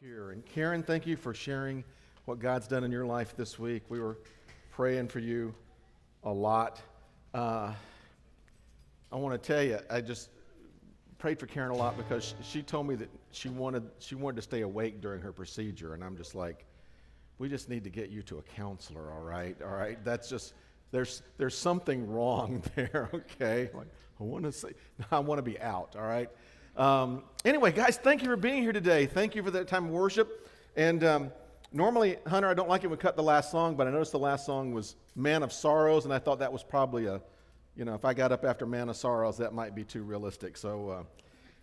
here. 0.00 0.30
And 0.30 0.46
Karen, 0.46 0.84
thank 0.84 1.08
you 1.08 1.16
for 1.16 1.34
sharing 1.34 1.82
what 2.24 2.38
God's 2.38 2.68
done 2.68 2.84
in 2.84 2.92
your 2.92 3.04
life 3.04 3.34
this 3.36 3.58
week. 3.58 3.82
We 3.88 3.98
were 3.98 4.16
praying 4.70 5.08
for 5.08 5.18
you 5.18 5.52
a 6.22 6.30
lot. 6.30 6.80
Uh, 7.34 7.72
I 9.10 9.16
want 9.16 9.42
to 9.42 9.44
tell 9.44 9.62
you, 9.62 9.80
I 9.90 10.00
just 10.00 10.28
prayed 11.18 11.40
for 11.40 11.46
Karen 11.46 11.72
a 11.72 11.76
lot 11.76 11.96
because 11.96 12.36
she 12.42 12.62
told 12.62 12.86
me 12.86 12.94
that 12.94 13.08
she 13.32 13.48
wanted 13.48 13.90
she 13.98 14.14
wanted 14.14 14.36
to 14.36 14.42
stay 14.42 14.60
awake 14.60 15.00
during 15.00 15.20
her 15.20 15.32
procedure, 15.32 15.94
and 15.94 16.04
I'm 16.04 16.16
just 16.16 16.36
like, 16.36 16.64
we 17.38 17.48
just 17.48 17.68
need 17.68 17.82
to 17.82 17.90
get 17.90 18.08
you 18.08 18.22
to 18.22 18.38
a 18.38 18.42
counselor, 18.42 19.12
all 19.12 19.22
right? 19.22 19.56
All 19.62 19.74
right, 19.74 19.98
that's 20.04 20.30
just 20.30 20.54
there's 20.92 21.22
there's 21.38 21.58
something 21.58 22.08
wrong 22.08 22.62
there, 22.76 23.10
okay? 23.12 23.68
Like 23.74 23.88
I 24.20 24.22
want 24.22 24.44
to 24.44 24.52
say, 24.52 24.74
I 25.10 25.18
want 25.18 25.38
to 25.38 25.42
be 25.42 25.58
out, 25.60 25.96
all 25.96 26.06
right? 26.06 26.30
Um, 26.76 27.22
anyway, 27.44 27.72
guys, 27.72 27.96
thank 27.96 28.22
you 28.22 28.28
for 28.28 28.36
being 28.36 28.62
here 28.62 28.72
today. 28.72 29.06
Thank 29.06 29.34
you 29.34 29.42
for 29.42 29.50
that 29.50 29.68
time 29.68 29.86
of 29.86 29.90
worship. 29.90 30.48
And 30.76 31.02
um, 31.02 31.32
normally, 31.72 32.18
Hunter, 32.26 32.48
I 32.48 32.54
don't 32.54 32.68
like 32.68 32.84
it 32.84 32.86
when 32.86 32.98
we 32.98 33.02
cut 33.02 33.16
the 33.16 33.22
last 33.22 33.50
song, 33.50 33.74
but 33.74 33.86
I 33.86 33.90
noticed 33.90 34.12
the 34.12 34.18
last 34.18 34.46
song 34.46 34.72
was 34.72 34.96
Man 35.16 35.42
of 35.42 35.52
Sorrows, 35.52 36.04
and 36.04 36.14
I 36.14 36.18
thought 36.18 36.38
that 36.38 36.52
was 36.52 36.62
probably 36.62 37.06
a, 37.06 37.20
you 37.76 37.84
know, 37.84 37.94
if 37.94 38.04
I 38.04 38.14
got 38.14 38.32
up 38.32 38.44
after 38.44 38.66
Man 38.66 38.88
of 38.88 38.96
Sorrows, 38.96 39.36
that 39.38 39.52
might 39.52 39.74
be 39.74 39.84
too 39.84 40.02
realistic. 40.02 40.56
So 40.56 40.90
uh, 40.90 41.02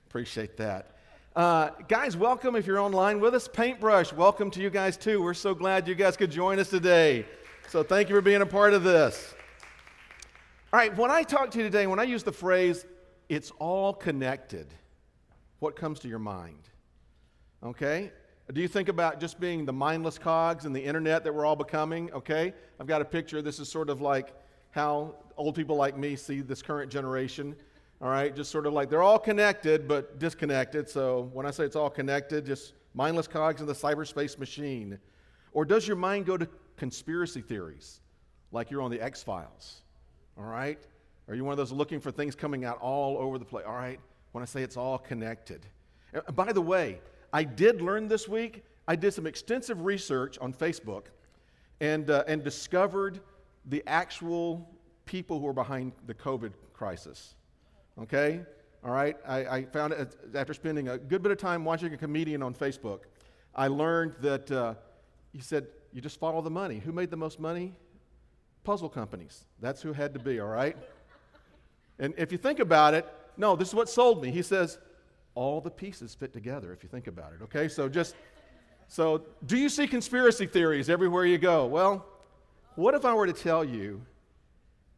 appreciate 0.07 0.57
that. 0.57 0.91
Uh, 1.35 1.69
guys, 1.89 2.15
welcome 2.15 2.55
if 2.55 2.65
you're 2.65 2.79
online 2.79 3.19
with 3.19 3.35
us. 3.35 3.47
Paintbrush, 3.47 4.13
welcome 4.13 4.49
to 4.51 4.61
you 4.61 4.69
guys 4.69 4.95
too. 4.95 5.21
We're 5.21 5.33
so 5.33 5.53
glad 5.53 5.87
you 5.87 5.95
guys 5.95 6.15
could 6.15 6.31
join 6.31 6.59
us 6.59 6.69
today. 6.69 7.25
So 7.67 7.83
thank 7.83 8.09
you 8.09 8.15
for 8.15 8.21
being 8.21 8.41
a 8.41 8.45
part 8.45 8.73
of 8.73 8.83
this. 8.83 9.33
All 10.71 10.79
right, 10.79 10.95
when 10.97 11.11
I 11.11 11.23
talk 11.23 11.51
to 11.51 11.57
you 11.57 11.63
today, 11.63 11.87
when 11.87 11.99
I 11.99 12.03
use 12.03 12.23
the 12.23 12.31
phrase, 12.31 12.85
it's 13.27 13.51
all 13.59 13.93
connected 13.93 14.67
what 15.59 15.75
comes 15.75 15.99
to 16.01 16.07
your 16.07 16.19
mind? 16.19 16.69
Okay? 17.63 18.11
Do 18.53 18.61
you 18.61 18.67
think 18.67 18.89
about 18.89 19.19
just 19.19 19.39
being 19.39 19.65
the 19.65 19.73
mindless 19.73 20.19
cogs 20.19 20.65
in 20.65 20.73
the 20.73 20.83
internet 20.83 21.23
that 21.23 21.33
we're 21.33 21.45
all 21.45 21.55
becoming? 21.55 22.11
Okay? 22.13 22.53
I've 22.79 22.87
got 22.87 23.01
a 23.01 23.05
picture. 23.05 23.41
This 23.41 23.59
is 23.59 23.69
sort 23.69 23.89
of 23.89 24.01
like 24.01 24.33
how 24.71 25.15
old 25.37 25.55
people 25.55 25.75
like 25.75 25.97
me 25.97 26.15
see 26.15 26.41
this 26.41 26.61
current 26.61 26.91
generation. 26.91 27.55
All 28.01 28.09
right? 28.09 28.35
Just 28.35 28.51
sort 28.51 28.67
of 28.67 28.73
like 28.73 28.89
they're 28.89 29.01
all 29.01 29.17
connected 29.17 29.87
but 29.87 30.19
disconnected. 30.19 30.87
So 30.87 31.29
when 31.33 31.45
I 31.45 31.51
say 31.51 31.63
it's 31.63 31.75
all 31.75 31.89
connected, 31.89 32.45
just 32.45 32.73
mindless 32.93 33.27
cogs 33.27 33.61
in 33.61 33.67
the 33.67 33.73
cyberspace 33.73 34.37
machine. 34.37 34.99
Or 35.53 35.65
does 35.65 35.87
your 35.87 35.97
mind 35.97 36.25
go 36.25 36.37
to 36.37 36.47
conspiracy 36.77 37.41
theories 37.41 38.01
like 38.51 38.69
you're 38.69 38.81
on 38.81 38.91
the 38.91 39.01
X 39.01 39.23
Files? 39.23 39.81
All 40.37 40.43
right? 40.43 40.79
Are 41.27 41.33
you 41.33 41.43
one 41.43 41.53
of 41.53 41.57
those 41.57 41.71
looking 41.71 41.99
for 41.99 42.11
things 42.11 42.35
coming 42.35 42.65
out 42.65 42.77
all 42.79 43.17
over 43.17 43.39
the 43.39 43.45
place? 43.45 43.65
All 43.67 43.73
right? 43.73 43.99
When 44.35 44.41
I 44.41 44.47
say 44.47 44.63
it's 44.63 44.75
all 44.75 44.97
connected. 44.97 45.65
Uh, 46.13 46.29
by 46.33 46.51
the 46.51 46.59
way, 46.59 46.99
I 47.31 47.45
did 47.45 47.81
learn 47.81 48.09
this 48.09 48.27
week, 48.27 48.65
I 48.85 48.97
did 48.97 49.13
some 49.13 49.25
extensive 49.25 49.85
research 49.85 50.37
on 50.39 50.51
Facebook 50.51 51.03
and, 51.79 52.09
uh, 52.09 52.25
and 52.27 52.43
discovered 52.43 53.21
the 53.67 53.81
actual 53.87 54.69
people 55.05 55.39
who 55.39 55.47
are 55.47 55.53
behind 55.53 55.93
the 56.05 56.13
COVID 56.13 56.51
crisis. 56.73 57.35
Okay? 57.97 58.41
All 58.83 58.91
right? 58.91 59.15
I, 59.25 59.45
I 59.45 59.65
found 59.67 59.93
it 59.93 60.13
after 60.35 60.53
spending 60.53 60.89
a 60.89 60.97
good 60.97 61.23
bit 61.23 61.31
of 61.31 61.37
time 61.37 61.63
watching 61.63 61.93
a 61.93 61.97
comedian 61.97 62.43
on 62.43 62.53
Facebook. 62.53 63.03
I 63.55 63.69
learned 63.69 64.15
that 64.19 64.51
uh, 64.51 64.73
he 65.31 65.39
said, 65.39 65.65
You 65.93 66.01
just 66.01 66.19
follow 66.19 66.41
the 66.41 66.51
money. 66.51 66.79
Who 66.79 66.91
made 66.91 67.09
the 67.09 67.15
most 67.15 67.39
money? 67.39 67.71
Puzzle 68.65 68.89
companies. 68.89 69.45
That's 69.61 69.81
who 69.81 69.93
had 69.93 70.13
to 70.13 70.19
be, 70.19 70.41
all 70.41 70.49
right? 70.49 70.75
And 71.99 72.13
if 72.17 72.33
you 72.33 72.37
think 72.37 72.59
about 72.59 72.93
it, 72.93 73.09
no, 73.37 73.55
this 73.55 73.69
is 73.69 73.75
what 73.75 73.89
sold 73.89 74.21
me. 74.21 74.31
He 74.31 74.41
says, 74.41 74.77
all 75.35 75.59
the 75.59 75.69
pieces 75.69 76.15
fit 76.15 76.33
together 76.33 76.71
if 76.73 76.81
you 76.81 76.89
think 76.89 77.07
about 77.07 77.33
it. 77.33 77.43
Okay, 77.43 77.67
so 77.67 77.89
just, 77.89 78.15
so 78.87 79.23
do 79.45 79.57
you 79.57 79.69
see 79.69 79.87
conspiracy 79.87 80.45
theories 80.45 80.89
everywhere 80.89 81.25
you 81.25 81.37
go? 81.37 81.65
Well, 81.65 82.05
what 82.75 82.93
if 82.93 83.05
I 83.05 83.13
were 83.13 83.27
to 83.27 83.33
tell 83.33 83.63
you, 83.63 84.01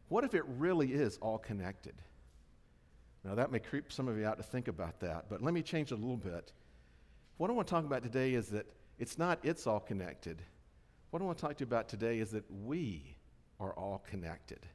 what 0.10 0.24
if 0.24 0.34
it 0.34 0.44
really 0.58 0.94
is 0.94 1.18
all 1.22 1.38
connected? 1.38 1.96
Now, 3.24 3.36
that 3.36 3.52
may 3.52 3.60
creep 3.60 3.92
some 3.92 4.08
of 4.08 4.18
you 4.18 4.26
out 4.26 4.38
to 4.38 4.44
think 4.44 4.68
about 4.68 5.00
that, 5.02 5.26
but 5.30 5.42
let 5.42 5.54
me 5.54 5.62
change 5.62 5.92
it 5.92 5.96
a 5.96 5.98
little 5.98 6.18
bit. 6.18 6.54
What 7.38 7.50
I 7.50 7.54
want 7.54 7.68
to 7.68 7.72
talk 7.72 7.84
about 7.84 8.04
today 8.04 8.34
is 8.34 8.48
that 8.50 8.66
it's 9.00 9.18
not 9.18 9.40
it's 9.44 9.68
all 9.68 9.80
connected. 9.80 10.42
What 11.10 11.22
I 11.22 11.26
want 11.26 11.38
to 11.38 11.42
talk 11.42 11.58
to 11.58 11.64
you 11.64 11.68
about 11.68 11.90
today 11.90 12.20
is 12.20 12.32
that 12.32 12.46
we 12.50 13.16
are 13.60 13.74
all 13.74 14.04
connected. 14.10 14.66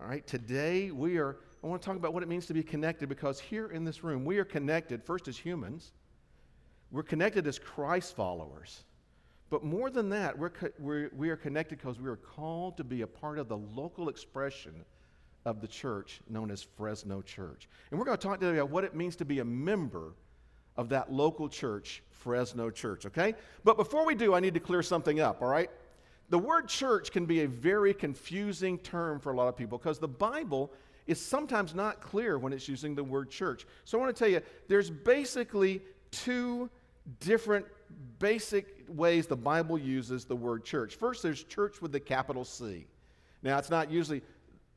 All 0.00 0.06
right, 0.06 0.26
today 0.26 0.90
we 0.90 1.18
are 1.18 1.36
I 1.62 1.68
want 1.68 1.80
to 1.80 1.86
talk 1.86 1.96
about 1.96 2.12
what 2.12 2.22
it 2.22 2.28
means 2.28 2.46
to 2.46 2.54
be 2.54 2.62
connected 2.62 3.08
because 3.08 3.38
here 3.38 3.68
in 3.68 3.84
this 3.84 4.02
room, 4.02 4.24
we 4.24 4.38
are 4.38 4.44
connected 4.44 5.02
first 5.02 5.28
as 5.28 5.38
humans, 5.38 5.92
we're 6.90 7.02
connected 7.02 7.46
as 7.46 7.58
Christ 7.58 8.16
followers. 8.16 8.84
But 9.48 9.64
more 9.64 9.90
than 9.90 10.08
that, 10.10 10.36
we're, 10.36 10.50
we're, 10.78 11.10
we 11.14 11.30
are 11.30 11.36
connected 11.36 11.78
because 11.78 12.00
we 12.00 12.08
are 12.08 12.16
called 12.16 12.76
to 12.78 12.84
be 12.84 13.02
a 13.02 13.06
part 13.06 13.38
of 13.38 13.48
the 13.48 13.56
local 13.56 14.08
expression 14.08 14.84
of 15.44 15.60
the 15.60 15.68
church 15.68 16.20
known 16.28 16.50
as 16.50 16.62
Fresno 16.62 17.22
Church. 17.22 17.68
And 17.90 17.98
we're 17.98 18.06
going 18.06 18.16
to 18.16 18.22
talk 18.22 18.40
today 18.40 18.58
about 18.58 18.70
what 18.70 18.84
it 18.84 18.94
means 18.94 19.16
to 19.16 19.24
be 19.24 19.40
a 19.40 19.44
member 19.44 20.14
of 20.76 20.88
that 20.88 21.12
local 21.12 21.48
church, 21.48 22.02
Fresno 22.10 22.70
Church, 22.70 23.06
okay? 23.06 23.34
But 23.62 23.76
before 23.76 24.06
we 24.06 24.14
do, 24.14 24.34
I 24.34 24.40
need 24.40 24.54
to 24.54 24.60
clear 24.60 24.82
something 24.82 25.20
up, 25.20 25.42
all 25.42 25.48
right? 25.48 25.70
The 26.30 26.38
word 26.38 26.68
church 26.68 27.12
can 27.12 27.26
be 27.26 27.42
a 27.42 27.48
very 27.48 27.92
confusing 27.92 28.78
term 28.78 29.20
for 29.20 29.32
a 29.32 29.36
lot 29.36 29.48
of 29.48 29.56
people 29.56 29.76
because 29.76 29.98
the 29.98 30.08
Bible 30.08 30.72
is 31.06 31.20
sometimes 31.20 31.74
not 31.74 32.00
clear 32.00 32.38
when 32.38 32.52
it's 32.52 32.68
using 32.68 32.94
the 32.94 33.04
word 33.04 33.30
church. 33.30 33.66
So 33.84 33.98
I 33.98 34.00
want 34.00 34.14
to 34.14 34.18
tell 34.18 34.32
you 34.32 34.40
there's 34.68 34.90
basically 34.90 35.82
two 36.10 36.70
different 37.20 37.66
basic 38.18 38.84
ways 38.88 39.26
the 39.26 39.36
Bible 39.36 39.78
uses 39.78 40.24
the 40.24 40.36
word 40.36 40.64
church. 40.64 40.96
First, 40.96 41.22
there's 41.22 41.42
church 41.44 41.82
with 41.82 41.92
the 41.92 42.00
capital 42.00 42.44
C. 42.44 42.86
Now, 43.42 43.58
it's 43.58 43.70
not 43.70 43.90
usually, 43.90 44.22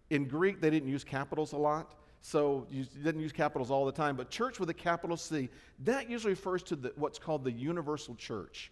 in 0.09 0.25
Greek, 0.25 0.59
they 0.59 0.69
didn't 0.69 0.89
use 0.89 1.03
capitals 1.03 1.53
a 1.53 1.57
lot. 1.57 1.93
So 2.21 2.65
you 2.71 2.85
didn't 3.03 3.21
use 3.21 3.31
capitals 3.31 3.69
all 3.69 3.85
the 3.85 3.91
time, 3.91 4.15
but 4.15 4.31
church 4.31 4.59
with 4.59 4.71
a 4.71 4.73
capital 4.73 5.15
C, 5.15 5.47
that 5.83 6.09
usually 6.09 6.33
refers 6.33 6.63
to 6.63 6.75
the, 6.75 6.91
what's 6.95 7.19
called 7.19 7.43
the 7.43 7.51
universal 7.51 8.15
church. 8.15 8.71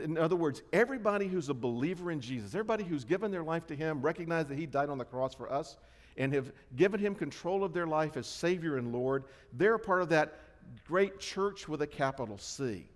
In 0.00 0.16
other 0.16 0.36
words, 0.36 0.62
everybody 0.72 1.26
who's 1.26 1.48
a 1.48 1.54
believer 1.54 2.12
in 2.12 2.20
Jesus, 2.20 2.54
everybody 2.54 2.84
who's 2.84 3.04
given 3.04 3.32
their 3.32 3.42
life 3.42 3.66
to 3.66 3.74
Him, 3.74 4.00
recognize 4.00 4.46
that 4.46 4.56
He 4.56 4.66
died 4.66 4.88
on 4.88 4.98
the 4.98 5.04
cross 5.04 5.34
for 5.34 5.52
us, 5.52 5.78
and 6.16 6.32
have 6.32 6.52
given 6.76 7.00
him 7.00 7.14
control 7.14 7.64
of 7.64 7.72
their 7.72 7.86
life 7.86 8.16
as 8.16 8.26
Savior 8.26 8.76
and 8.76 8.92
Lord, 8.92 9.24
they're 9.52 9.78
part 9.78 10.02
of 10.02 10.08
that 10.10 10.38
great 10.86 11.18
church 11.18 11.68
with 11.68 11.82
a 11.82 11.86
capital 11.86 12.38
C. 12.38 12.86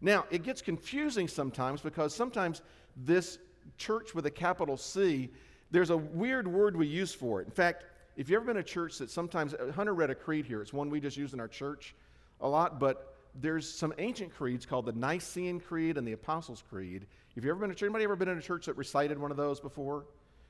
Now, 0.00 0.26
it 0.30 0.42
gets 0.42 0.62
confusing 0.62 1.28
sometimes 1.28 1.80
because 1.80 2.14
sometimes 2.14 2.62
this 2.96 3.38
church 3.76 4.14
with 4.14 4.26
a 4.26 4.30
capital 4.30 4.76
C, 4.76 5.30
there's 5.70 5.90
a 5.90 5.96
weird 5.96 6.46
word 6.46 6.76
we 6.76 6.86
use 6.86 7.12
for 7.12 7.40
it. 7.40 7.46
In 7.46 7.52
fact, 7.52 7.84
if 8.16 8.28
you've 8.28 8.36
ever 8.36 8.46
been 8.46 8.56
a 8.58 8.62
church 8.62 8.98
that 8.98 9.10
sometimes, 9.10 9.54
uh, 9.54 9.70
Hunter 9.74 9.94
read 9.94 10.10
a 10.10 10.14
creed 10.14 10.46
here, 10.46 10.60
it's 10.60 10.72
one 10.72 10.90
we 10.90 11.00
just 11.00 11.16
use 11.16 11.34
in 11.34 11.40
our 11.40 11.48
church 11.48 11.94
a 12.40 12.48
lot, 12.48 12.80
but 12.80 13.14
there's 13.40 13.68
some 13.68 13.94
ancient 13.98 14.34
creeds 14.34 14.66
called 14.66 14.86
the 14.86 14.92
Nicene 14.92 15.60
Creed 15.60 15.96
and 15.96 16.06
the 16.06 16.12
Apostles' 16.12 16.62
Creed. 16.68 17.06
If 17.36 17.44
you've 17.44 17.50
ever 17.50 17.60
been 17.60 17.70
a 17.70 17.74
church, 17.74 17.84
anybody 17.84 18.04
ever 18.04 18.16
been 18.16 18.28
in 18.28 18.38
a 18.38 18.42
church 18.42 18.66
that 18.66 18.76
recited 18.76 19.18
one 19.18 19.30
of 19.30 19.36
those 19.36 19.60
before? 19.60 20.06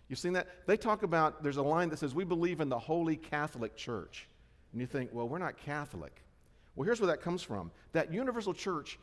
You've 0.08 0.18
seen 0.18 0.32
that? 0.34 0.48
They 0.66 0.76
talk 0.76 1.02
about, 1.02 1.42
there's 1.42 1.58
a 1.58 1.62
line 1.62 1.90
that 1.90 1.98
says, 1.98 2.14
We 2.14 2.24
believe 2.24 2.60
in 2.60 2.68
the 2.68 2.78
Holy 2.78 3.16
Catholic 3.16 3.76
Church. 3.76 4.28
And 4.72 4.80
you 4.80 4.86
think, 4.86 5.10
well, 5.12 5.28
we're 5.28 5.38
not 5.38 5.56
Catholic. 5.56 6.22
Well, 6.74 6.84
here's 6.84 7.00
where 7.00 7.08
that 7.08 7.22
comes 7.22 7.42
from. 7.42 7.70
That 7.92 8.12
universal 8.12 8.54
church, 8.54 8.98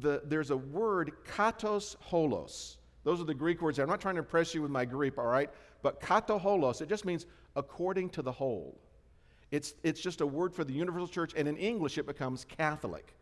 the, 0.00 0.22
there's 0.24 0.50
a 0.50 0.56
word, 0.56 1.12
katos 1.26 1.96
holos. 2.10 2.76
Those 3.04 3.20
are 3.20 3.24
the 3.24 3.34
Greek 3.34 3.62
words. 3.62 3.78
I'm 3.78 3.88
not 3.88 4.00
trying 4.00 4.16
to 4.16 4.20
impress 4.20 4.54
you 4.54 4.62
with 4.62 4.70
my 4.70 4.84
Greek, 4.84 5.16
all 5.18 5.26
right? 5.26 5.50
But 5.82 6.00
kato 6.00 6.38
holos, 6.38 6.80
it 6.80 6.88
just 6.88 7.04
means 7.04 7.26
according 7.54 8.10
to 8.10 8.22
the 8.22 8.32
whole. 8.32 8.78
It's, 9.50 9.74
it's 9.82 10.00
just 10.00 10.20
a 10.20 10.26
word 10.26 10.52
for 10.52 10.64
the 10.64 10.72
universal 10.72 11.08
church, 11.08 11.32
and 11.36 11.48
in 11.48 11.56
English 11.56 11.98
it 11.98 12.06
becomes 12.06 12.44
Catholic. 12.44 13.14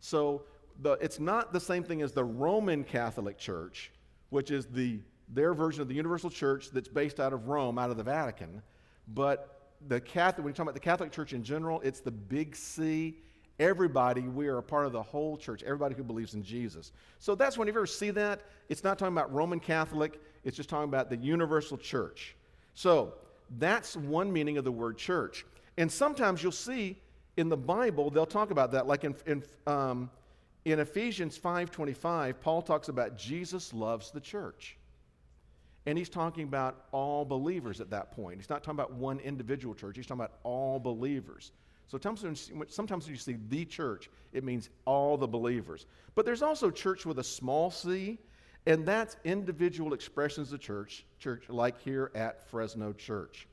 So 0.00 0.42
the, 0.80 0.92
it's 0.92 1.20
not 1.20 1.52
the 1.52 1.60
same 1.60 1.82
thing 1.82 2.02
as 2.02 2.12
the 2.12 2.24
Roman 2.24 2.82
Catholic 2.82 3.38
Church, 3.38 3.92
which 4.30 4.50
is 4.50 4.66
the 4.66 5.00
their 5.28 5.54
version 5.54 5.82
of 5.82 5.88
the 5.88 5.94
universal 5.94 6.30
church 6.30 6.70
that's 6.70 6.88
based 6.88 7.20
out 7.20 7.32
of 7.32 7.48
Rome, 7.48 7.78
out 7.78 7.90
of 7.90 7.96
the 7.96 8.02
Vatican. 8.02 8.62
But 9.08 9.72
the 9.88 10.00
Catholic, 10.00 10.44
when 10.44 10.52
you 10.52 10.54
talk 10.54 10.64
about 10.64 10.74
the 10.74 10.80
Catholic 10.80 11.12
Church 11.12 11.32
in 11.32 11.42
general, 11.42 11.80
it's 11.80 12.00
the 12.00 12.10
big 12.10 12.56
C. 12.56 13.18
Everybody, 13.58 14.22
we 14.22 14.48
are 14.48 14.58
a 14.58 14.62
part 14.62 14.86
of 14.86 14.92
the 14.92 15.02
whole 15.02 15.36
church, 15.36 15.62
everybody 15.62 15.94
who 15.94 16.04
believes 16.04 16.34
in 16.34 16.42
Jesus. 16.42 16.92
So 17.18 17.34
that's 17.34 17.56
when 17.56 17.68
you 17.68 17.72
ever 17.72 17.86
see 17.86 18.10
that, 18.10 18.42
it's 18.68 18.84
not 18.84 18.98
talking 18.98 19.14
about 19.14 19.32
Roman 19.32 19.60
Catholic, 19.60 20.20
it's 20.44 20.56
just 20.56 20.68
talking 20.68 20.88
about 20.88 21.08
the 21.08 21.16
universal 21.16 21.78
church. 21.78 22.36
So 22.74 23.14
that's 23.58 23.96
one 23.96 24.32
meaning 24.32 24.58
of 24.58 24.64
the 24.64 24.72
word 24.72 24.98
church. 24.98 25.46
And 25.78 25.90
sometimes 25.90 26.42
you'll 26.42 26.52
see 26.52 26.98
in 27.36 27.48
the 27.48 27.56
Bible, 27.56 28.10
they'll 28.10 28.26
talk 28.26 28.50
about 28.50 28.72
that. 28.72 28.86
Like 28.86 29.04
in, 29.04 29.14
in, 29.26 29.42
um, 29.66 30.10
in 30.64 30.80
Ephesians 30.80 31.38
5.25, 31.38 32.34
Paul 32.40 32.62
talks 32.62 32.88
about 32.88 33.16
Jesus 33.16 33.72
loves 33.72 34.10
the 34.10 34.20
church. 34.20 34.76
And 35.86 35.96
he's 35.96 36.08
talking 36.08 36.44
about 36.44 36.86
all 36.90 37.24
believers 37.24 37.80
at 37.80 37.90
that 37.90 38.12
point. 38.12 38.38
He's 38.38 38.50
not 38.50 38.64
talking 38.64 38.78
about 38.78 38.92
one 38.92 39.20
individual 39.20 39.74
church, 39.74 39.96
he's 39.96 40.06
talking 40.06 40.20
about 40.20 40.38
all 40.42 40.78
believers. 40.78 41.52
So 41.88 41.98
sometimes 41.98 42.50
when 42.50 43.14
you 43.14 43.16
see 43.16 43.36
the 43.48 43.64
church, 43.64 44.10
it 44.32 44.42
means 44.42 44.70
all 44.86 45.16
the 45.16 45.28
believers. 45.28 45.86
But 46.16 46.24
there's 46.24 46.42
also 46.42 46.68
church 46.68 47.06
with 47.06 47.20
a 47.20 47.24
small 47.24 47.70
c, 47.70 48.18
and 48.66 48.84
that's 48.84 49.16
individual 49.24 49.94
expressions 49.94 50.52
of 50.52 50.60
church, 50.60 51.04
church 51.20 51.48
like 51.48 51.80
here 51.80 52.10
at 52.16 52.48
Fresno 52.50 52.92
Church. 52.92 53.46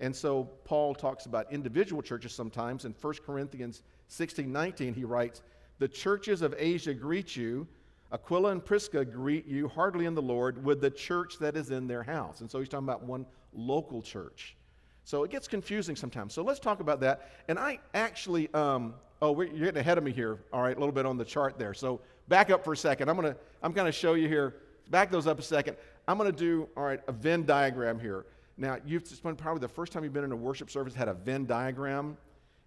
And 0.00 0.14
so 0.14 0.50
Paul 0.64 0.94
talks 0.94 1.26
about 1.26 1.52
individual 1.52 2.02
churches 2.02 2.32
sometimes. 2.32 2.84
In 2.84 2.94
1 3.00 3.14
Corinthians 3.24 3.82
16 4.08 4.50
19, 4.50 4.94
he 4.94 5.04
writes, 5.04 5.42
The 5.78 5.88
churches 5.88 6.42
of 6.42 6.54
Asia 6.58 6.94
greet 6.94 7.36
you. 7.36 7.66
Aquila 8.12 8.50
and 8.50 8.64
Prisca 8.64 9.04
greet 9.04 9.46
you 9.46 9.68
heartily 9.68 10.06
in 10.06 10.14
the 10.14 10.22
Lord 10.22 10.64
with 10.64 10.80
the 10.80 10.90
church 10.90 11.38
that 11.38 11.56
is 11.56 11.70
in 11.70 11.86
their 11.86 12.02
house. 12.02 12.40
And 12.40 12.50
so 12.50 12.58
he's 12.58 12.68
talking 12.68 12.86
about 12.86 13.02
one 13.02 13.26
local 13.52 14.00
church. 14.00 14.56
So 15.04 15.24
it 15.24 15.30
gets 15.30 15.48
confusing 15.48 15.96
sometimes. 15.96 16.34
So 16.34 16.42
let's 16.42 16.60
talk 16.60 16.80
about 16.80 17.00
that. 17.00 17.30
And 17.48 17.58
I 17.58 17.80
actually, 17.94 18.52
um, 18.54 18.94
oh, 19.20 19.38
you're 19.40 19.66
getting 19.66 19.80
ahead 19.80 19.98
of 19.98 20.04
me 20.04 20.12
here. 20.12 20.38
All 20.52 20.62
right, 20.62 20.76
a 20.76 20.78
little 20.78 20.94
bit 20.94 21.06
on 21.06 21.16
the 21.16 21.24
chart 21.24 21.58
there. 21.58 21.74
So 21.74 22.00
back 22.28 22.50
up 22.50 22.64
for 22.64 22.72
a 22.72 22.76
second. 22.76 23.08
I'm 23.08 23.16
gonna, 23.16 23.36
I'm 23.62 23.72
gonna 23.72 23.92
show 23.92 24.14
you 24.14 24.28
here. 24.28 24.56
Back 24.90 25.10
those 25.10 25.26
up 25.26 25.38
a 25.38 25.42
second. 25.42 25.76
I'm 26.06 26.16
gonna 26.16 26.32
do, 26.32 26.68
all 26.76 26.84
right, 26.84 27.00
a 27.08 27.12
Venn 27.12 27.44
diagram 27.44 27.98
here. 27.98 28.26
Now, 28.56 28.78
you've 28.84 29.06
spent 29.06 29.38
probably 29.38 29.60
the 29.60 29.68
first 29.68 29.92
time 29.92 30.02
you've 30.02 30.12
been 30.12 30.24
in 30.24 30.32
a 30.32 30.36
worship 30.36 30.70
service 30.70 30.94
had 30.94 31.08
a 31.08 31.14
Venn 31.14 31.46
diagram. 31.46 32.16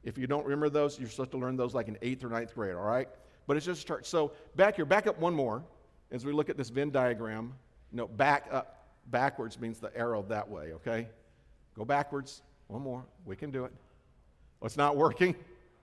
If 0.03 0.17
you 0.17 0.25
don't 0.25 0.43
remember 0.43 0.69
those, 0.69 0.99
you're 0.99 1.09
supposed 1.09 1.31
to 1.31 1.37
learn 1.37 1.57
those 1.57 1.73
like 1.75 1.87
in 1.87 1.97
eighth 2.01 2.23
or 2.23 2.29
ninth 2.29 2.55
grade, 2.55 2.75
all 2.75 2.81
right? 2.81 3.09
But 3.51 3.57
it's 3.57 3.65
just 3.65 3.83
a 3.83 3.85
chart. 3.85 4.05
So 4.05 4.31
back 4.55 4.77
here, 4.77 4.85
back 4.85 5.07
up 5.07 5.19
one 5.19 5.33
more 5.33 5.61
as 6.09 6.23
we 6.23 6.31
look 6.31 6.49
at 6.49 6.55
this 6.55 6.69
Venn 6.69 6.89
diagram. 6.89 7.53
No, 7.91 8.07
back 8.07 8.47
up, 8.49 8.87
backwards 9.07 9.59
means 9.59 9.77
the 9.77 9.93
arrow 9.93 10.23
that 10.29 10.49
way, 10.49 10.71
okay? 10.75 11.09
Go 11.75 11.83
backwards. 11.83 12.43
One 12.67 12.81
more. 12.81 13.03
We 13.25 13.35
can 13.35 13.51
do 13.51 13.65
it. 13.65 13.73
Well, 14.61 14.67
it's 14.67 14.77
not 14.77 14.95
working. 14.95 15.35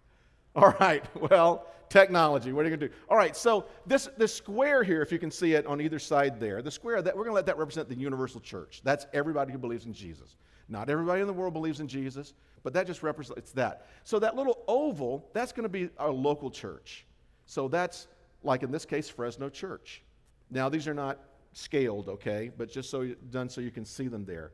All 0.56 0.74
right. 0.80 1.04
Well, 1.30 1.66
technology. 1.90 2.54
What 2.54 2.64
are 2.64 2.70
you 2.70 2.76
going 2.78 2.88
to 2.88 2.88
do? 2.88 2.94
All 3.10 3.18
right. 3.18 3.36
So 3.36 3.66
this, 3.86 4.08
this 4.16 4.34
square 4.34 4.82
here, 4.82 5.02
if 5.02 5.12
you 5.12 5.18
can 5.18 5.30
see 5.30 5.52
it 5.52 5.66
on 5.66 5.82
either 5.82 5.98
side 5.98 6.40
there, 6.40 6.62
the 6.62 6.70
square, 6.70 7.02
that, 7.02 7.14
we're 7.14 7.24
going 7.24 7.32
to 7.32 7.36
let 7.36 7.44
that 7.44 7.58
represent 7.58 7.90
the 7.90 7.96
universal 7.96 8.40
church. 8.40 8.80
That's 8.82 9.06
everybody 9.12 9.52
who 9.52 9.58
believes 9.58 9.84
in 9.84 9.92
Jesus. 9.92 10.36
Not 10.70 10.88
everybody 10.88 11.20
in 11.20 11.26
the 11.26 11.34
world 11.34 11.52
believes 11.52 11.80
in 11.80 11.86
Jesus, 11.86 12.32
but 12.62 12.72
that 12.72 12.86
just 12.86 13.02
represents 13.02 13.52
that. 13.52 13.88
So 14.04 14.18
that 14.20 14.36
little 14.36 14.64
oval, 14.66 15.28
that's 15.34 15.52
going 15.52 15.64
to 15.64 15.68
be 15.68 15.90
our 15.98 16.10
local 16.10 16.50
church. 16.50 17.04
So 17.48 17.66
that's 17.66 18.06
like 18.44 18.62
in 18.62 18.70
this 18.70 18.84
case, 18.84 19.08
Fresno 19.08 19.48
Church. 19.48 20.02
Now 20.50 20.68
these 20.68 20.86
are 20.86 20.94
not 20.94 21.18
scaled, 21.54 22.08
okay, 22.08 22.50
but 22.56 22.70
just 22.70 22.90
so 22.90 23.06
done 23.30 23.48
so 23.48 23.62
you 23.62 23.70
can 23.70 23.86
see 23.86 24.06
them 24.06 24.26
there. 24.26 24.52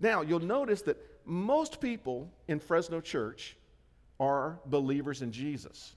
Now 0.00 0.22
you'll 0.22 0.40
notice 0.40 0.80
that 0.82 0.96
most 1.26 1.80
people 1.80 2.32
in 2.48 2.58
Fresno 2.58 3.00
Church 3.02 3.56
are 4.18 4.58
believers 4.66 5.20
in 5.20 5.30
Jesus. 5.30 5.94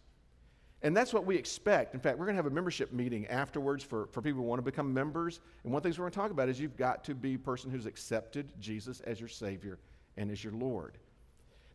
And 0.82 0.96
that's 0.96 1.14
what 1.14 1.26
we 1.26 1.38
expect. 1.38 1.94
In 1.94 2.02
fact, 2.02 2.18
we're 2.18 2.26
going 2.26 2.36
to 2.36 2.44
have 2.44 2.52
a 2.52 2.54
membership 2.54 2.92
meeting 2.92 3.26
afterwards 3.28 3.82
for, 3.86 4.08
for 4.08 4.22
people 4.22 4.42
who 4.42 4.48
want 4.48 4.60
to 4.60 4.64
become 4.64 4.94
members. 4.94 5.40
And 5.64 5.72
one 5.72 5.78
of 5.78 5.84
the 5.84 5.88
things 5.88 5.98
we're 5.98 6.04
going 6.04 6.12
to 6.12 6.20
talk 6.20 6.32
about 6.32 6.50
is 6.50 6.60
you've 6.60 6.76
got 6.76 7.06
to 7.06 7.16
be 7.16 7.36
a 7.36 7.40
person 7.40 7.72
who's 7.72 7.86
accepted 7.86 8.52
Jesus 8.60 9.00
as 9.02 9.18
your 9.18 9.30
Savior 9.30 9.80
and 10.18 10.30
as 10.30 10.44
your 10.44 10.52
Lord. 10.52 10.98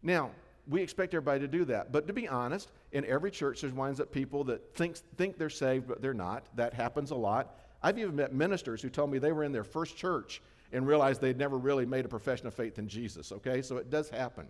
Now, 0.02 0.30
we 0.68 0.82
expect 0.82 1.14
everybody 1.14 1.40
to 1.40 1.48
do 1.48 1.64
that. 1.66 1.92
But 1.92 2.06
to 2.06 2.12
be 2.12 2.28
honest, 2.28 2.70
in 2.92 3.04
every 3.06 3.30
church, 3.30 3.62
there's 3.62 3.72
winds 3.72 4.00
up 4.00 4.12
people 4.12 4.44
that 4.44 4.74
think, 4.74 4.96
think 5.16 5.38
they're 5.38 5.48
saved, 5.48 5.88
but 5.88 6.02
they're 6.02 6.14
not. 6.14 6.46
That 6.56 6.74
happens 6.74 7.10
a 7.10 7.16
lot. 7.16 7.58
I've 7.82 7.98
even 7.98 8.16
met 8.16 8.34
ministers 8.34 8.82
who 8.82 8.90
told 8.90 9.10
me 9.10 9.18
they 9.18 9.32
were 9.32 9.44
in 9.44 9.52
their 9.52 9.64
first 9.64 9.96
church 9.96 10.42
and 10.72 10.86
realized 10.86 11.20
they'd 11.20 11.38
never 11.38 11.56
really 11.56 11.86
made 11.86 12.04
a 12.04 12.08
profession 12.08 12.46
of 12.46 12.54
faith 12.54 12.78
in 12.78 12.86
Jesus, 12.86 13.32
okay? 13.32 13.62
So 13.62 13.78
it 13.78 13.88
does 13.88 14.10
happen. 14.10 14.46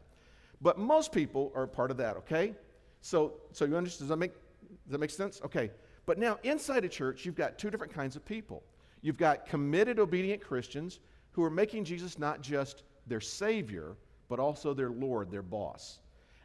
But 0.60 0.78
most 0.78 1.12
people 1.12 1.52
are 1.54 1.66
part 1.66 1.92
of 1.92 1.96
that, 1.98 2.16
okay? 2.16 2.54
So, 3.00 3.34
so 3.52 3.64
you 3.64 3.76
understand, 3.76 4.00
does 4.00 4.08
that, 4.08 4.16
make, 4.16 4.32
does 4.32 4.92
that 4.92 4.98
make 4.98 5.10
sense? 5.10 5.40
Okay. 5.44 5.70
But 6.06 6.18
now, 6.18 6.38
inside 6.42 6.84
a 6.84 6.88
church, 6.88 7.24
you've 7.24 7.36
got 7.36 7.58
two 7.58 7.70
different 7.70 7.92
kinds 7.92 8.16
of 8.16 8.24
people. 8.24 8.62
You've 9.02 9.18
got 9.18 9.46
committed, 9.46 10.00
obedient 10.00 10.42
Christians 10.42 10.98
who 11.32 11.44
are 11.44 11.50
making 11.50 11.84
Jesus 11.84 12.18
not 12.18 12.40
just 12.40 12.82
their 13.06 13.20
Savior, 13.20 13.96
but 14.28 14.40
also 14.40 14.74
their 14.74 14.90
Lord, 14.90 15.30
their 15.30 15.42
boss. 15.42 16.00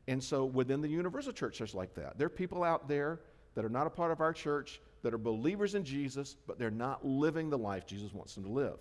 And 0.07 0.21
so 0.21 0.45
within 0.45 0.81
the 0.81 0.89
universal 0.89 1.31
church, 1.31 1.59
there's 1.59 1.73
like 1.73 1.94
that. 1.95 2.17
There 2.17 2.27
are 2.27 2.29
people 2.29 2.63
out 2.63 2.88
there 2.88 3.21
that 3.55 3.63
are 3.63 3.69
not 3.69 3.88
a 3.88 3.89
part 3.89 4.11
of 4.11 4.19
our 4.19 4.33
church 4.33 4.81
that 5.01 5.13
are 5.13 5.17
believers 5.17 5.75
in 5.75 5.83
Jesus, 5.83 6.35
but 6.47 6.57
they're 6.57 6.71
not 6.71 7.05
living 7.05 7.50
the 7.50 7.57
life 7.57 7.85
Jesus 7.85 8.13
wants 8.13 8.35
them 8.35 8.44
to 8.44 8.50
live. 8.50 8.79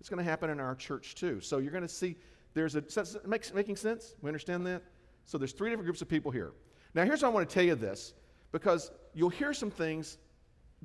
It's 0.00 0.08
going 0.08 0.18
to 0.18 0.28
happen 0.28 0.50
in 0.50 0.58
our 0.58 0.74
church 0.74 1.14
too. 1.14 1.40
So 1.40 1.58
you're 1.58 1.72
going 1.72 1.82
to 1.82 1.88
see 1.88 2.16
there's 2.54 2.74
a 2.74 2.88
sense, 2.90 3.16
makes, 3.26 3.52
making 3.54 3.76
sense? 3.76 4.14
We 4.20 4.28
understand 4.28 4.66
that? 4.66 4.82
So 5.24 5.38
there's 5.38 5.52
three 5.52 5.70
different 5.70 5.86
groups 5.86 6.02
of 6.02 6.08
people 6.08 6.30
here. 6.30 6.52
Now 6.94 7.04
here's 7.04 7.22
why 7.22 7.28
I 7.28 7.30
want 7.30 7.48
to 7.48 7.54
tell 7.54 7.64
you 7.64 7.74
this, 7.74 8.14
because 8.50 8.90
you'll 9.14 9.30
hear 9.30 9.54
some 9.54 9.70
things 9.70 10.18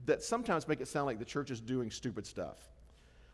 that 0.06 0.24
sometimes 0.24 0.68
make 0.68 0.80
it 0.80 0.88
sound 0.88 1.08
like 1.08 1.20
the 1.20 1.26
church 1.26 1.52
is 1.52 1.60
doing 1.60 1.92
stupid 1.92 2.26
stuff. 2.26 2.70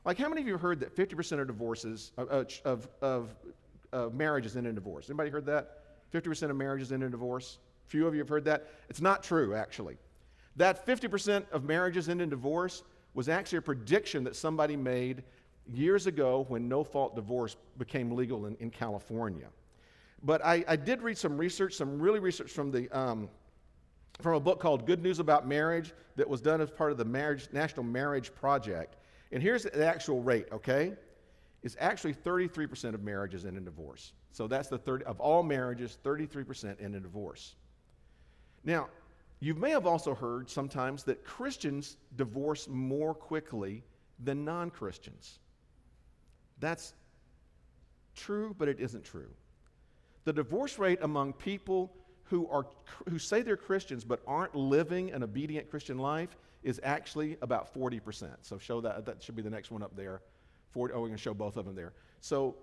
Like 0.05 0.17
how 0.17 0.29
many 0.29 0.41
of 0.41 0.47
you 0.47 0.57
heard 0.57 0.79
that 0.79 0.95
50% 0.95 1.39
of 1.39 1.47
divorces, 1.47 2.11
of, 2.17 2.29
of, 2.65 2.89
of, 3.01 3.35
of 3.91 4.13
marriages 4.13 4.57
end 4.57 4.67
in 4.67 4.75
divorce? 4.75 5.09
Anybody 5.09 5.29
heard 5.29 5.45
that? 5.45 5.82
50% 6.13 6.49
of 6.49 6.55
marriages 6.55 6.91
end 6.91 7.03
in 7.03 7.11
divorce? 7.11 7.57
Few 7.87 8.07
of 8.07 8.13
you 8.13 8.19
have 8.19 8.29
heard 8.29 8.45
that. 8.45 8.67
It's 8.89 9.01
not 9.01 9.23
true, 9.23 9.55
actually. 9.55 9.97
That 10.55 10.85
50% 10.85 11.49
of 11.51 11.63
marriages 11.63 12.09
end 12.09 12.21
in 12.21 12.29
divorce 12.29 12.83
was 13.13 13.29
actually 13.29 13.59
a 13.59 13.61
prediction 13.61 14.23
that 14.23 14.35
somebody 14.35 14.75
made 14.75 15.23
years 15.71 16.07
ago 16.07 16.45
when 16.49 16.67
no 16.67 16.83
fault 16.83 17.15
divorce 17.15 17.55
became 17.77 18.11
legal 18.11 18.45
in, 18.45 18.55
in 18.59 18.69
California. 18.69 19.47
But 20.23 20.43
I, 20.45 20.63
I, 20.67 20.75
did 20.75 21.01
read 21.01 21.17
some 21.17 21.37
research, 21.37 21.73
some 21.73 21.99
really 21.99 22.19
research 22.19 22.51
from, 22.51 22.71
the, 22.71 22.89
um, 22.97 23.29
from 24.21 24.35
a 24.35 24.39
book 24.39 24.59
called 24.59 24.85
Good 24.85 25.01
News 25.01 25.19
About 25.19 25.47
Marriage 25.47 25.93
that 26.15 26.27
was 26.27 26.41
done 26.41 26.61
as 26.61 26.69
part 26.69 26.91
of 26.91 26.97
the 26.97 27.05
marriage, 27.05 27.49
National 27.51 27.83
Marriage 27.83 28.33
Project. 28.33 28.95
And 29.31 29.41
here's 29.41 29.63
the 29.63 29.85
actual 29.85 30.21
rate, 30.21 30.47
okay? 30.51 30.93
It's 31.63 31.77
actually 31.79 32.13
33% 32.13 32.93
of 32.93 33.03
marriages 33.03 33.45
end 33.45 33.57
in 33.57 33.63
divorce. 33.63 34.11
So 34.31 34.47
that's 34.47 34.67
the 34.67 34.77
30, 34.77 35.05
of 35.05 35.19
all 35.19 35.43
marriages, 35.43 35.97
33% 36.03 36.83
end 36.83 36.95
in 36.95 37.01
divorce. 37.01 37.55
Now, 38.65 38.89
you 39.39 39.53
may 39.55 39.71
have 39.71 39.87
also 39.87 40.13
heard 40.13 40.49
sometimes 40.49 41.03
that 41.03 41.23
Christians 41.23 41.97
divorce 42.15 42.67
more 42.67 43.13
quickly 43.13 43.83
than 44.23 44.45
non 44.45 44.69
Christians. 44.69 45.39
That's 46.59 46.93
true, 48.15 48.55
but 48.57 48.67
it 48.67 48.79
isn't 48.79 49.03
true. 49.03 49.29
The 50.25 50.33
divorce 50.33 50.79
rate 50.79 50.99
among 51.01 51.33
people 51.33 51.91
who, 52.23 52.47
are, 52.49 52.65
who 53.09 53.19
say 53.19 53.41
they're 53.41 53.57
Christians 53.57 54.03
but 54.03 54.21
aren't 54.25 54.55
living 54.55 55.11
an 55.11 55.23
obedient 55.23 55.69
Christian 55.69 55.97
life 55.97 56.37
is 56.63 56.79
actually 56.83 57.37
about 57.41 57.73
40%. 57.73 58.29
So 58.41 58.57
show 58.57 58.79
that, 58.81 59.05
that 59.05 59.21
should 59.21 59.35
be 59.35 59.41
the 59.41 59.49
next 59.49 59.71
one 59.71 59.83
up 59.83 59.95
there. 59.95 60.21
40, 60.73 60.93
oh, 60.93 61.01
we're 61.01 61.07
going 61.07 61.17
to 61.17 61.21
show 61.21 61.33
both 61.33 61.57
of 61.57 61.65
them 61.65 61.75
there. 61.75 61.93
So 62.19 62.55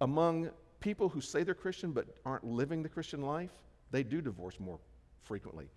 among 0.00 0.50
people 0.80 1.08
who 1.08 1.20
say 1.20 1.42
they're 1.44 1.54
Christian 1.54 1.92
but 1.92 2.06
aren't 2.26 2.44
living 2.44 2.82
the 2.82 2.88
Christian 2.88 3.22
life, 3.22 3.52
they 3.90 4.02
do 4.02 4.20
divorce 4.20 4.58
more 4.58 4.78
frequently. 5.22 5.68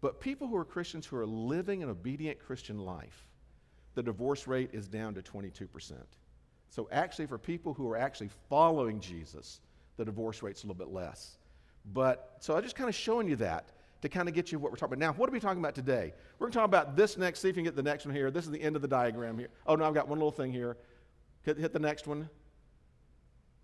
But 0.00 0.20
people 0.20 0.46
who 0.46 0.56
are 0.56 0.64
Christians 0.64 1.06
who 1.06 1.16
are 1.16 1.26
living 1.26 1.82
an 1.82 1.90
obedient 1.90 2.38
Christian 2.38 2.78
life, 2.78 3.26
the 3.94 4.02
divorce 4.02 4.46
rate 4.46 4.70
is 4.72 4.88
down 4.88 5.14
to 5.14 5.22
22%. 5.22 5.92
So, 6.68 6.88
actually, 6.92 7.26
for 7.26 7.38
people 7.38 7.74
who 7.74 7.88
are 7.88 7.96
actually 7.96 8.30
following 8.48 9.00
Jesus, 9.00 9.60
the 9.96 10.04
divorce 10.04 10.42
rate's 10.42 10.62
a 10.62 10.66
little 10.66 10.78
bit 10.78 10.94
less. 10.94 11.36
But, 11.92 12.36
so 12.38 12.56
I'm 12.56 12.62
just 12.62 12.76
kind 12.76 12.88
of 12.88 12.94
showing 12.94 13.28
you 13.28 13.36
that 13.36 13.70
to 14.02 14.08
kind 14.08 14.28
of 14.28 14.34
get 14.34 14.52
you 14.52 14.58
what 14.58 14.70
we're 14.70 14.76
talking 14.76 14.94
about. 14.94 15.06
Now, 15.06 15.12
what 15.12 15.28
are 15.28 15.32
we 15.32 15.40
talking 15.40 15.58
about 15.58 15.74
today? 15.74 16.12
We're 16.38 16.46
going 16.46 16.52
to 16.52 16.58
talk 16.58 16.64
about 16.66 16.96
this 16.96 17.18
next. 17.18 17.40
See 17.40 17.48
if 17.48 17.56
you 17.56 17.62
can 17.62 17.64
get 17.64 17.76
the 17.76 17.82
next 17.82 18.06
one 18.06 18.14
here. 18.14 18.30
This 18.30 18.44
is 18.44 18.50
the 18.50 18.62
end 18.62 18.76
of 18.76 18.82
the 18.82 18.88
diagram 18.88 19.38
here. 19.38 19.48
Oh, 19.66 19.74
no, 19.74 19.84
I've 19.84 19.94
got 19.94 20.08
one 20.08 20.18
little 20.18 20.30
thing 20.30 20.52
here. 20.52 20.76
Hit, 21.42 21.58
hit 21.58 21.72
the 21.72 21.78
next 21.78 22.06
one. 22.06 22.28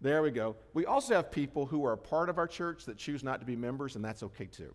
There 0.00 0.22
we 0.22 0.30
go. 0.30 0.56
We 0.74 0.84
also 0.86 1.14
have 1.14 1.30
people 1.30 1.66
who 1.66 1.84
are 1.84 1.92
a 1.92 1.98
part 1.98 2.28
of 2.28 2.38
our 2.38 2.46
church 2.46 2.84
that 2.84 2.98
choose 2.98 3.24
not 3.24 3.40
to 3.40 3.46
be 3.46 3.56
members, 3.56 3.96
and 3.96 4.04
that's 4.04 4.22
okay 4.22 4.46
too. 4.46 4.74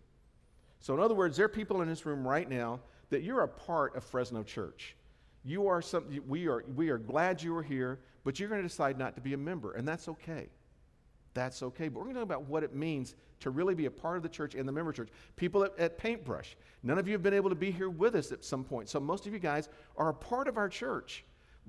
So, 0.80 0.94
in 0.96 1.00
other 1.00 1.14
words, 1.14 1.38
there 1.38 1.46
are 1.46 1.50
people 1.50 1.82
in 1.82 1.88
this 1.88 2.06
room 2.06 2.28
right 2.28 2.50
now 2.50 2.80
that 3.10 3.22
you're 3.22 3.42
a 3.42 3.48
part 3.48 3.96
of 3.96 4.04
Fresno 4.04 4.42
Church. 4.42 4.96
You 5.44 5.68
are 5.68 5.82
some, 5.82 6.06
we, 6.28 6.48
are, 6.48 6.64
we 6.76 6.90
are 6.90 6.98
glad 6.98 7.42
you 7.42 7.56
are 7.56 7.64
here, 7.64 8.00
but 8.24 8.40
you're 8.40 8.50
going 8.50 8.62
to 8.62 8.68
decide 8.68 8.98
not 8.98 9.16
to 9.16 9.22
be 9.22 9.34
a 9.34 9.38
member, 9.38 9.74
and 9.74 9.88
that's 9.88 10.08
okay. 10.08 10.50
That's 11.34 11.64
okay. 11.64 11.88
But 11.88 12.00
we're 12.00 12.06
going 12.06 12.16
to 12.16 12.22
talk 12.22 12.30
about 12.30 12.44
what 12.44 12.64
it 12.64 12.76
means 12.76 13.16
to 13.40 13.50
really 13.50 13.76
be 13.76 13.86
a 13.86 13.92
part 13.92 14.18
of 14.18 14.24
the 14.24 14.30
church 14.30 14.56
and 14.56 14.68
the 14.68 14.72
member 14.72 14.92
church. 14.92 15.10
People 15.36 15.64
at, 15.64 15.78
at, 15.80 15.98
Paintbrush, 15.98 16.56
none 16.84 16.98
of 16.98 17.08
you 17.08 17.14
have 17.14 17.24
been 17.24 17.34
able 17.34 17.50
to 17.50 17.56
be 17.56 17.72
here 17.72 17.90
with 17.90 18.16
us 18.16 18.32
at 18.32 18.44
some 18.44 18.64
point. 18.64 18.90
So 18.90 19.00
most 19.00 19.26
of 19.28 19.34
you 19.34 19.40
guys 19.40 19.70
are 19.98 20.10
a 20.10 20.14
part 20.14 20.48
of 20.48 20.58
our 20.58 20.70
church, 20.70 21.24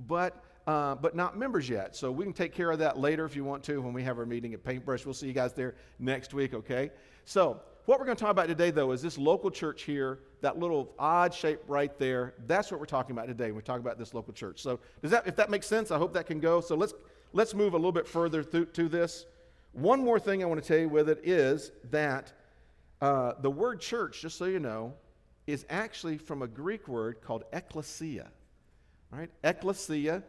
but, 0.06 0.42
uh, 0.66 0.94
but 0.94 1.14
not 1.14 1.36
members 1.36 1.68
yet. 1.68 1.96
So 1.96 2.10
we 2.10 2.24
can 2.24 2.32
take 2.32 2.54
care 2.54 2.70
of 2.70 2.78
that 2.78 2.98
later 2.98 3.24
if 3.24 3.34
you 3.34 3.44
want 3.44 3.62
to 3.64 3.80
when 3.80 3.92
we 3.92 4.02
have 4.02 4.18
our 4.18 4.26
meeting 4.26 4.54
at 4.54 4.64
Paintbrush. 4.64 5.04
We'll 5.04 5.14
see 5.14 5.26
you 5.26 5.32
guys 5.32 5.52
there 5.52 5.74
next 5.98 6.34
week, 6.34 6.54
okay? 6.54 6.90
So 7.24 7.60
what 7.86 7.98
we're 7.98 8.06
going 8.06 8.16
to 8.16 8.20
talk 8.20 8.30
about 8.30 8.46
today, 8.46 8.70
though, 8.70 8.92
is 8.92 9.02
this 9.02 9.18
local 9.18 9.50
church 9.50 9.82
here, 9.82 10.20
that 10.40 10.58
little 10.58 10.92
odd 10.98 11.34
shape 11.34 11.60
right 11.66 11.96
there. 11.98 12.34
That's 12.46 12.70
what 12.70 12.78
we're 12.78 12.86
talking 12.86 13.16
about 13.16 13.26
today. 13.26 13.50
We're 13.50 13.60
talking 13.60 13.84
about 13.84 13.98
this 13.98 14.14
local 14.14 14.32
church. 14.32 14.62
So, 14.62 14.78
does 15.00 15.10
that, 15.10 15.26
if 15.26 15.34
that 15.36 15.50
makes 15.50 15.66
sense, 15.66 15.90
I 15.90 15.98
hope 15.98 16.12
that 16.12 16.26
can 16.26 16.38
go. 16.38 16.60
So 16.60 16.76
let's 16.76 16.94
let's 17.32 17.54
move 17.54 17.74
a 17.74 17.76
little 17.76 17.92
bit 17.92 18.06
further 18.06 18.42
through 18.44 18.66
to 18.66 18.88
this. 18.88 19.26
One 19.72 20.04
more 20.04 20.20
thing 20.20 20.42
I 20.42 20.46
want 20.46 20.62
to 20.62 20.68
tell 20.68 20.78
you 20.78 20.88
with 20.88 21.08
it 21.08 21.20
is 21.24 21.72
that 21.90 22.32
uh, 23.00 23.32
the 23.40 23.50
word 23.50 23.80
church, 23.80 24.20
just 24.20 24.38
so 24.38 24.44
you 24.44 24.60
know, 24.60 24.94
is 25.46 25.66
actually 25.68 26.18
from 26.18 26.42
a 26.42 26.46
Greek 26.46 26.86
word 26.86 27.20
called 27.20 27.44
ekklesia. 27.52 28.28
Right? 29.10 29.30
Ekklesia, 29.42 30.22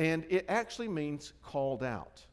and 0.00 0.24
it 0.30 0.46
actually 0.48 0.88
means 0.88 1.34
called 1.42 1.82
out. 1.82 2.24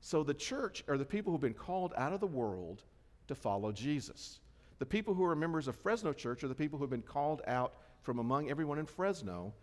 So 0.00 0.22
the 0.22 0.34
church 0.34 0.84
are 0.88 0.98
the 0.98 1.06
people 1.06 1.32
who've 1.32 1.40
been 1.40 1.54
called 1.54 1.94
out 1.96 2.12
of 2.12 2.20
the 2.20 2.26
world 2.26 2.82
to 3.28 3.34
follow 3.34 3.72
Jesus. 3.72 4.40
The 4.78 4.84
people 4.84 5.14
who 5.14 5.24
are 5.24 5.34
members 5.34 5.68
of 5.68 5.74
Fresno 5.74 6.12
Church 6.12 6.44
are 6.44 6.48
the 6.48 6.54
people 6.54 6.78
who 6.78 6.84
have 6.84 6.90
been 6.90 7.00
called 7.00 7.40
out 7.46 7.76
from 8.02 8.18
among 8.18 8.50
everyone 8.50 8.78
in 8.78 8.84
Fresno 8.84 9.54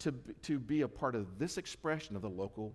to, 0.00 0.12
to 0.42 0.58
be 0.58 0.82
a 0.82 0.88
part 0.88 1.14
of 1.14 1.38
this 1.38 1.56
expression 1.56 2.16
of 2.16 2.22
the 2.22 2.28
local 2.28 2.74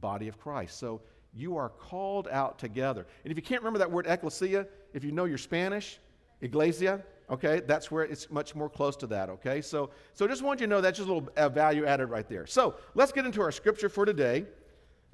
body 0.00 0.28
of 0.28 0.38
Christ. 0.38 0.78
So 0.78 1.00
you 1.34 1.56
are 1.56 1.70
called 1.70 2.28
out 2.30 2.60
together. 2.60 3.04
And 3.24 3.32
if 3.32 3.36
you 3.36 3.42
can't 3.42 3.62
remember 3.62 3.80
that 3.80 3.90
word 3.90 4.06
ecclesia, 4.06 4.68
if 4.92 5.02
you 5.02 5.10
know 5.10 5.24
your 5.24 5.38
Spanish, 5.38 5.98
iglesia, 6.40 7.02
okay, 7.30 7.60
that's 7.66 7.90
where 7.90 8.04
it's 8.04 8.30
much 8.30 8.54
more 8.54 8.68
close 8.68 8.96
to 8.96 9.06
that, 9.08 9.30
okay? 9.30 9.60
So, 9.60 9.90
so 10.12 10.26
just 10.26 10.42
want 10.42 10.60
you 10.60 10.66
to 10.66 10.70
know 10.70 10.80
that's 10.80 10.98
just 10.98 11.08
a 11.08 11.12
little 11.12 11.28
uh, 11.36 11.48
value 11.48 11.86
added 11.86 12.06
right 12.06 12.28
there. 12.28 12.46
So 12.46 12.74
let's 12.94 13.12
get 13.12 13.24
into 13.26 13.40
our 13.40 13.52
scripture 13.52 13.88
for 13.88 14.04
today. 14.04 14.44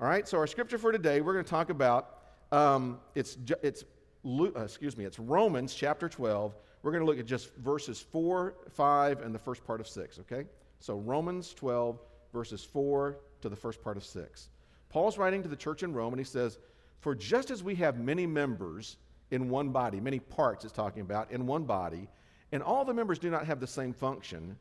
All 0.00 0.08
right, 0.08 0.26
so 0.26 0.38
our 0.38 0.46
scripture 0.46 0.78
for 0.78 0.92
today, 0.92 1.20
we're 1.20 1.34
going 1.34 1.44
to 1.44 1.50
talk 1.50 1.70
about, 1.70 2.20
um, 2.52 2.98
it's, 3.14 3.36
it's, 3.62 3.84
uh, 4.24 4.62
excuse 4.62 4.96
me, 4.96 5.04
it's 5.04 5.18
Romans 5.18 5.74
chapter 5.74 6.08
12. 6.08 6.54
We're 6.82 6.92
going 6.92 7.04
to 7.04 7.06
look 7.06 7.18
at 7.18 7.26
just 7.26 7.54
verses 7.56 8.00
4, 8.00 8.54
5, 8.70 9.20
and 9.20 9.34
the 9.34 9.38
first 9.38 9.64
part 9.66 9.80
of 9.80 9.86
6, 9.86 10.20
okay? 10.20 10.46
So 10.78 10.96
Romans 10.96 11.52
12, 11.52 12.00
verses 12.32 12.64
4 12.64 13.18
to 13.42 13.48
the 13.48 13.56
first 13.56 13.82
part 13.82 13.96
of 13.96 14.04
6. 14.04 14.48
Paul's 14.88 15.18
writing 15.18 15.42
to 15.42 15.48
the 15.48 15.56
church 15.56 15.82
in 15.82 15.92
Rome, 15.92 16.12
and 16.12 16.20
he 16.20 16.24
says, 16.24 16.58
For 17.00 17.14
just 17.14 17.50
as 17.50 17.62
we 17.62 17.74
have 17.76 17.98
many 17.98 18.26
members 18.26 18.96
in 19.30 19.49
one 19.49 19.70
body, 19.70 20.00
many 20.00 20.18
parts 20.18 20.64
it's 20.64 20.72
talking 20.72 21.02
about, 21.02 21.30
in 21.30 21.46
one 21.46 21.64
body, 21.64 22.08
and 22.52 22.62
all 22.62 22.84
the 22.84 22.94
members 22.94 23.18
do 23.18 23.30
not 23.30 23.46
have 23.46 23.60
the 23.60 23.66
same 23.66 23.92
function, 23.92 24.56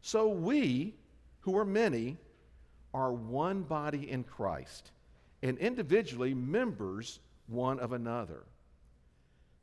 so 0.00 0.28
we, 0.28 0.94
who 1.40 1.56
are 1.56 1.64
many, 1.64 2.16
are 2.92 3.12
one 3.12 3.62
body 3.62 4.10
in 4.10 4.24
Christ, 4.24 4.92
and 5.42 5.58
individually 5.58 6.32
members 6.34 7.20
one 7.48 7.78
of 7.78 7.92
another. 7.92 8.44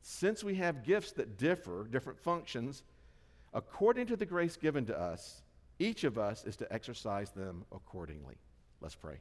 Since 0.02 0.44
we 0.44 0.54
have 0.56 0.84
gifts 0.84 1.12
that 1.12 1.38
differ, 1.38 1.86
different 1.90 2.18
functions, 2.18 2.82
according 3.54 4.06
to 4.08 4.16
the 4.16 4.26
grace 4.26 4.56
given 4.56 4.84
to 4.86 4.98
us, 4.98 5.42
each 5.78 6.04
of 6.04 6.18
us 6.18 6.44
is 6.44 6.56
to 6.56 6.72
exercise 6.72 7.30
them 7.30 7.64
accordingly. 7.72 8.36
Let's 8.80 8.94
pray. 8.94 9.18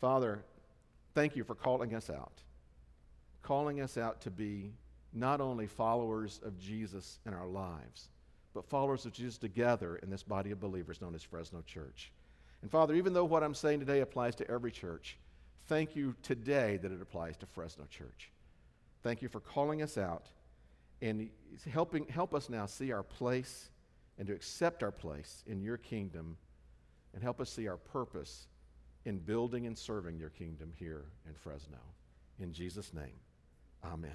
Father, 0.00 0.44
thank 1.14 1.36
you 1.36 1.44
for 1.44 1.54
calling 1.54 1.94
us 1.94 2.10
out, 2.10 2.42
calling 3.44 3.80
us 3.80 3.96
out 3.96 4.20
to 4.22 4.30
be 4.30 4.72
not 5.12 5.40
only 5.40 5.66
followers 5.66 6.40
of 6.44 6.58
Jesus 6.58 7.18
in 7.26 7.32
our 7.32 7.46
lives, 7.46 8.08
but 8.52 8.64
followers 8.64 9.04
of 9.04 9.12
Jesus 9.12 9.38
together 9.38 9.96
in 9.96 10.10
this 10.10 10.22
body 10.22 10.50
of 10.50 10.60
believers 10.60 11.00
known 11.00 11.14
as 11.14 11.22
Fresno 11.22 11.62
Church. 11.66 12.10
And 12.62 12.70
Father, 12.70 12.94
even 12.94 13.12
though 13.12 13.24
what 13.24 13.42
I'm 13.42 13.54
saying 13.54 13.80
today 13.80 14.00
applies 14.00 14.34
to 14.36 14.50
every 14.50 14.72
church, 14.72 15.18
thank 15.66 15.94
you 15.94 16.14
today 16.22 16.78
that 16.78 16.90
it 16.90 17.02
applies 17.02 17.36
to 17.38 17.46
Fresno 17.46 17.84
Church. 17.90 18.30
Thank 19.02 19.22
you 19.22 19.28
for 19.28 19.40
calling 19.40 19.82
us 19.82 19.98
out 19.98 20.26
and 21.02 21.28
helping 21.70 22.06
help 22.06 22.34
us 22.34 22.48
now 22.48 22.66
see 22.66 22.92
our 22.92 23.02
place 23.02 23.68
and 24.18 24.26
to 24.28 24.32
accept 24.32 24.82
our 24.82 24.92
place 24.92 25.42
in 25.46 25.60
your 25.60 25.76
kingdom 25.76 26.36
and 27.12 27.22
help 27.22 27.40
us 27.40 27.50
see 27.50 27.68
our 27.68 27.76
purpose 27.76 28.46
in 29.04 29.18
building 29.18 29.66
and 29.66 29.76
serving 29.76 30.18
your 30.18 30.30
kingdom 30.30 30.72
here 30.74 31.04
in 31.28 31.34
Fresno. 31.34 31.76
In 32.40 32.52
Jesus' 32.52 32.94
name, 32.94 33.12
amen. 33.92 34.12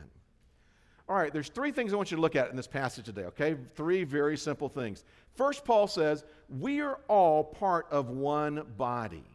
All 1.08 1.16
right, 1.16 1.34
there's 1.34 1.50
three 1.50 1.72
things 1.72 1.92
I 1.92 1.96
want 1.96 2.12
you 2.12 2.18
to 2.18 2.22
look 2.22 2.36
at 2.36 2.52
in 2.52 2.56
this 2.56 2.68
passage 2.68 3.06
today, 3.06 3.24
okay? 3.24 3.56
Three 3.76 4.04
very 4.04 4.38
simple 4.38 4.70
things. 4.70 5.04
First, 5.36 5.66
Paul 5.66 5.88
says, 5.88 6.24
We 6.50 6.82
are 6.82 7.00
all 7.08 7.44
part 7.44 7.88
of 7.90 8.10
one 8.10 8.64
body. 8.78 9.26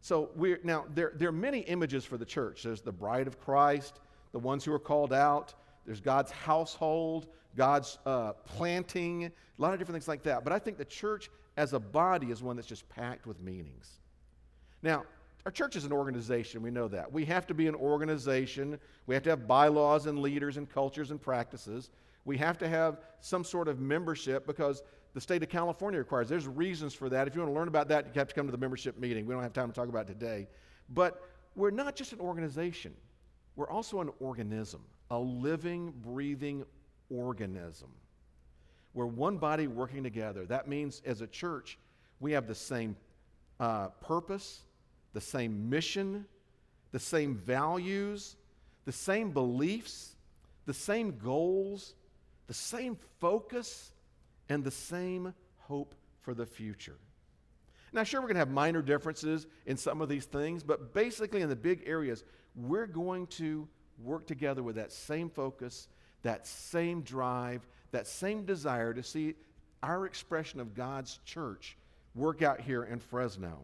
So 0.00 0.30
we're 0.34 0.58
now 0.64 0.86
there, 0.94 1.12
there 1.14 1.28
are 1.28 1.32
many 1.32 1.60
images 1.60 2.04
for 2.04 2.16
the 2.16 2.24
church. 2.24 2.62
There's 2.64 2.80
the 2.80 2.90
bride 2.90 3.26
of 3.26 3.38
Christ, 3.38 4.00
the 4.32 4.38
ones 4.38 4.64
who 4.64 4.72
are 4.72 4.78
called 4.78 5.12
out, 5.12 5.54
there's 5.84 6.00
God's 6.00 6.32
household, 6.32 7.28
God's 7.56 7.98
uh, 8.06 8.32
planting, 8.32 9.26
a 9.26 9.30
lot 9.58 9.74
of 9.74 9.78
different 9.78 9.96
things 9.96 10.08
like 10.08 10.22
that. 10.24 10.42
But 10.42 10.52
I 10.52 10.58
think 10.58 10.78
the 10.78 10.84
church 10.84 11.30
as 11.56 11.72
a 11.72 11.78
body 11.78 12.30
is 12.30 12.42
one 12.42 12.56
that's 12.56 12.68
just 12.68 12.88
packed 12.88 13.26
with 13.26 13.40
meanings. 13.40 14.00
Now, 14.82 15.04
our 15.44 15.50
church 15.50 15.74
is 15.74 15.84
an 15.84 15.92
organization. 15.92 16.62
We 16.62 16.70
know 16.70 16.86
that. 16.88 17.12
We 17.12 17.24
have 17.24 17.46
to 17.48 17.54
be 17.54 17.66
an 17.66 17.74
organization. 17.74 18.78
We 19.06 19.14
have 19.14 19.24
to 19.24 19.30
have 19.30 19.48
bylaws 19.48 20.06
and 20.06 20.20
leaders 20.20 20.56
and 20.56 20.70
cultures 20.70 21.10
and 21.10 21.20
practices. 21.20 21.90
We 22.24 22.36
have 22.38 22.58
to 22.58 22.68
have 22.68 22.98
some 23.20 23.42
sort 23.42 23.66
of 23.66 23.80
membership 23.80 24.46
because 24.46 24.82
the 25.14 25.20
state 25.20 25.42
of 25.42 25.48
California 25.48 25.98
requires. 25.98 26.28
There's 26.28 26.46
reasons 26.46 26.94
for 26.94 27.08
that. 27.08 27.26
If 27.26 27.34
you 27.34 27.40
want 27.40 27.52
to 27.52 27.58
learn 27.58 27.68
about 27.68 27.88
that, 27.88 28.06
you 28.06 28.18
have 28.20 28.28
to 28.28 28.34
come 28.34 28.46
to 28.46 28.52
the 28.52 28.58
membership 28.58 28.98
meeting. 28.98 29.26
We 29.26 29.34
don't 29.34 29.42
have 29.42 29.52
time 29.52 29.68
to 29.68 29.74
talk 29.74 29.88
about 29.88 30.06
today. 30.06 30.46
But 30.88 31.22
we're 31.56 31.70
not 31.70 31.96
just 31.96 32.12
an 32.12 32.20
organization, 32.20 32.94
we're 33.56 33.68
also 33.68 34.00
an 34.00 34.10
organism, 34.20 34.82
a 35.10 35.18
living, 35.18 35.92
breathing 36.02 36.64
organism. 37.10 37.88
We're 38.94 39.06
one 39.06 39.38
body 39.38 39.66
working 39.66 40.02
together. 40.02 40.46
That 40.46 40.68
means 40.68 41.02
as 41.04 41.20
a 41.20 41.26
church, 41.26 41.78
we 42.20 42.32
have 42.32 42.46
the 42.46 42.54
same 42.54 42.96
uh, 43.58 43.88
purpose, 43.88 44.64
the 45.12 45.20
same 45.20 45.68
mission, 45.70 46.26
the 46.90 46.98
same 46.98 47.34
values, 47.34 48.36
the 48.84 48.92
same 48.92 49.30
beliefs, 49.30 50.16
the 50.66 50.74
same 50.74 51.18
goals, 51.18 51.94
the 52.46 52.54
same 52.54 52.96
focus, 53.20 53.92
and 54.48 54.64
the 54.64 54.70
same 54.70 55.34
hope 55.58 55.94
for 56.20 56.34
the 56.34 56.46
future. 56.46 56.96
Now, 57.92 58.04
sure, 58.04 58.20
we're 58.20 58.28
going 58.28 58.36
to 58.36 58.40
have 58.40 58.50
minor 58.50 58.80
differences 58.80 59.46
in 59.66 59.76
some 59.76 60.00
of 60.00 60.08
these 60.08 60.24
things, 60.24 60.62
but 60.62 60.94
basically, 60.94 61.42
in 61.42 61.48
the 61.48 61.56
big 61.56 61.82
areas, 61.86 62.24
we're 62.54 62.86
going 62.86 63.26
to 63.28 63.68
work 64.02 64.26
together 64.26 64.62
with 64.62 64.76
that 64.76 64.92
same 64.92 65.28
focus, 65.28 65.88
that 66.22 66.46
same 66.46 67.02
drive, 67.02 67.66
that 67.90 68.06
same 68.06 68.44
desire 68.44 68.94
to 68.94 69.02
see 69.02 69.34
our 69.82 70.06
expression 70.06 70.60
of 70.60 70.74
God's 70.74 71.18
church 71.24 71.76
work 72.14 72.42
out 72.42 72.60
here 72.60 72.84
in 72.84 72.98
Fresno. 72.98 73.60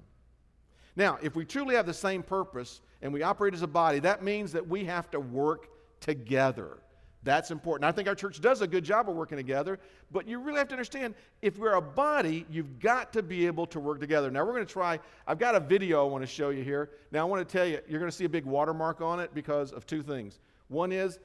Now, 0.98 1.16
if 1.22 1.36
we 1.36 1.44
truly 1.44 1.76
have 1.76 1.86
the 1.86 1.94
same 1.94 2.24
purpose 2.24 2.80
and 3.02 3.12
we 3.12 3.22
operate 3.22 3.54
as 3.54 3.62
a 3.62 3.68
body, 3.68 4.00
that 4.00 4.24
means 4.24 4.50
that 4.50 4.66
we 4.66 4.84
have 4.86 5.08
to 5.12 5.20
work 5.20 5.68
together. 6.00 6.78
That's 7.22 7.52
important. 7.52 7.88
I 7.88 7.92
think 7.92 8.08
our 8.08 8.16
church 8.16 8.40
does 8.40 8.62
a 8.62 8.66
good 8.66 8.82
job 8.82 9.08
of 9.08 9.14
working 9.14 9.36
together, 9.36 9.78
but 10.10 10.26
you 10.26 10.40
really 10.40 10.58
have 10.58 10.66
to 10.68 10.74
understand 10.74 11.14
if 11.40 11.56
we're 11.56 11.74
a 11.74 11.80
body, 11.80 12.46
you've 12.50 12.80
got 12.80 13.12
to 13.12 13.22
be 13.22 13.46
able 13.46 13.64
to 13.66 13.78
work 13.78 14.00
together. 14.00 14.28
Now, 14.28 14.44
we're 14.44 14.54
going 14.54 14.66
to 14.66 14.72
try, 14.72 14.98
I've 15.24 15.38
got 15.38 15.54
a 15.54 15.60
video 15.60 16.04
I 16.04 16.10
want 16.10 16.22
to 16.22 16.26
show 16.26 16.50
you 16.50 16.64
here. 16.64 16.90
Now, 17.12 17.20
I 17.20 17.24
want 17.24 17.48
to 17.48 17.52
tell 17.56 17.64
you, 17.64 17.78
you're 17.88 18.00
going 18.00 18.10
to 18.10 18.16
see 18.16 18.24
a 18.24 18.28
big 18.28 18.44
watermark 18.44 19.00
on 19.00 19.20
it 19.20 19.32
because 19.34 19.70
of 19.70 19.86
two 19.86 20.02
things. 20.02 20.40
One 20.66 20.90
is, 20.90 21.20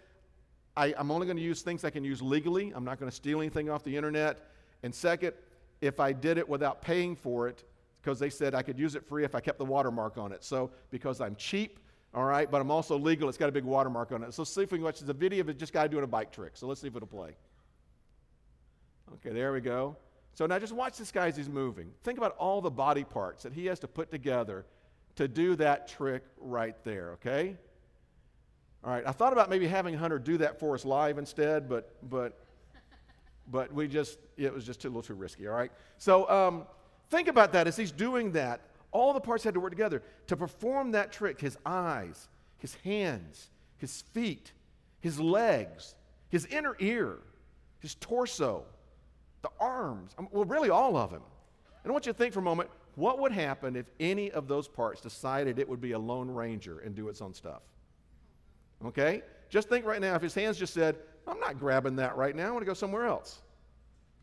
I, 0.77 0.93
am 0.99 1.09
only 1.09 1.25
going 1.25 1.37
to 1.37 1.43
use 1.43 1.63
things 1.63 1.83
I 1.83 1.89
can 1.89 2.03
use 2.03 2.21
legally, 2.21 2.71
I'm 2.75 2.85
not 2.85 2.99
going 2.99 3.09
to 3.09 3.15
steal 3.15 3.39
anything 3.39 3.71
off 3.71 3.83
the 3.83 3.97
internet. 3.97 4.49
And 4.83 4.93
second, 4.93 5.33
if 5.81 5.99
I 5.99 6.13
did 6.13 6.37
it 6.37 6.47
without 6.47 6.83
paying 6.83 7.15
for 7.15 7.47
it, 7.47 7.63
because 8.03 8.19
they 8.19 8.29
said 8.29 8.53
I 8.53 8.61
could 8.61 8.77
use 8.77 8.95
it 8.95 9.05
free 9.05 9.23
if 9.23 9.33
I 9.33 9.39
kept 9.39 9.57
the 9.57 9.65
watermark 9.65 10.17
on 10.17 10.31
it. 10.31 10.43
So, 10.43 10.71
because 10.91 11.21
I'm 11.21 11.35
cheap, 11.35 11.79
all 12.13 12.25
right, 12.25 12.49
but 12.49 12.59
I'm 12.61 12.69
also 12.69 12.97
legal, 12.97 13.29
it's 13.29 13.37
got 13.37 13.49
a 13.49 13.51
big 13.51 13.63
watermark 13.63 14.11
on 14.11 14.23
it. 14.23 14.33
So, 14.33 14.43
see 14.43 14.63
if 14.63 14.71
we 14.71 14.77
can 14.77 14.83
watch. 14.83 15.01
A 15.01 15.13
video 15.13 15.41
of 15.41 15.49
it, 15.49 15.57
just 15.57 15.73
guy 15.73 15.87
doing 15.87 16.03
a 16.03 16.07
bike 16.07 16.31
trick. 16.31 16.51
So, 16.55 16.67
let's 16.67 16.81
see 16.81 16.87
if 16.87 16.95
it'll 16.95 17.07
play. 17.07 17.35
Okay, 19.15 19.29
there 19.29 19.53
we 19.53 19.61
go. 19.61 19.95
So, 20.33 20.45
now 20.45 20.59
just 20.59 20.73
watch 20.73 20.97
this 20.97 21.11
guy 21.11 21.27
as 21.27 21.37
he's 21.37 21.49
moving. 21.49 21.91
Think 22.03 22.17
about 22.17 22.35
all 22.37 22.61
the 22.61 22.71
body 22.71 23.05
parts 23.05 23.43
that 23.43 23.53
he 23.53 23.67
has 23.67 23.79
to 23.79 23.87
put 23.87 24.11
together 24.11 24.65
to 25.15 25.27
do 25.27 25.55
that 25.55 25.87
trick 25.87 26.23
right 26.37 26.75
there, 26.83 27.11
okay? 27.13 27.55
All 28.83 28.91
right, 28.91 29.03
I 29.07 29.11
thought 29.11 29.31
about 29.31 29.49
maybe 29.49 29.67
having 29.67 29.93
Hunter 29.93 30.19
do 30.19 30.37
that 30.39 30.59
for 30.59 30.75
us 30.75 30.83
live 30.83 31.17
instead, 31.17 31.69
but, 31.69 31.95
but, 32.09 32.45
but 33.49 33.71
we 33.71 33.87
just, 33.87 34.17
it 34.35 34.53
was 34.53 34.65
just 34.65 34.83
a 34.83 34.87
little 34.87 35.03
too 35.03 35.13
risky, 35.13 35.47
all 35.47 35.55
right? 35.55 35.71
So, 35.99 36.29
um, 36.29 36.65
Think 37.13 37.27
about 37.27 37.53
that 37.53 37.67
as 37.67 37.77
he's 37.77 37.91
doing 37.91 38.31
that. 38.31 38.61
All 38.91 39.13
the 39.13 39.19
parts 39.19 39.43
had 39.43 39.53
to 39.53 39.59
work 39.59 39.69
together 39.69 40.01
to 40.25 40.35
perform 40.35 40.93
that 40.93 41.11
trick 41.11 41.39
his 41.39 41.59
eyes, 41.63 42.27
his 42.57 42.73
hands, 42.83 43.51
his 43.77 44.01
feet, 44.13 44.51
his 44.99 45.19
legs, 45.19 45.93
his 46.29 46.47
inner 46.47 46.75
ear, 46.79 47.19
his 47.81 47.93
torso, 47.93 48.63
the 49.43 49.51
arms. 49.59 50.15
Um, 50.17 50.27
well, 50.31 50.45
really, 50.45 50.71
all 50.71 50.97
of 50.97 51.11
him. 51.11 51.21
And 51.83 51.91
I 51.91 51.93
want 51.93 52.07
you 52.07 52.13
to 52.13 52.17
think 52.17 52.33
for 52.33 52.39
a 52.39 52.43
moment 52.43 52.71
what 52.95 53.19
would 53.19 53.31
happen 53.31 53.75
if 53.75 53.85
any 53.99 54.31
of 54.31 54.47
those 54.47 54.67
parts 54.67 54.99
decided 54.99 55.59
it 55.59 55.69
would 55.69 55.81
be 55.81 55.91
a 55.91 55.99
Lone 55.99 56.31
Ranger 56.31 56.79
and 56.79 56.95
do 56.95 57.09
its 57.09 57.21
own 57.21 57.35
stuff? 57.35 57.61
Okay? 58.83 59.21
Just 59.49 59.69
think 59.69 59.85
right 59.85 60.01
now 60.01 60.15
if 60.15 60.23
his 60.23 60.33
hands 60.33 60.57
just 60.57 60.73
said, 60.73 60.97
I'm 61.27 61.39
not 61.39 61.59
grabbing 61.59 61.95
that 61.97 62.17
right 62.17 62.35
now, 62.35 62.47
I 62.47 62.51
want 62.51 62.63
to 62.63 62.65
go 62.65 62.73
somewhere 62.73 63.05
else. 63.05 63.43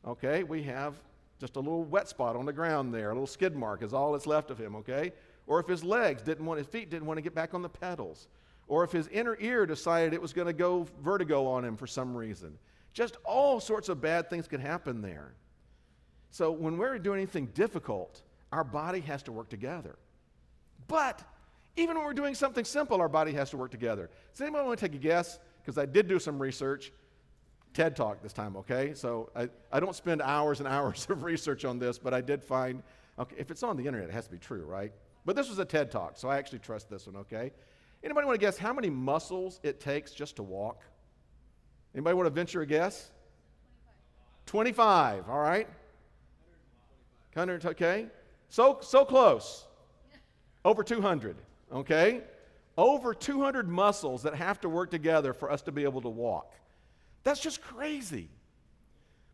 Okay, 0.04 0.42
we 0.42 0.64
have 0.64 1.00
just 1.40 1.56
a 1.56 1.60
little 1.60 1.84
wet 1.84 2.08
spot 2.08 2.36
on 2.36 2.44
the 2.44 2.52
ground 2.52 2.92
there, 2.94 3.10
a 3.10 3.14
little 3.14 3.26
skid 3.26 3.56
mark 3.56 3.82
is 3.82 3.94
all 3.94 4.12
that's 4.12 4.26
left 4.26 4.50
of 4.50 4.58
him, 4.58 4.76
okay? 4.76 5.12
Or 5.46 5.58
if 5.58 5.66
his 5.66 5.82
legs 5.82 6.22
didn't 6.22 6.44
want, 6.44 6.58
his 6.58 6.66
feet 6.66 6.90
didn't 6.90 7.06
want 7.06 7.16
to 7.18 7.22
get 7.22 7.34
back 7.34 7.54
on 7.54 7.62
the 7.62 7.68
pedals. 7.68 8.28
or 8.70 8.84
if 8.84 8.92
his 8.92 9.08
inner 9.08 9.36
ear 9.40 9.66
decided 9.66 10.14
it 10.14 10.22
was 10.22 10.32
going 10.32 10.46
to 10.46 10.52
go 10.52 10.86
vertigo 11.02 11.44
on 11.44 11.64
him 11.64 11.76
for 11.76 11.88
some 11.88 12.16
reason. 12.16 12.56
Just 12.92 13.16
all 13.24 13.58
sorts 13.58 13.88
of 13.88 14.00
bad 14.00 14.30
things 14.30 14.46
could 14.46 14.60
happen 14.60 15.02
there. 15.02 15.34
So 16.30 16.52
when 16.52 16.78
we're 16.78 17.00
doing 17.00 17.18
anything 17.18 17.46
difficult, 17.46 18.22
our 18.52 18.62
body 18.62 19.00
has 19.00 19.24
to 19.24 19.32
work 19.32 19.48
together. 19.48 19.98
But 20.86 21.20
even 21.76 21.96
when 21.96 22.04
we're 22.04 22.14
doing 22.14 22.36
something 22.36 22.64
simple, 22.64 23.00
our 23.00 23.08
body 23.08 23.32
has 23.32 23.50
to 23.50 23.56
work 23.56 23.72
together. 23.72 24.08
Does 24.32 24.40
anybody 24.40 24.64
want 24.64 24.78
to 24.78 24.88
take 24.88 24.94
a 24.94 25.02
guess? 25.02 25.40
Because 25.60 25.76
I 25.76 25.84
did 25.84 26.06
do 26.06 26.20
some 26.20 26.40
research. 26.40 26.92
TED 27.74 27.96
Talk 27.96 28.22
this 28.22 28.32
time, 28.32 28.56
okay? 28.56 28.94
So 28.94 29.30
I, 29.34 29.48
I 29.72 29.80
don't 29.80 29.94
spend 29.94 30.22
hours 30.22 30.60
and 30.60 30.68
hours 30.68 31.06
of 31.10 31.22
research 31.22 31.64
on 31.64 31.78
this, 31.78 31.98
but 31.98 32.14
I 32.14 32.20
did 32.20 32.42
find, 32.42 32.82
okay, 33.18 33.36
if 33.38 33.50
it's 33.50 33.62
on 33.62 33.76
the 33.76 33.86
internet, 33.86 34.08
it 34.08 34.12
has 34.12 34.26
to 34.26 34.32
be 34.32 34.38
true, 34.38 34.64
right? 34.64 34.92
But 35.24 35.36
this 35.36 35.48
was 35.48 35.58
a 35.58 35.64
TED 35.64 35.90
Talk, 35.90 36.16
so 36.16 36.28
I 36.28 36.38
actually 36.38 36.60
trust 36.60 36.88
this 36.88 37.06
one, 37.06 37.16
okay? 37.16 37.52
Anybody 38.02 38.26
want 38.26 38.40
to 38.40 38.44
guess 38.44 38.56
how 38.56 38.72
many 38.72 38.88
muscles 38.88 39.60
it 39.62 39.80
takes 39.80 40.12
just 40.12 40.36
to 40.36 40.42
walk? 40.42 40.82
Anybody 41.94 42.14
want 42.14 42.26
to 42.26 42.30
venture 42.30 42.62
a 42.62 42.66
guess? 42.66 43.10
25, 44.46 45.26
25 45.26 45.30
all 45.30 45.40
right? 45.40 45.68
100, 47.34 47.66
okay? 47.66 48.06
So, 48.48 48.78
so 48.80 49.04
close. 49.04 49.66
Over 50.64 50.82
200, 50.82 51.36
okay? 51.72 52.22
Over 52.76 53.14
200 53.14 53.68
muscles 53.68 54.22
that 54.22 54.34
have 54.34 54.60
to 54.62 54.68
work 54.68 54.90
together 54.90 55.32
for 55.32 55.50
us 55.50 55.62
to 55.62 55.72
be 55.72 55.84
able 55.84 56.00
to 56.02 56.08
walk. 56.08 56.54
That's 57.22 57.40
just 57.40 57.60
crazy. 57.60 58.28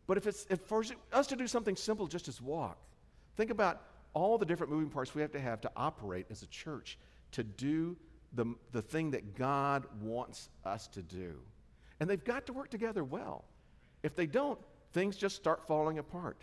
But 0.07 0.17
if 0.17 0.27
it's 0.27 0.45
if 0.49 0.61
for 0.61 0.83
us 1.11 1.27
to 1.27 1.35
do 1.35 1.47
something 1.47 1.75
simple 1.75 2.07
just 2.07 2.27
as 2.27 2.41
walk, 2.41 2.77
think 3.35 3.51
about 3.51 3.81
all 4.13 4.37
the 4.37 4.45
different 4.45 4.71
moving 4.71 4.89
parts 4.89 5.13
we 5.13 5.21
have 5.21 5.31
to 5.31 5.39
have 5.39 5.61
to 5.61 5.71
operate 5.75 6.25
as 6.29 6.41
a 6.41 6.47
church 6.47 6.97
to 7.31 7.43
do 7.43 7.95
the, 8.33 8.45
the 8.71 8.81
thing 8.81 9.11
that 9.11 9.35
God 9.35 9.85
wants 10.01 10.49
us 10.65 10.87
to 10.87 11.01
do. 11.01 11.35
And 11.99 12.09
they've 12.09 12.23
got 12.23 12.45
to 12.47 12.53
work 12.53 12.69
together 12.69 13.03
well. 13.03 13.45
If 14.03 14.15
they 14.15 14.25
don't, 14.25 14.59
things 14.93 15.17
just 15.17 15.35
start 15.35 15.67
falling 15.67 15.99
apart. 15.99 16.37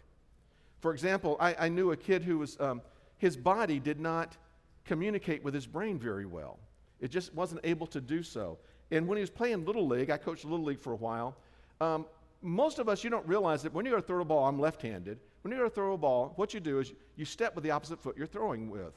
For 0.80 0.92
example, 0.92 1.36
I, 1.40 1.54
I 1.58 1.68
knew 1.68 1.92
a 1.92 1.96
kid 1.96 2.22
who 2.22 2.38
was, 2.38 2.60
um, 2.60 2.82
his 3.18 3.36
body 3.36 3.78
did 3.78 4.00
not 4.00 4.36
communicate 4.84 5.42
with 5.42 5.54
his 5.54 5.66
brain 5.66 5.98
very 5.98 6.26
well. 6.26 6.58
It 7.00 7.10
just 7.10 7.34
wasn't 7.34 7.60
able 7.64 7.86
to 7.88 8.00
do 8.00 8.22
so. 8.22 8.58
And 8.90 9.08
when 9.08 9.16
he 9.16 9.20
was 9.20 9.30
playing 9.30 9.64
Little 9.64 9.86
League, 9.86 10.10
I 10.10 10.16
coached 10.16 10.44
Little 10.44 10.64
League 10.64 10.80
for 10.80 10.92
a 10.92 10.96
while. 10.96 11.36
Um, 11.80 12.06
most 12.42 12.78
of 12.78 12.88
us, 12.88 13.02
you 13.02 13.10
don't 13.10 13.26
realize 13.26 13.62
that 13.62 13.72
when 13.72 13.84
you 13.84 13.90
go 13.90 13.96
to 13.96 14.02
throw 14.02 14.20
a 14.20 14.24
ball, 14.24 14.46
I'm 14.46 14.60
left 14.60 14.82
handed. 14.82 15.18
When 15.42 15.52
you 15.52 15.58
go 15.58 15.64
to 15.64 15.70
throw 15.70 15.94
a 15.94 15.98
ball, 15.98 16.32
what 16.36 16.54
you 16.54 16.60
do 16.60 16.78
is 16.78 16.92
you 17.16 17.24
step 17.24 17.54
with 17.54 17.64
the 17.64 17.70
opposite 17.70 17.98
foot 17.98 18.16
you're 18.16 18.26
throwing 18.26 18.70
with. 18.70 18.92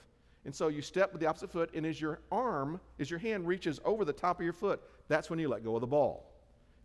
And 0.46 0.56
so 0.56 0.70
you 0.70 0.82
step 0.82 1.12
with 1.12 1.20
the 1.20 1.28
opposite 1.28 1.52
foot, 1.52 1.70
and 1.74 1.86
as 1.86 2.00
your 2.00 2.20
arm, 2.32 2.80
as 3.00 3.10
your 3.10 3.20
hand 3.20 3.48
reaches 3.48 3.82
over 3.84 4.06
the 4.06 4.14
top 4.14 4.40
of 4.40 4.44
your 4.44 4.54
foot, 4.54 4.82
that's 5.10 5.30
when 5.30 5.40
you 5.40 5.50
let 5.50 5.64
go 5.64 5.76
of 5.76 5.82
the 5.82 5.88
ball. 5.88 6.32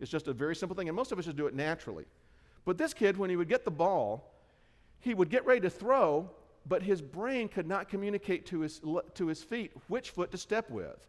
It's 0.01 0.11
just 0.11 0.27
a 0.27 0.33
very 0.33 0.55
simple 0.55 0.75
thing, 0.75 0.89
and 0.89 0.95
most 0.95 1.13
of 1.13 1.19
us 1.19 1.25
just 1.25 1.37
do 1.37 1.47
it 1.47 1.53
naturally. 1.53 2.05
But 2.65 2.77
this 2.77 2.93
kid, 2.93 3.17
when 3.17 3.29
he 3.29 3.37
would 3.37 3.47
get 3.47 3.63
the 3.63 3.71
ball, 3.71 4.33
he 4.99 5.13
would 5.13 5.29
get 5.29 5.45
ready 5.45 5.61
to 5.61 5.69
throw, 5.69 6.29
but 6.65 6.81
his 6.81 7.01
brain 7.01 7.47
could 7.47 7.67
not 7.67 7.87
communicate 7.87 8.45
to 8.47 8.61
his, 8.61 8.81
to 9.13 9.27
his 9.27 9.43
feet 9.43 9.71
which 9.87 10.09
foot 10.09 10.31
to 10.31 10.37
step 10.37 10.69
with. 10.69 11.07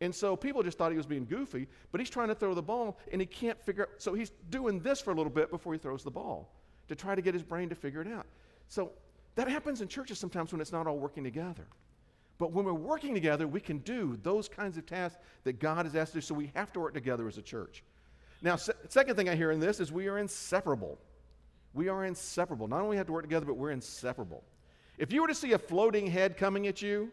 And 0.00 0.14
so 0.14 0.34
people 0.34 0.62
just 0.62 0.78
thought 0.78 0.90
he 0.90 0.96
was 0.96 1.06
being 1.06 1.26
goofy, 1.26 1.68
but 1.92 2.00
he's 2.00 2.08
trying 2.08 2.28
to 2.28 2.34
throw 2.34 2.54
the 2.54 2.62
ball 2.62 2.98
and 3.12 3.20
he 3.20 3.26
can't 3.26 3.60
figure 3.60 3.82
out. 3.84 3.90
So 3.98 4.14
he's 4.14 4.30
doing 4.48 4.80
this 4.80 5.00
for 5.00 5.10
a 5.10 5.14
little 5.14 5.32
bit 5.32 5.50
before 5.50 5.74
he 5.74 5.78
throws 5.78 6.02
the 6.02 6.10
ball 6.10 6.50
to 6.88 6.94
try 6.94 7.14
to 7.14 7.22
get 7.22 7.34
his 7.34 7.42
brain 7.42 7.68
to 7.68 7.74
figure 7.74 8.00
it 8.00 8.08
out. 8.08 8.26
So 8.68 8.92
that 9.34 9.48
happens 9.48 9.80
in 9.80 9.88
churches 9.88 10.18
sometimes 10.18 10.52
when 10.52 10.60
it's 10.60 10.72
not 10.72 10.86
all 10.86 10.98
working 10.98 11.22
together. 11.22 11.66
But 12.38 12.52
when 12.52 12.64
we're 12.64 12.72
working 12.72 13.12
together, 13.12 13.46
we 13.46 13.60
can 13.60 13.78
do 13.78 14.18
those 14.22 14.48
kinds 14.48 14.78
of 14.78 14.86
tasks 14.86 15.18
that 15.44 15.60
God 15.60 15.84
has 15.84 15.94
asked 15.94 16.16
us. 16.16 16.24
So 16.24 16.34
we 16.34 16.50
have 16.54 16.72
to 16.72 16.80
work 16.80 16.94
together 16.94 17.28
as 17.28 17.36
a 17.36 17.42
church. 17.42 17.84
Now, 18.40 18.56
se- 18.56 18.72
second 18.88 19.16
thing 19.16 19.28
I 19.28 19.36
hear 19.36 19.50
in 19.50 19.60
this 19.60 19.78
is 19.78 19.92
we 19.92 20.08
are 20.08 20.16
inseparable. 20.16 20.98
We 21.74 21.88
are 21.88 22.06
inseparable. 22.06 22.66
Not 22.66 22.80
only 22.80 22.96
have 22.96 23.06
to 23.06 23.12
work 23.12 23.24
together, 23.24 23.44
but 23.44 23.58
we're 23.58 23.72
inseparable. 23.72 24.42
If 24.96 25.12
you 25.12 25.20
were 25.20 25.28
to 25.28 25.34
see 25.34 25.52
a 25.52 25.58
floating 25.58 26.06
head 26.06 26.38
coming 26.38 26.66
at 26.66 26.80
you, 26.80 27.12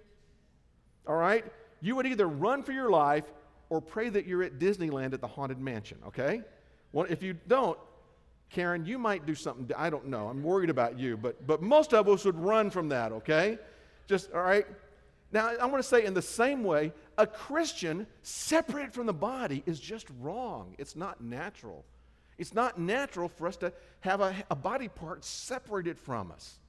all 1.06 1.16
right, 1.16 1.46
you 1.82 1.96
would 1.96 2.08
either 2.08 2.28
run 2.28 2.63
for 2.63 2.72
your 2.72 2.90
life 2.90 3.26
or 3.70 3.82
pray 3.82 4.10
that 4.10 4.26
you're 4.26 4.44
at 4.44 4.60
Disneyland 4.60 5.13
at 5.13 5.22
the 5.22 5.28
Haunted 5.28 5.60
Mansion, 5.60 5.98
okay? 6.08 6.42
Well, 6.94 7.06
if 7.10 7.22
you 7.22 7.36
don't, 7.48 7.78
Karen, 8.50 8.86
you 8.86 8.98
might 8.98 9.26
do 9.26 9.36
something, 9.36 9.70
I 9.78 9.90
don't 9.90 10.08
know, 10.08 10.28
I'm 10.28 10.42
worried 10.42 10.70
about 10.70 10.98
you, 10.98 11.18
but, 11.18 11.46
but 11.46 11.62
most 11.62 11.94
of 11.94 12.08
us 12.08 12.24
would 12.26 12.40
run 12.40 12.70
from 12.70 12.90
that, 12.90 13.12
okay? 13.12 13.58
Just, 14.08 14.32
all 14.32 14.42
right? 14.42 14.66
Now, 15.32 15.52
I 15.60 15.66
want 15.66 15.84
to 15.84 15.88
say 15.88 16.06
in 16.06 16.13
the 16.13 16.22
same 16.22 16.63
way, 16.63 16.94
a 17.18 17.28
Christian 17.28 18.08
separated 18.22 18.94
from 18.94 19.06
the 19.06 19.13
body 19.13 19.63
is 19.66 19.80
just 19.80 20.08
wrong. 20.22 20.76
It's 20.78 20.96
not 20.96 21.20
natural. 21.20 21.84
It's 22.38 22.54
not 22.54 22.80
natural 22.80 23.28
for 23.28 23.48
us 23.48 23.58
to 23.58 23.74
have 24.02 24.22
a, 24.22 24.34
a 24.50 24.56
body 24.56 24.88
part 24.88 25.26
separated 25.26 25.98
from 25.98 26.32
us. 26.32 26.60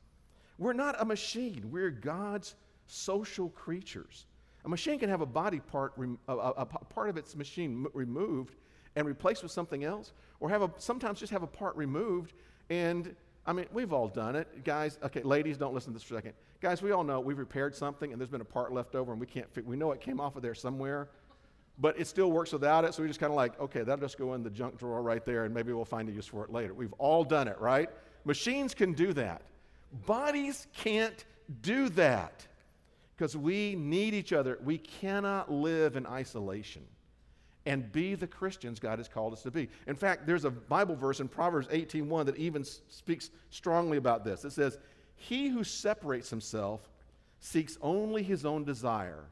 We're 0.58 0.72
not 0.72 1.00
a 1.00 1.04
machine, 1.04 1.68
we're 1.70 1.90
God's 1.90 2.56
social 2.86 3.50
creatures. 3.50 4.26
A 4.64 4.68
machine 4.68 4.98
can 4.98 5.08
have 5.08 5.20
a 5.20 5.26
body 5.26 5.60
part, 5.60 5.94
a, 6.28 6.32
a, 6.32 6.66
part 6.66 7.08
of 7.08 7.16
its 7.16 7.36
machine 7.36 7.86
removed 7.94 8.56
and 8.96 9.06
replaced 9.06 9.42
with 9.42 9.52
something 9.52 9.84
else, 9.84 10.12
or 10.40 10.48
have 10.50 10.62
a, 10.62 10.70
sometimes 10.78 11.20
just 11.20 11.32
have 11.32 11.42
a 11.42 11.46
part 11.46 11.76
removed. 11.76 12.34
And 12.68 13.14
I 13.46 13.52
mean, 13.52 13.66
we've 13.72 13.92
all 13.92 14.08
done 14.08 14.36
it. 14.36 14.64
Guys, 14.64 14.98
okay, 15.02 15.22
ladies, 15.22 15.56
don't 15.56 15.72
listen 15.72 15.92
to 15.92 15.98
this 15.98 16.02
for 16.02 16.14
a 16.14 16.18
second. 16.18 16.34
Guys, 16.60 16.82
we 16.82 16.90
all 16.90 17.04
know 17.04 17.20
we've 17.20 17.38
repaired 17.38 17.74
something 17.74 18.12
and 18.12 18.20
there's 18.20 18.30
been 18.30 18.40
a 18.40 18.44
part 18.44 18.72
left 18.72 18.94
over 18.94 19.12
and 19.12 19.20
we 19.20 19.26
can't, 19.26 19.46
we 19.64 19.76
know 19.76 19.92
it 19.92 20.00
came 20.00 20.20
off 20.20 20.34
of 20.34 20.42
there 20.42 20.54
somewhere, 20.54 21.08
but 21.78 21.98
it 21.98 22.08
still 22.08 22.32
works 22.32 22.52
without 22.52 22.84
it. 22.84 22.92
So 22.92 23.02
we 23.02 23.08
just 23.08 23.20
kind 23.20 23.32
of 23.32 23.36
like, 23.36 23.58
okay, 23.60 23.84
that'll 23.84 24.04
just 24.04 24.18
go 24.18 24.34
in 24.34 24.42
the 24.42 24.50
junk 24.50 24.78
drawer 24.78 25.00
right 25.00 25.24
there 25.24 25.44
and 25.44 25.54
maybe 25.54 25.72
we'll 25.72 25.84
find 25.84 26.08
a 26.08 26.12
use 26.12 26.26
for 26.26 26.44
it 26.44 26.52
later. 26.52 26.74
We've 26.74 26.92
all 26.94 27.22
done 27.22 27.46
it, 27.46 27.58
right? 27.60 27.88
Machines 28.24 28.74
can 28.74 28.92
do 28.92 29.12
that. 29.12 29.42
Bodies 30.04 30.66
can't 30.74 31.24
do 31.62 31.88
that 31.90 32.47
because 33.18 33.36
we 33.36 33.74
need 33.74 34.14
each 34.14 34.32
other. 34.32 34.60
We 34.64 34.78
cannot 34.78 35.50
live 35.50 35.96
in 35.96 36.06
isolation 36.06 36.84
and 37.66 37.90
be 37.90 38.14
the 38.14 38.28
Christians 38.28 38.78
God 38.78 39.00
has 39.00 39.08
called 39.08 39.32
us 39.32 39.42
to 39.42 39.50
be. 39.50 39.68
In 39.88 39.96
fact, 39.96 40.24
there's 40.24 40.44
a 40.44 40.50
Bible 40.50 40.94
verse 40.94 41.18
in 41.18 41.26
Proverbs 41.26 41.66
18:1 41.72 42.26
that 42.26 42.36
even 42.36 42.62
speaks 42.62 43.30
strongly 43.50 43.96
about 43.96 44.24
this. 44.24 44.44
It 44.44 44.52
says, 44.52 44.78
"He 45.16 45.48
who 45.48 45.64
separates 45.64 46.30
himself 46.30 46.88
seeks 47.40 47.76
only 47.82 48.22
his 48.22 48.46
own 48.46 48.64
desire. 48.64 49.26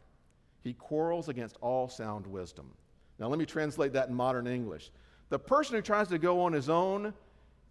He 0.63 0.75
quarrels 0.75 1.29
against 1.29 1.57
all 1.61 1.89
sound 1.89 2.27
wisdom." 2.27 2.77
Now 3.21 3.29
let 3.29 3.39
me 3.39 3.47
translate 3.47 3.93
that 3.93 4.09
in 4.09 4.15
modern 4.17 4.49
English. 4.49 4.91
The 5.29 5.39
person 5.39 5.77
who 5.77 5.83
tries 5.83 6.09
to 6.09 6.19
go 6.19 6.41
on 6.41 6.53
his 6.53 6.69
own 6.69 7.15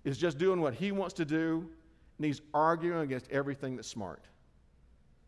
is 0.06 0.18
just 0.18 0.38
doing 0.38 0.62
what 0.62 0.76
he 0.76 0.94
wants 0.94 1.14
to 1.16 1.26
do, 1.26 1.70
and 2.18 2.26
he's 2.26 2.42
arguing 2.54 3.02
against 3.02 3.30
everything 3.32 3.76
that's 3.76 3.90
smart. 3.90 4.24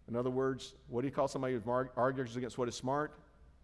In 0.08 0.16
other 0.16 0.30
words, 0.30 0.76
what 0.88 1.02
do 1.02 1.08
you 1.08 1.14
call 1.14 1.28
somebody 1.28 1.56
who 1.56 1.90
argues 1.96 2.36
against 2.36 2.58
what 2.58 2.68
is 2.68 2.76
smart? 2.76 3.20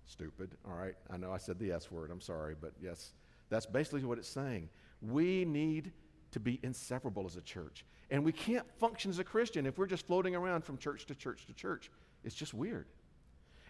Stupid. 0.05 0.51
All 0.65 0.75
right. 0.75 0.95
I 1.09 1.17
know 1.17 1.31
I 1.31 1.37
said 1.37 1.57
the 1.59 1.71
S 1.71 1.89
word. 1.89 2.11
I'm 2.11 2.21
sorry. 2.21 2.55
But 2.59 2.73
yes, 2.81 3.13
that's 3.49 3.65
basically 3.65 4.03
what 4.03 4.17
it's 4.17 4.27
saying. 4.27 4.69
We 5.01 5.45
need 5.45 5.93
to 6.31 6.39
be 6.39 6.59
inseparable 6.63 7.25
as 7.25 7.37
a 7.37 7.41
church. 7.41 7.85
And 8.11 8.23
we 8.25 8.31
can't 8.31 8.69
function 8.79 9.09
as 9.09 9.19
a 9.19 9.23
Christian 9.23 9.65
if 9.65 9.77
we're 9.77 9.87
just 9.87 10.05
floating 10.05 10.35
around 10.35 10.63
from 10.63 10.77
church 10.77 11.05
to 11.05 11.15
church 11.15 11.45
to 11.45 11.53
church. 11.53 11.89
It's 12.23 12.35
just 12.35 12.53
weird. 12.53 12.87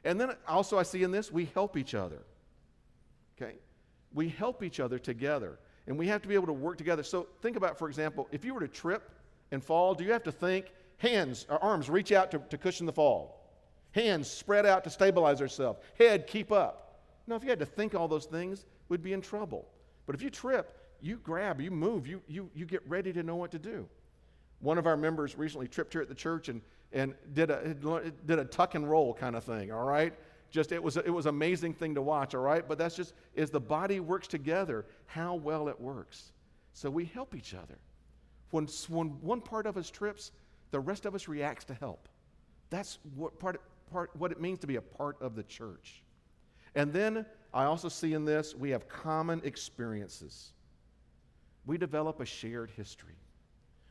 And 0.04 0.20
then 0.20 0.32
also, 0.48 0.78
I 0.80 0.84
see 0.84 1.04
in 1.04 1.12
this, 1.12 1.32
we 1.32 1.46
help 1.54 1.78
each 1.78 1.94
other. 1.94 2.24
Okay? 3.38 3.56
We 4.14 4.30
help 4.30 4.64
each 4.64 4.80
other 4.80 5.00
together. 5.00 5.60
And 5.88 5.98
we 5.98 6.08
have 6.08 6.22
to 6.22 6.28
be 6.28 6.36
able 6.36 6.48
to 6.48 6.54
work 6.54 6.78
together. 6.78 7.04
So 7.04 7.28
think 7.42 7.58
about, 7.58 7.78
for 7.78 7.88
example, 7.88 8.28
if 8.32 8.44
you 8.44 8.54
were 8.54 8.62
to 8.62 8.68
trip 8.68 9.12
and 9.52 9.64
fall, 9.64 9.94
do 9.94 10.04
you 10.04 10.12
have 10.12 10.24
to 10.24 10.32
think, 10.32 10.72
hands 11.04 11.46
or 11.50 11.64
arms 11.64 11.90
reach 11.90 12.12
out 12.12 12.32
to, 12.32 12.40
to 12.50 12.58
cushion 12.58 12.86
the 12.86 12.94
fall? 12.94 13.52
Hands 13.92 14.28
spread 14.28 14.66
out 14.66 14.84
to 14.86 14.90
stabilize 14.90 15.42
ourselves. 15.42 15.80
Head, 16.00 16.26
keep 16.26 16.52
up. 16.52 17.02
Now, 17.28 17.36
if 17.36 17.44
you 17.44 17.50
had 17.50 17.60
to 17.60 17.66
think 17.66 17.94
all 17.94 18.08
those 18.08 18.26
things, 18.26 18.66
we'd 18.90 19.04
be 19.04 19.14
in 19.14 19.22
trouble. 19.22 19.68
But 20.06 20.16
if 20.16 20.22
you 20.22 20.30
trip, 20.30 20.80
you 21.02 21.18
grab, 21.18 21.62
you 21.62 21.70
move, 21.70 22.08
you, 22.08 22.22
you, 22.28 22.50
you 22.56 22.66
get 22.66 22.82
ready 22.88 23.14
to 23.14 23.22
know 23.22 23.36
what 23.36 23.52
to 23.52 23.60
do. 23.60 23.88
One 24.60 24.78
of 24.78 24.88
our 24.88 24.98
members 24.98 25.38
recently 25.38 25.68
tripped 25.68 25.94
here 25.94 26.02
at 26.02 26.08
the 26.08 26.16
church 26.16 26.50
and, 26.50 26.62
and 26.92 27.14
did, 27.34 27.52
a, 27.52 27.76
did 28.26 28.40
a 28.40 28.46
tuck 28.46 28.76
and 28.76 28.90
roll 28.90 29.14
kind 29.14 29.36
of 29.36 29.44
thing, 29.44 29.72
all 29.72 29.84
right? 29.84 30.14
Just 30.50 30.72
it 30.72 30.82
was, 30.82 30.98
it 30.98 31.10
was 31.10 31.26
amazing 31.26 31.74
thing 31.74 31.96
to 31.96 32.02
watch, 32.02 32.34
all 32.34 32.42
right? 32.42 32.68
But 32.68 32.78
that's 32.78 32.96
just, 32.96 33.14
as 33.36 33.50
the 33.50 33.60
body 33.60 34.00
works 34.00 34.28
together, 34.28 34.86
how 35.06 35.36
well 35.36 35.68
it 35.68 35.80
works. 35.80 36.32
So 36.74 36.90
we 36.90 37.06
help 37.06 37.36
each 37.36 37.54
other. 37.54 37.78
When, 38.52 38.68
when 38.88 39.08
one 39.22 39.42
part 39.42 39.66
of 39.66 39.78
us 39.78 39.90
trips, 39.90 40.32
the 40.74 40.80
rest 40.80 41.06
of 41.06 41.14
us 41.14 41.28
reacts 41.28 41.66
to 41.66 41.76
help. 41.76 42.10
That's 42.72 42.98
what 43.14 43.40
part, 43.40 43.62
part, 43.92 44.10
what 44.18 44.32
it 44.32 44.42
means 44.42 44.58
to 44.60 44.68
be 44.68 44.78
a 44.78 44.82
part 44.82 45.22
of 45.22 45.36
the 45.36 45.44
church. 45.44 46.02
And 46.74 46.92
then 46.92 47.28
I 47.54 47.66
also 47.66 47.90
see 47.90 48.14
in 48.16 48.26
this, 48.26 48.56
we 48.56 48.72
have 48.72 48.90
common 48.90 49.40
experiences. 49.44 50.54
We 51.68 51.78
develop 51.78 52.20
a 52.22 52.26
shared 52.26 52.72
history. 52.72 53.20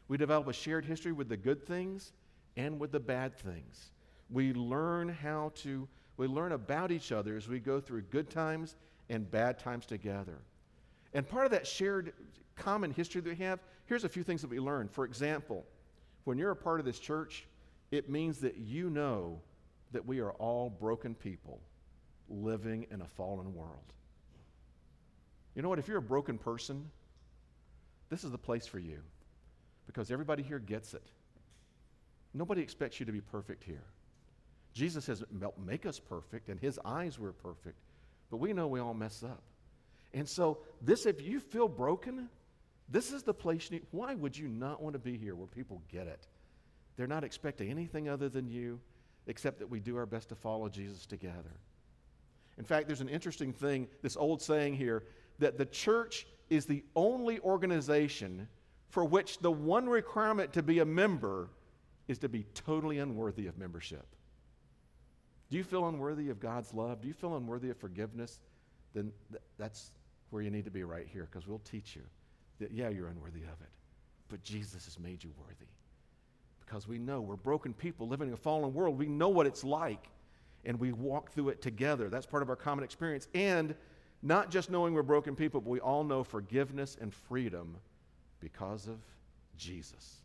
We 0.09 0.17
develop 0.17 0.49
a 0.49 0.53
shared 0.53 0.85
history 0.85 1.13
with 1.13 1.29
the 1.29 1.37
good 1.37 1.65
things 1.65 2.13
and 2.57 2.81
with 2.81 2.91
the 2.91 2.99
bad 2.99 3.39
things. 3.39 3.93
We 4.29 4.53
learn 4.53 5.09
how 5.09 5.53
to, 5.63 5.89
We 6.17 6.27
learn 6.27 6.53
about 6.53 6.91
each 6.91 7.13
other 7.13 7.37
as 7.37 7.49
we 7.49 7.59
go 7.59 7.81
through 7.81 8.03
good 8.03 8.29
times 8.29 8.77
and 9.09 9.31
bad 9.31 9.59
times 9.59 9.87
together. 9.87 10.39
And 11.15 11.29
part 11.29 11.45
of 11.45 11.53
that 11.53 11.67
shared 11.67 12.13
common 12.57 12.91
history 12.91 13.21
that 13.21 13.31
we 13.31 13.45
have, 13.45 13.61
here's 13.87 14.05
a 14.05 14.09
few 14.09 14.23
things 14.23 14.43
that 14.43 14.51
we 14.51 14.59
learn. 14.61 14.89
For 14.89 15.05
example, 15.05 15.65
when 16.25 16.39
you're 16.39 16.51
a 16.51 16.57
part 16.57 16.81
of 16.81 16.87
this 16.87 16.99
church, 16.99 17.47
it 17.91 18.09
means 18.09 18.39
that 18.39 18.57
you 18.57 18.91
know 18.91 19.41
that 19.93 20.07
we 20.07 20.21
are 20.21 20.33
all 20.33 20.71
broken 20.71 21.15
people 21.15 21.61
living 22.29 22.87
in 22.91 23.03
a 23.03 23.07
fallen 23.07 23.55
world. 23.55 23.93
You 25.55 25.63
know 25.63 25.69
what? 25.69 25.79
If 25.79 25.89
you're 25.89 25.99
a 25.99 26.03
broken 26.03 26.39
person, 26.39 26.91
this 28.09 28.25
is 28.25 28.31
the 28.31 28.39
place 28.39 28.67
for 28.67 28.79
you 28.79 29.01
because 29.87 30.11
everybody 30.11 30.43
here 30.43 30.59
gets 30.59 30.95
it. 30.95 31.07
Nobody 32.35 32.63
expects 32.63 32.99
you 32.99 33.07
to 33.07 33.13
be 33.13 33.21
perfect 33.21 33.63
here. 33.65 33.85
Jesus 34.73 35.05
says, 35.05 35.23
make 35.63 35.85
us 35.85 35.99
perfect, 35.99 36.49
and 36.49 36.59
his 36.59 36.79
eyes 36.83 37.19
were 37.19 37.33
perfect, 37.33 37.77
but 38.31 38.39
we 38.39 38.55
know 38.55 38.67
we 38.67 38.81
all 38.81 38.95
mess 38.95 39.23
up. 39.23 39.43
And 40.15 40.27
so, 40.29 40.59
this, 40.81 41.05
if 41.05 41.21
you 41.23 41.41
feel 41.41 41.69
broken, 41.69 42.29
this 42.93 43.11
is 43.11 43.23
the 43.23 43.35
place 43.35 43.71
you 43.71 43.79
need. 43.79 43.87
Why 43.91 44.15
would 44.15 44.37
you 44.37 44.49
not 44.49 44.83
want 44.83 44.93
to 44.93 44.99
be 44.99 45.17
here 45.17 45.35
where 45.35 45.47
people 45.47 45.83
get 45.91 46.07
it? 46.07 46.27
They're 46.97 47.07
not 47.07 47.25
expecting 47.25 47.71
anything 47.71 48.09
other 48.09 48.29
than 48.29 48.47
you, 48.47 48.79
except 49.27 49.59
that 49.61 49.71
we 49.71 49.81
do 49.81 49.97
our 49.97 50.05
best 50.05 50.29
to 50.29 50.35
follow 50.35 50.69
Jesus 50.69 51.07
together. 51.07 51.57
In 52.59 52.65
fact, 52.65 52.87
there's 52.87 53.01
an 53.01 53.09
interesting 53.09 53.53
thing, 53.53 53.89
this 54.03 54.17
old 54.17 54.43
saying 54.43 54.75
here, 54.75 55.05
that 55.39 55.57
the 55.57 55.65
church 55.65 56.27
is 56.51 56.67
the 56.67 56.85
only 56.95 57.41
organization 57.41 58.47
for 58.91 59.07
which 59.07 59.39
the 59.39 59.51
one 59.51 59.89
requirement 59.89 60.53
to 60.53 60.63
be 60.63 60.81
a 60.81 60.85
member 60.85 61.49
is 62.09 62.19
to 62.19 62.29
be 62.29 62.45
totally 62.53 62.99
unworthy 62.99 63.47
of 63.47 63.57
membership. 63.57 64.07
Do 65.49 65.57
you 65.57 65.65
feel 65.65 65.89
unworthy 65.89 66.29
of 66.29 66.41
God's 66.41 66.75
love? 66.75 67.01
Do 67.01 67.09
you 67.09 67.15
feel 67.15 67.37
unworthy 67.37 67.71
of 67.71 67.79
forgiveness? 67.79 68.41
Then 68.93 69.13
th- 69.31 69.43
that's 69.57 69.93
where 70.29 70.43
you 70.43 70.51
need 70.51 70.67
to 70.67 70.71
be 70.71 70.85
right 70.85 71.07
here 71.11 71.27
because 71.31 71.49
we'll 71.49 71.61
teach 71.61 71.97
you 71.97 72.03
that, 72.61 72.73
yeah, 72.73 72.89
you're 72.89 73.09
unworthy 73.09 73.43
of 73.43 73.61
it, 73.61 73.71
but 74.29 74.43
Jesus 74.43 74.85
has 74.85 74.99
made 74.99 75.23
you 75.23 75.31
worthy. 75.39 75.67
Because 76.61 76.89
we 76.89 76.99
know 76.99 77.21
we're 77.21 77.37
broken 77.37 77.75
people 77.75 78.09
living 78.09 78.29
in 78.29 78.35
a 78.35 78.39
fallen 78.39 78.73
world. 78.73 78.99
We 78.99 79.07
know 79.07 79.29
what 79.29 79.47
it's 79.47 79.65
like, 79.65 80.09
and 80.65 80.79
we 80.79 80.93
walk 80.93 81.33
through 81.33 81.51
it 81.51 81.61
together. 81.61 82.09
That's 82.09 82.27
part 82.27 82.43
of 82.43 82.49
our 82.49 82.57
common 82.57 82.85
experience. 82.85 83.29
And 83.35 83.75
not 84.23 84.51
just 84.51 84.71
knowing 84.71 84.95
we're 84.95 85.03
broken 85.03 85.35
people, 85.35 85.61
but 85.61 85.71
we 85.71 85.81
all 85.81 86.05
know 86.05 86.25
forgiveness 86.25 86.97
and 87.01 87.13
freedom 87.13 87.77
because 88.41 88.87
of 88.87 88.99
Jesus. 89.57 90.17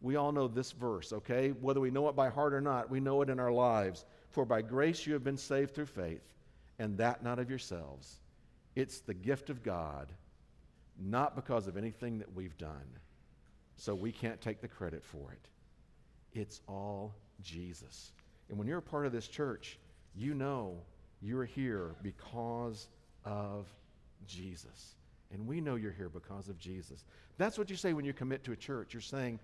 We 0.00 0.16
all 0.16 0.32
know 0.32 0.48
this 0.48 0.72
verse, 0.72 1.12
okay? 1.12 1.50
Whether 1.50 1.80
we 1.80 1.90
know 1.90 2.08
it 2.08 2.16
by 2.16 2.28
heart 2.28 2.52
or 2.52 2.60
not, 2.60 2.90
we 2.90 3.00
know 3.00 3.22
it 3.22 3.30
in 3.30 3.40
our 3.40 3.52
lives. 3.52 4.04
For 4.30 4.44
by 4.44 4.60
grace 4.60 5.06
you 5.06 5.12
have 5.12 5.24
been 5.24 5.38
saved 5.38 5.74
through 5.74 5.86
faith, 5.86 6.20
and 6.78 6.98
that 6.98 7.22
not 7.22 7.38
of 7.38 7.48
yourselves. 7.48 8.20
It's 8.74 9.00
the 9.00 9.14
gift 9.14 9.48
of 9.48 9.62
God, 9.62 10.12
not 11.00 11.36
because 11.36 11.66
of 11.66 11.76
anything 11.76 12.18
that 12.18 12.34
we've 12.34 12.56
done. 12.58 12.98
So 13.76 13.94
we 13.94 14.12
can't 14.12 14.40
take 14.40 14.60
the 14.60 14.68
credit 14.68 15.04
for 15.04 15.32
it. 15.32 15.48
It's 16.38 16.60
all 16.68 17.14
Jesus. 17.42 18.12
And 18.48 18.58
when 18.58 18.66
you're 18.66 18.78
a 18.78 18.82
part 18.82 19.06
of 19.06 19.12
this 19.12 19.26
church, 19.26 19.78
you 20.14 20.34
know 20.34 20.76
you're 21.20 21.44
here 21.44 21.94
because 22.02 22.88
of 23.24 23.66
Jesus. 24.26 24.94
And 25.32 25.46
we 25.46 25.60
know 25.60 25.74
you're 25.74 25.92
here 25.92 26.08
because 26.08 26.48
of 26.48 26.58
Jesus. 26.58 27.04
That's 27.38 27.58
what 27.58 27.70
you 27.70 27.76
say 27.76 27.92
when 27.92 28.04
you 28.04 28.12
commit 28.12 28.44
to 28.44 28.52
a 28.52 28.56
church. 28.56 28.94
You're 28.94 29.00
saying, 29.00 29.40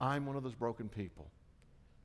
I'm 0.00 0.26
one 0.26 0.36
of 0.36 0.42
those 0.42 0.54
broken 0.54 0.88
people, 0.88 1.30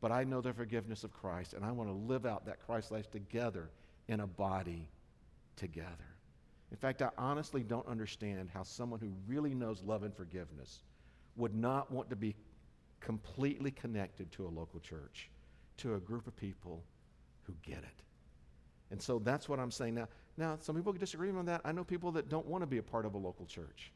but 0.01 0.11
I 0.11 0.23
know 0.23 0.41
the 0.41 0.53
forgiveness 0.53 1.03
of 1.03 1.13
Christ, 1.13 1.53
and 1.53 1.63
I 1.63 1.71
want 1.71 1.89
to 1.89 1.93
live 1.93 2.25
out 2.25 2.45
that 2.45 2.65
Christ 2.65 2.91
life 2.91 3.11
together 3.11 3.69
in 4.07 4.21
a 4.21 4.27
body 4.27 4.87
together. 5.55 5.89
In 6.71 6.77
fact, 6.77 7.01
I 7.01 7.09
honestly 7.17 7.63
don't 7.63 7.87
understand 7.87 8.49
how 8.53 8.63
someone 8.63 8.99
who 8.99 9.11
really 9.27 9.53
knows 9.53 9.81
love 9.83 10.03
and 10.03 10.15
forgiveness 10.15 10.83
would 11.35 11.55
not 11.55 11.91
want 11.91 12.09
to 12.09 12.15
be 12.15 12.35
completely 12.99 13.71
connected 13.71 14.31
to 14.33 14.45
a 14.45 14.49
local 14.49 14.79
church, 14.79 15.29
to 15.77 15.95
a 15.95 15.99
group 15.99 16.27
of 16.27 16.35
people 16.35 16.83
who 17.43 17.53
get 17.63 17.79
it. 17.79 18.03
And 18.91 19.01
so 19.01 19.19
that's 19.19 19.47
what 19.47 19.59
I'm 19.59 19.71
saying 19.71 19.95
now. 19.95 20.07
Now, 20.37 20.57
some 20.59 20.75
people 20.75 20.93
disagree 20.93 21.29
on 21.31 21.45
that. 21.45 21.61
I 21.65 21.71
know 21.71 21.83
people 21.83 22.11
that 22.13 22.29
don't 22.29 22.45
want 22.45 22.61
to 22.61 22.67
be 22.67 22.77
a 22.77 22.83
part 22.83 23.05
of 23.05 23.13
a 23.13 23.17
local 23.17 23.45
church. 23.45 23.91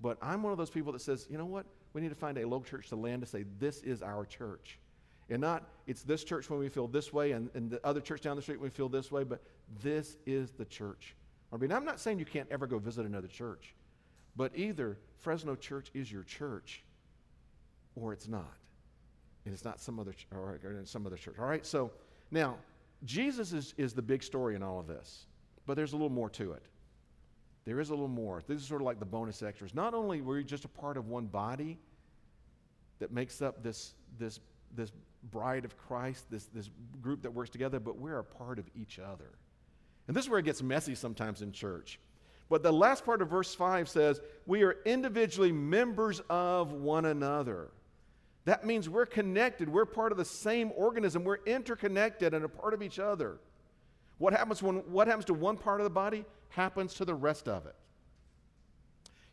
But 0.00 0.18
I'm 0.20 0.42
one 0.42 0.52
of 0.52 0.58
those 0.58 0.70
people 0.70 0.92
that 0.92 1.00
says, 1.00 1.26
you 1.30 1.38
know 1.38 1.44
what? 1.46 1.66
We 1.92 2.00
need 2.00 2.08
to 2.10 2.14
find 2.14 2.38
a 2.38 2.46
local 2.46 2.64
church 2.64 2.88
to 2.88 2.96
land 2.96 3.22
to 3.22 3.28
say, 3.28 3.44
this 3.58 3.82
is 3.82 4.02
our 4.02 4.24
church. 4.24 4.78
And 5.30 5.40
not, 5.40 5.68
it's 5.86 6.02
this 6.02 6.24
church 6.24 6.50
when 6.50 6.58
we 6.58 6.68
feel 6.68 6.88
this 6.88 7.12
way 7.12 7.32
and, 7.32 7.48
and 7.54 7.70
the 7.70 7.84
other 7.86 8.00
church 8.00 8.20
down 8.20 8.36
the 8.36 8.42
street 8.42 8.58
when 8.60 8.64
we 8.64 8.74
feel 8.74 8.88
this 8.88 9.10
way, 9.10 9.24
but 9.24 9.42
this 9.82 10.16
is 10.26 10.50
the 10.50 10.64
church. 10.64 11.14
I 11.52 11.56
mean, 11.56 11.70
I'm 11.70 11.84
not 11.84 12.00
saying 12.00 12.18
you 12.18 12.24
can't 12.24 12.48
ever 12.50 12.66
go 12.66 12.78
visit 12.78 13.04
another 13.04 13.28
church, 13.28 13.74
but 14.36 14.52
either 14.56 14.98
Fresno 15.18 15.54
Church 15.54 15.90
is 15.94 16.10
your 16.10 16.22
church 16.22 16.82
or 17.94 18.12
it's 18.12 18.28
not. 18.28 18.56
And 19.44 19.52
it's 19.52 19.64
not 19.64 19.80
some 19.80 19.98
other, 19.98 20.14
or 20.34 20.58
some 20.84 21.06
other 21.06 21.16
church. 21.16 21.36
All 21.38 21.46
right, 21.46 21.66
so 21.66 21.90
now, 22.30 22.56
Jesus 23.04 23.52
is, 23.52 23.74
is 23.76 23.92
the 23.92 24.02
big 24.02 24.22
story 24.22 24.54
in 24.54 24.62
all 24.62 24.78
of 24.78 24.86
this, 24.86 25.26
but 25.66 25.74
there's 25.74 25.92
a 25.92 25.96
little 25.96 26.10
more 26.10 26.30
to 26.30 26.52
it. 26.52 26.62
There 27.64 27.80
is 27.80 27.90
a 27.90 27.92
little 27.92 28.08
more. 28.08 28.42
This 28.46 28.60
is 28.60 28.66
sort 28.66 28.80
of 28.80 28.86
like 28.86 28.98
the 28.98 29.04
bonus 29.04 29.42
extras. 29.42 29.74
Not 29.74 29.94
only 29.94 30.20
were 30.20 30.38
you 30.38 30.44
just 30.44 30.64
a 30.64 30.68
part 30.68 30.96
of 30.96 31.08
one 31.08 31.26
body 31.26 31.78
that 32.98 33.12
makes 33.12 33.42
up 33.42 33.62
this, 33.62 33.94
this, 34.18 34.40
this 34.74 34.92
bride 35.30 35.64
of 35.64 35.76
Christ, 35.76 36.30
this, 36.30 36.46
this 36.46 36.70
group 37.00 37.22
that 37.22 37.32
works 37.32 37.50
together, 37.50 37.78
but 37.78 37.96
we're 37.96 38.18
a 38.18 38.24
part 38.24 38.58
of 38.58 38.68
each 38.74 38.98
other. 38.98 39.30
And 40.06 40.16
this 40.16 40.24
is 40.24 40.30
where 40.30 40.40
it 40.40 40.44
gets 40.44 40.62
messy 40.62 40.94
sometimes 40.94 41.42
in 41.42 41.52
church. 41.52 41.98
But 42.48 42.62
the 42.62 42.72
last 42.72 43.04
part 43.04 43.22
of 43.22 43.30
verse 43.30 43.54
5 43.54 43.88
says, 43.88 44.20
We 44.46 44.62
are 44.62 44.76
individually 44.84 45.52
members 45.52 46.20
of 46.28 46.72
one 46.72 47.06
another. 47.06 47.70
That 48.44 48.66
means 48.66 48.88
we're 48.88 49.06
connected. 49.06 49.68
We're 49.68 49.86
part 49.86 50.12
of 50.12 50.18
the 50.18 50.24
same 50.24 50.72
organism. 50.76 51.24
We're 51.24 51.44
interconnected 51.46 52.34
and 52.34 52.44
a 52.44 52.48
part 52.48 52.74
of 52.74 52.82
each 52.82 52.98
other. 52.98 53.38
What 54.18 54.32
happens 54.32 54.62
when 54.62 54.76
what 54.92 55.06
happens 55.06 55.24
to 55.26 55.34
one 55.34 55.56
part 55.56 55.80
of 55.80 55.84
the 55.84 55.90
body 55.90 56.24
happens 56.50 56.94
to 56.94 57.04
the 57.04 57.14
rest 57.14 57.48
of 57.48 57.66
it. 57.66 57.74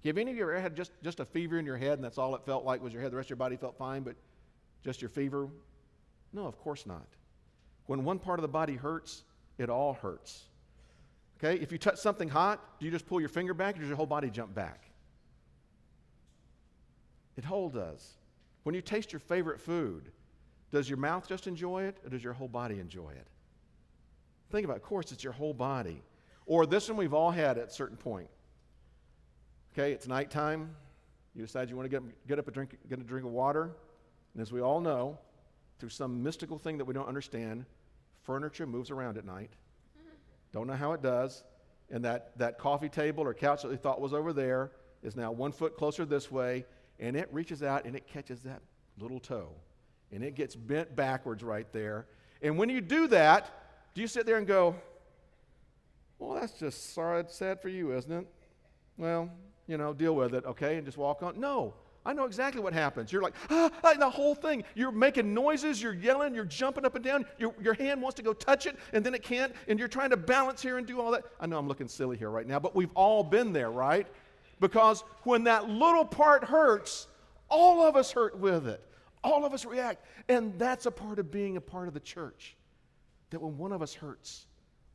Have 0.05 0.17
any 0.17 0.32
of 0.32 0.38
you 0.38 0.43
ever 0.43 0.60
had 0.60 0.75
just, 0.75 0.91
just 1.03 1.19
a 1.19 1.25
fever 1.25 1.60
in 1.60 1.65
your 1.65 1.75
head 1.75 1.93
and 1.93 2.03
that's 2.03 2.17
all 2.17 2.34
it 2.36 2.45
felt 2.45 2.63
like 2.63 2.82
was 2.82 2.93
your 2.93 3.01
head? 3.01 3.12
The 3.12 3.17
rest 3.17 3.27
of 3.27 3.32
your 3.32 3.38
body 3.38 3.58
felt 3.58 3.77
fine, 3.77 4.03
but 4.03 4.15
just 4.84 5.01
your 5.01 5.10
fever? 5.10 5.49
No, 6.32 6.45
of 6.45 6.58
course 6.58 6.86
not. 6.86 7.05
When 7.88 8.05
one 8.05 8.19
part 8.19 8.39
of 8.39 8.43
the 8.43 8.47
body 8.47 8.75
hurts, 8.75 9.23
it 9.58 9.69
all 9.69 9.93
hurts. 9.93 10.45
Okay? 11.41 11.62
If 11.62 11.71
you 11.71 11.78
touch 11.78 11.97
something 11.97 12.30
hot, 12.30 12.80
do 12.80 12.86
you 12.86 12.91
just 12.91 13.06
pull 13.06 13.19
your 13.19 13.30
finger 13.30 13.54
back 13.54 13.75
or 13.75 13.80
does 13.80 13.88
your 13.88 13.97
whole 13.97 14.06
body 14.06 14.30
jump 14.30 14.54
back? 14.54 14.89
It 17.38 17.45
whole 17.45 17.69
does. 17.69 18.17
When 18.63 18.75
you 18.75 18.82
taste 18.82 19.13
your 19.13 19.21
favorite 19.21 19.60
food, 19.60 20.12
does 20.71 20.89
your 20.89 20.97
mouth 20.97 21.28
just 21.28 21.47
enjoy 21.47 21.84
it 21.84 21.97
or 22.04 22.10
does 22.10 22.23
your 22.23 22.34
whole 22.34 22.49
body 22.49 22.80
enjoy 22.80 23.12
it? 23.12 23.28
Think 24.52 24.65
about 24.65 24.73
it. 24.73 24.84
Of 24.84 24.84
course, 24.84 25.12
it's 25.12 25.23
your 25.23 25.34
whole 25.34 25.54
body. 25.54 26.04
Or 26.45 26.65
this 26.65 26.89
one 26.89 26.97
we've 26.97 27.13
all 27.13 27.32
had 27.32 27.58
at 27.58 27.67
a 27.69 27.71
certain 27.71 27.97
point. 27.97 28.30
Okay, 29.73 29.93
it's 29.93 30.08
nighttime. 30.08 30.75
You 31.36 31.43
decide 31.43 31.69
you 31.69 31.75
want 31.75 31.89
to 31.89 31.99
get, 31.99 32.28
get 32.28 32.39
up 32.39 32.47
and 32.47 32.54
drink, 32.54 32.78
get 32.89 32.99
a 32.99 33.04
drink 33.04 33.25
of 33.25 33.32
water. 33.32 33.71
And 34.34 34.41
as 34.41 34.52
we 34.52 34.62
all 34.62 34.82
know, 34.82 35.17
through 35.80 35.89
some 35.89 36.21
mystical 36.21 36.58
thing 36.58 36.78
that 36.78 36.86
we 36.86 36.93
don't 36.93 37.08
understand, 37.08 37.65
furniture 38.23 38.67
moves 38.67 38.91
around 38.91 39.17
at 39.17 39.25
night. 39.25 39.52
Don't 40.52 40.68
know 40.68 40.74
how 40.74 40.94
it 40.94 41.02
does. 41.02 41.44
And 41.92 42.06
that, 42.06 42.38
that 42.38 42.58
coffee 42.58 42.90
table 42.90 43.24
or 43.24 43.34
couch 43.34 43.64
that 43.64 43.70
we 43.70 43.78
thought 43.78 44.00
was 44.00 44.14
over 44.14 44.34
there 44.34 44.72
is 45.02 45.16
now 45.16 45.32
one 45.32 45.52
foot 45.52 45.76
closer 45.76 46.06
this 46.06 46.32
way, 46.32 46.66
and 47.00 47.16
it 47.16 47.30
reaches 47.32 47.64
out 47.64 47.86
and 47.86 47.96
it 47.96 48.08
catches 48.08 48.42
that 48.44 48.62
little 49.00 49.20
toe. 49.20 49.50
And 50.12 50.24
it 50.24 50.36
gets 50.36 50.56
bent 50.56 50.96
backwards 50.96 51.44
right 51.44 51.72
there. 51.72 52.08
And 52.42 52.58
when 52.58 52.70
you 52.70 52.82
do 52.82 53.08
that, 53.08 53.50
do 53.94 54.02
you 54.02 54.08
sit 54.08 54.26
there 54.26 54.38
and 54.38 54.48
go, 54.48 54.76
well, 56.20 56.40
that's 56.40 56.54
just 56.54 56.94
sorry, 56.94 57.24
sad 57.28 57.62
for 57.62 57.70
you, 57.70 57.96
isn't 57.96 58.12
it? 58.12 58.28
Well, 58.98 59.32
you 59.68 59.78
know, 59.78 59.94
deal 59.94 60.16
with 60.16 60.34
it, 60.34 60.46
okay, 60.46 60.78
and 60.78 60.86
just 60.86 60.98
walk 60.98 61.24
on. 61.24 61.40
No, 61.40 61.74
I 62.06 62.14
know 62.14 62.26
exactly 62.26 62.62
what 62.62 62.74
happens. 62.74 63.12
You're 63.12 63.22
like, 63.22 63.36
ah, 63.50 63.70
ah, 63.84 63.94
the 63.94 64.10
whole 64.10 64.34
thing. 64.34 64.64
You're 64.74 64.92
making 64.92 65.34
noises, 65.34 65.82
you're 65.82 65.94
yelling, 65.94 66.34
you're 66.34 66.46
jumping 66.46 66.86
up 66.86 66.96
and 66.96 67.04
down. 67.04 67.26
Your, 67.38 67.54
your 67.62 67.74
hand 67.74 68.02
wants 68.02 68.16
to 68.16 68.24
go 68.24 68.34
touch 68.34 68.66
it, 68.66 68.78
and 68.94 69.06
then 69.06 69.14
it 69.14 69.22
can't, 69.22 69.54
and 69.68 69.78
you're 69.78 69.90
trying 69.90 70.10
to 70.12 70.18
balance 70.18 70.62
here 70.62 70.78
and 70.78 70.88
do 70.88 71.02
all 71.02 71.12
that. 71.12 71.24
I 71.40 71.46
know 71.46 71.58
I'm 71.58 71.68
looking 71.68 71.88
silly 71.88 72.18
here 72.18 72.30
right 72.30 72.48
now, 72.48 72.60
but 72.60 72.76
we've 72.76 72.92
all 72.96 73.24
been 73.24 73.52
there, 73.52 73.70
right? 73.70 74.08
Because 74.60 75.04
when 75.24 75.44
that 75.46 75.70
little 75.70 76.06
part 76.06 76.44
hurts, 76.44 77.08
all 77.50 77.86
of 77.86 77.96
us 77.96 78.12
hurt 78.12 78.38
with 78.38 78.68
it. 78.68 78.84
All 79.24 79.46
of 79.46 79.54
us 79.54 79.66
react. 79.66 80.06
And 80.30 80.58
that's 80.58 80.86
a 80.86 80.92
part 80.92 81.20
of 81.20 81.32
being 81.32 81.58
a 81.58 81.62
part 81.62 81.88
of 81.88 81.94
the 81.94 82.00
church. 82.00 82.56
That 83.32 83.42
when 83.42 83.58
one 83.58 83.72
of 83.72 83.82
us 83.82 83.94
hurts, 83.94 84.46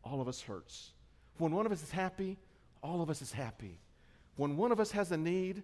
all 0.03 0.21
of 0.21 0.29
us 0.29 0.41
hurts. 0.41 0.93
When 1.39 1.53
one 1.53 1.67
of 1.67 1.73
us 1.73 1.83
is 1.83 1.91
happy, 1.91 2.39
all 2.83 3.03
of 3.03 3.11
us 3.11 3.23
is 3.23 3.33
happy. 3.33 3.81
When 4.37 4.57
one 4.57 4.73
of 4.73 4.81
us 4.81 4.91
has 4.93 5.13
a 5.13 5.17
need, 5.17 5.63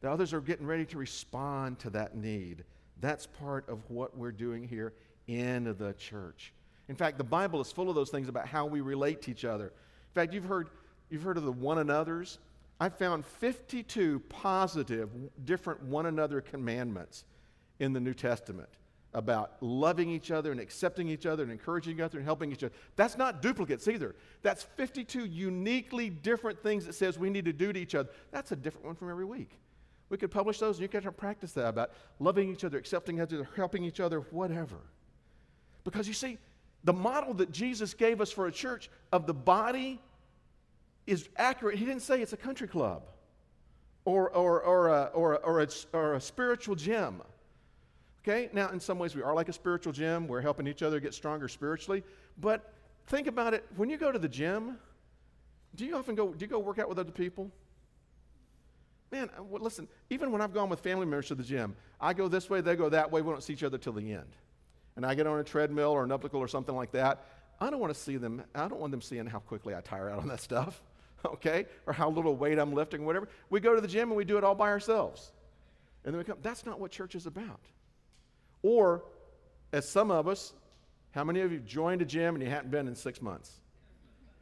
the 0.00 0.10
others 0.10 0.32
are 0.32 0.40
getting 0.40 0.66
ready 0.66 0.84
to 0.86 0.98
respond 0.98 1.78
to 1.80 1.90
that 1.90 2.16
need. 2.16 2.64
That's 3.00 3.26
part 3.26 3.68
of 3.68 3.88
what 3.90 4.16
we're 4.16 4.32
doing 4.32 4.66
here 4.66 4.94
in 5.26 5.74
the 5.78 5.94
church. 5.94 6.52
In 6.88 6.94
fact, 6.94 7.18
the 7.18 7.24
Bible 7.24 7.60
is 7.60 7.72
full 7.72 7.88
of 7.88 7.94
those 7.94 8.10
things 8.10 8.28
about 8.28 8.46
how 8.46 8.66
we 8.66 8.80
relate 8.80 9.22
to 9.22 9.30
each 9.30 9.44
other. 9.44 9.66
In 9.66 10.14
fact, 10.14 10.32
you've 10.32 10.44
heard, 10.44 10.70
you've 11.10 11.22
heard 11.22 11.36
of 11.36 11.44
the 11.44 11.52
one 11.52 11.78
another's. 11.78 12.38
I 12.78 12.88
found 12.88 13.24
52 13.24 14.20
positive, 14.28 15.10
different 15.44 15.82
one 15.82 16.06
another 16.06 16.40
commandments 16.40 17.24
in 17.80 17.92
the 17.92 18.00
New 18.00 18.14
Testament 18.14 18.68
about 19.14 19.56
loving 19.62 20.10
each 20.10 20.30
other 20.30 20.52
and 20.52 20.60
accepting 20.60 21.08
each 21.08 21.24
other 21.24 21.42
and 21.42 21.50
encouraging 21.50 21.96
each 21.96 22.02
other 22.02 22.18
and 22.18 22.24
helping 22.24 22.52
each 22.52 22.62
other. 22.62 22.74
That's 22.96 23.16
not 23.16 23.40
duplicates 23.40 23.88
either. 23.88 24.14
That's 24.42 24.62
52 24.62 25.24
uniquely 25.24 26.10
different 26.10 26.62
things 26.62 26.84
that 26.84 26.94
says 26.94 27.18
we 27.18 27.30
need 27.30 27.46
to 27.46 27.52
do 27.52 27.72
to 27.72 27.80
each 27.80 27.94
other. 27.94 28.10
That's 28.30 28.52
a 28.52 28.56
different 28.56 28.86
one 28.86 28.94
from 28.94 29.10
every 29.10 29.24
week. 29.24 29.58
We 30.08 30.16
could 30.16 30.30
publish 30.30 30.58
those 30.58 30.76
and 30.76 30.82
you 30.82 30.88
can 30.88 31.02
practice 31.12 31.52
that 31.52 31.68
about 31.68 31.90
loving 32.20 32.50
each 32.50 32.64
other, 32.64 32.78
accepting 32.78 33.16
each 33.16 33.22
other, 33.22 33.48
helping 33.56 33.84
each 33.84 34.00
other, 34.00 34.20
whatever. 34.30 34.76
Because 35.84 36.06
you 36.06 36.14
see, 36.14 36.38
the 36.84 36.92
model 36.92 37.34
that 37.34 37.50
Jesus 37.50 37.94
gave 37.94 38.20
us 38.20 38.30
for 38.30 38.46
a 38.46 38.52
church 38.52 38.88
of 39.12 39.26
the 39.26 39.34
body 39.34 40.00
is 41.06 41.28
accurate. 41.36 41.78
He 41.78 41.84
didn't 41.84 42.02
say 42.02 42.20
it's 42.20 42.32
a 42.32 42.36
country 42.36 42.68
club 42.68 43.02
or, 44.04 44.30
or, 44.30 44.60
or, 44.62 44.88
a, 44.88 45.02
or, 45.14 45.34
a, 45.34 45.36
or, 45.36 45.62
a, 45.62 45.68
or 45.92 46.14
a 46.14 46.20
spiritual 46.20 46.76
gym. 46.76 47.22
Okay, 48.22 48.48
now 48.52 48.70
in 48.70 48.80
some 48.80 48.98
ways 48.98 49.14
we 49.14 49.22
are 49.22 49.34
like 49.34 49.48
a 49.48 49.52
spiritual 49.52 49.92
gym. 49.92 50.26
We're 50.26 50.40
helping 50.40 50.66
each 50.66 50.82
other 50.82 51.00
get 51.00 51.14
stronger 51.14 51.48
spiritually. 51.48 52.04
But 52.40 52.72
think 53.06 53.26
about 53.26 53.54
it 53.54 53.64
when 53.76 53.90
you 53.90 53.96
go 53.96 54.10
to 54.12 54.18
the 54.18 54.28
gym, 54.28 54.78
do 55.74 55.84
you 55.84 55.96
often 55.96 56.14
go, 56.14 56.32
do 56.32 56.44
you 56.44 56.48
go 56.48 56.58
work 56.58 56.78
out 56.78 56.88
with 56.88 56.98
other 56.98 57.12
people? 57.12 57.50
Man, 59.12 59.30
uh, 59.38 59.42
listen, 59.58 59.86
even 60.10 60.32
when 60.32 60.40
I've 60.40 60.52
gone 60.52 60.68
with 60.68 60.80
family 60.80 61.06
members 61.06 61.28
to 61.28 61.34
the 61.34 61.44
gym, 61.44 61.76
I 62.00 62.12
go 62.12 62.28
this 62.28 62.50
way, 62.50 62.60
they 62.60 62.74
go 62.76 62.88
that 62.88 63.10
way, 63.10 63.22
we 63.22 63.30
don't 63.30 63.42
see 63.42 63.52
each 63.52 63.62
other 63.62 63.78
till 63.78 63.92
the 63.92 64.12
end. 64.12 64.36
And 64.96 65.06
I 65.06 65.14
get 65.14 65.26
on 65.26 65.38
a 65.38 65.44
treadmill 65.44 65.90
or 65.90 66.04
an 66.04 66.10
elliptical 66.10 66.40
or 66.40 66.48
something 66.48 66.74
like 66.74 66.92
that. 66.92 67.24
I 67.60 67.70
don't 67.70 67.80
want 67.80 67.94
to 67.94 67.98
see 67.98 68.16
them, 68.16 68.42
I 68.54 68.68
don't 68.68 68.80
want 68.80 68.90
them 68.90 69.00
seeing 69.00 69.26
how 69.26 69.38
quickly 69.38 69.74
I 69.74 69.80
tire 69.80 70.10
out 70.10 70.18
on 70.18 70.28
that 70.28 70.40
stuff, 70.50 70.82
okay? 71.24 71.66
Or 71.86 71.92
how 71.92 72.10
little 72.10 72.36
weight 72.36 72.58
I'm 72.58 72.74
lifting, 72.74 73.04
whatever. 73.04 73.28
We 73.50 73.60
go 73.60 73.74
to 73.74 73.80
the 73.80 73.88
gym 73.88 74.08
and 74.08 74.16
we 74.16 74.24
do 74.24 74.38
it 74.38 74.44
all 74.44 74.54
by 74.54 74.68
ourselves. 74.68 75.32
And 76.04 76.14
then 76.14 76.18
we 76.18 76.24
come, 76.24 76.38
that's 76.42 76.66
not 76.66 76.80
what 76.80 76.90
church 76.90 77.14
is 77.14 77.26
about. 77.26 77.60
Or, 78.62 79.04
as 79.72 79.88
some 79.88 80.10
of 80.10 80.28
us, 80.28 80.52
how 81.12 81.24
many 81.24 81.40
of 81.40 81.52
you 81.52 81.58
joined 81.60 82.02
a 82.02 82.04
gym 82.04 82.34
and 82.34 82.42
you 82.42 82.50
hadn't 82.50 82.70
been 82.70 82.88
in 82.88 82.94
six 82.94 83.22
months? 83.22 83.60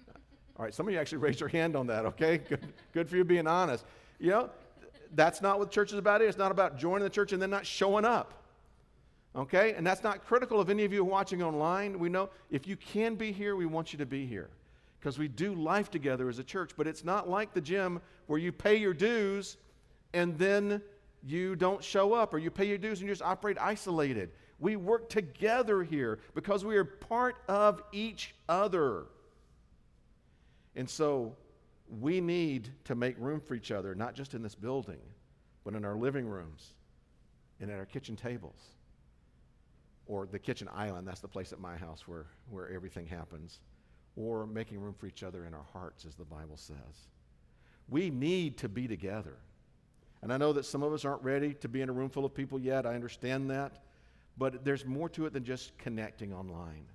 All 0.57 0.65
right, 0.65 0.75
some 0.75 0.87
of 0.87 0.93
you 0.93 0.99
actually 0.99 1.19
raised 1.19 1.41
your 1.41 1.49
hand 1.49 1.77
on 1.77 1.87
that, 1.89 2.07
okay? 2.07 2.39
Good, 2.49 2.73
good 2.93 3.09
for 3.09 3.17
you 3.17 3.25
being 3.25 3.47
honest. 3.47 3.85
You 4.19 4.31
know, 4.31 4.51
that's 5.15 5.41
not 5.41 5.59
what 5.59 5.71
church 5.71 5.93
is 5.93 5.99
about. 5.99 6.23
It's 6.23 6.39
not 6.39 6.51
about 6.51 6.79
joining 6.79 7.05
the 7.05 7.11
church 7.11 7.33
and 7.33 7.41
then 7.41 7.51
not 7.51 7.67
showing 7.67 8.05
up. 8.05 8.43
Okay? 9.37 9.75
And 9.75 9.87
that's 9.87 10.03
not 10.03 10.25
critical 10.25 10.61
of 10.61 10.71
any 10.71 10.85
of 10.85 10.93
you 10.93 11.05
watching 11.05 11.43
online. 11.43 11.99
We 11.99 12.09
know 12.09 12.31
if 12.51 12.67
you 12.67 12.77
can 12.77 13.15
be 13.15 13.33
here, 13.33 13.57
we 13.57 13.67
want 13.67 13.93
you 13.93 13.99
to 13.99 14.07
be 14.07 14.27
here 14.27 14.51
because 15.01 15.19
we 15.19 15.29
do 15.29 15.55
life 15.55 15.91
together 15.91 16.29
as 16.29 16.39
a 16.39 16.45
church. 16.45 16.73
But 16.77 16.87
it's 16.87 17.05
not 17.05 17.29
like 17.29 17.53
the 17.53 17.61
gym 17.61 18.01
where 18.27 18.39
you 18.39 18.53
pay 18.53 18.77
your 18.77 18.95
dues 18.95 19.57
and 20.13 20.39
then 20.39 20.81
you 21.27 21.57
don't 21.57 21.83
show 21.83 22.13
up 22.13 22.33
or 22.33 22.39
you 22.39 22.51
pay 22.51 22.67
your 22.67 22.79
dues 22.79 23.01
and 23.01 23.09
you 23.09 23.13
just 23.13 23.23
operate 23.23 23.57
isolated. 23.61 24.31
We 24.61 24.77
work 24.77 25.09
together 25.09 25.83
here 25.83 26.21
because 26.35 26.65
we 26.65 26.77
are 26.77 26.85
part 26.85 27.37
of 27.49 27.83
each 27.93 28.35
other. 28.49 29.05
And 30.77 30.89
so 30.89 31.35
we 32.01 32.21
need 32.21 32.71
to 32.85 32.95
make 32.95 33.17
room 33.19 33.41
for 33.41 33.55
each 33.55 33.71
other, 33.71 33.95
not 33.95 34.15
just 34.15 34.35
in 34.35 34.43
this 34.43 34.55
building, 34.55 35.01
but 35.65 35.75
in 35.75 35.85
our 35.85 35.97
living 35.97 36.27
rooms 36.27 36.75
and 37.61 37.71
at 37.71 37.79
our 37.79 37.87
kitchen 37.87 38.17
tables 38.17 38.61
or 40.07 40.27
the 40.27 40.39
kitchen 40.39 40.69
island. 40.73 41.07
That's 41.07 41.21
the 41.21 41.29
place 41.29 41.53
at 41.53 41.61
my 41.61 41.77
house 41.77 42.07
where, 42.07 42.27
where 42.51 42.69
everything 42.71 43.07
happens. 43.07 43.61
Or 44.17 44.47
making 44.47 44.79
room 44.81 44.95
for 44.95 45.07
each 45.07 45.25
other 45.25 45.45
in 45.45 45.55
our 45.55 45.67
hearts, 45.73 46.05
as 46.05 46.15
the 46.15 46.25
Bible 46.25 46.57
says. 46.57 47.09
We 47.89 48.11
need 48.11 48.59
to 48.59 48.69
be 48.69 48.87
together. 48.87 49.37
And 50.23 50.33
I 50.33 50.37
know 50.37 50.53
that 50.53 50.65
some 50.65 50.83
of 50.85 50.93
us 50.93 51.05
aren't 51.05 51.23
ready 51.23 51.55
to 51.55 51.69
be 51.69 51.83
in 51.83 51.89
a 51.89 51.93
room 51.93 52.09
full 52.09 52.25
of 52.25 52.33
people 52.33 52.61
yet. 52.61 52.87
I 52.87 52.95
understand 52.95 53.51
that. 53.51 53.83
But 54.39 54.65
there's 54.65 54.85
more 54.85 55.09
to 55.11 55.27
it 55.27 55.33
than 55.33 55.45
just 55.45 55.77
connecting 55.79 56.33
online. 56.33 56.87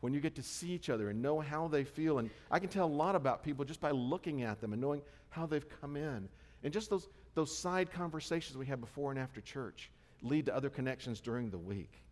When 0.00 0.12
you 0.12 0.20
get 0.20 0.34
to 0.36 0.42
see 0.42 0.70
each 0.70 0.90
other 0.90 1.08
and 1.10 1.22
know 1.22 1.40
how 1.40 1.68
they 1.68 1.84
feel, 1.84 2.18
and 2.18 2.30
I 2.50 2.58
can 2.58 2.68
tell 2.68 2.86
a 2.86 2.88
lot 2.88 3.16
about 3.16 3.42
people 3.42 3.64
just 3.64 3.80
by 3.80 3.90
looking 3.90 4.42
at 4.42 4.60
them 4.60 4.72
and 4.72 4.80
knowing 4.80 5.02
how 5.30 5.46
they've 5.46 5.66
come 5.80 5.96
in. 5.96 6.28
And 6.62 6.72
just 6.72 6.90
those, 6.90 7.08
those 7.34 7.56
side 7.56 7.90
conversations 7.90 8.56
we 8.56 8.66
have 8.66 8.80
before 8.80 9.10
and 9.10 9.18
after 9.18 9.40
church 9.40 9.90
lead 10.22 10.46
to 10.46 10.56
other 10.56 10.70
connections 10.70 11.20
during 11.20 11.50
the 11.50 11.58
week. 11.58 12.02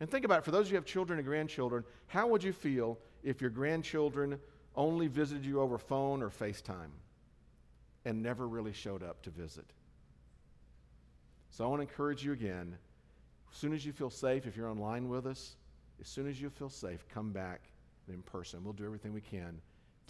And 0.00 0.10
think 0.10 0.24
about 0.24 0.38
it 0.38 0.44
for 0.44 0.50
those 0.50 0.66
of 0.66 0.68
you 0.68 0.76
who 0.76 0.82
have 0.82 0.86
children 0.86 1.18
and 1.18 1.26
grandchildren, 1.26 1.84
how 2.06 2.26
would 2.28 2.42
you 2.42 2.52
feel 2.52 2.98
if 3.22 3.40
your 3.40 3.50
grandchildren 3.50 4.38
only 4.76 5.08
visited 5.08 5.44
you 5.44 5.60
over 5.60 5.78
phone 5.78 6.22
or 6.22 6.30
FaceTime? 6.30 6.90
and 8.04 8.22
never 8.22 8.48
really 8.48 8.72
showed 8.72 9.02
up 9.02 9.22
to 9.22 9.30
visit. 9.30 9.66
So 11.50 11.64
I 11.64 11.68
want 11.68 11.80
to 11.80 11.88
encourage 11.88 12.24
you 12.24 12.32
again. 12.32 12.76
As 13.52 13.58
soon 13.58 13.74
as 13.74 13.84
you 13.84 13.92
feel 13.92 14.10
safe, 14.10 14.46
if 14.46 14.56
you're 14.56 14.68
online 14.68 15.08
with 15.08 15.26
us, 15.26 15.56
as 16.00 16.08
soon 16.08 16.28
as 16.28 16.40
you 16.40 16.50
feel 16.50 16.70
safe, 16.70 17.04
come 17.08 17.30
back 17.30 17.60
in 18.08 18.22
person. 18.22 18.64
We'll 18.64 18.72
do 18.72 18.84
everything 18.84 19.12
we 19.12 19.20
can 19.20 19.60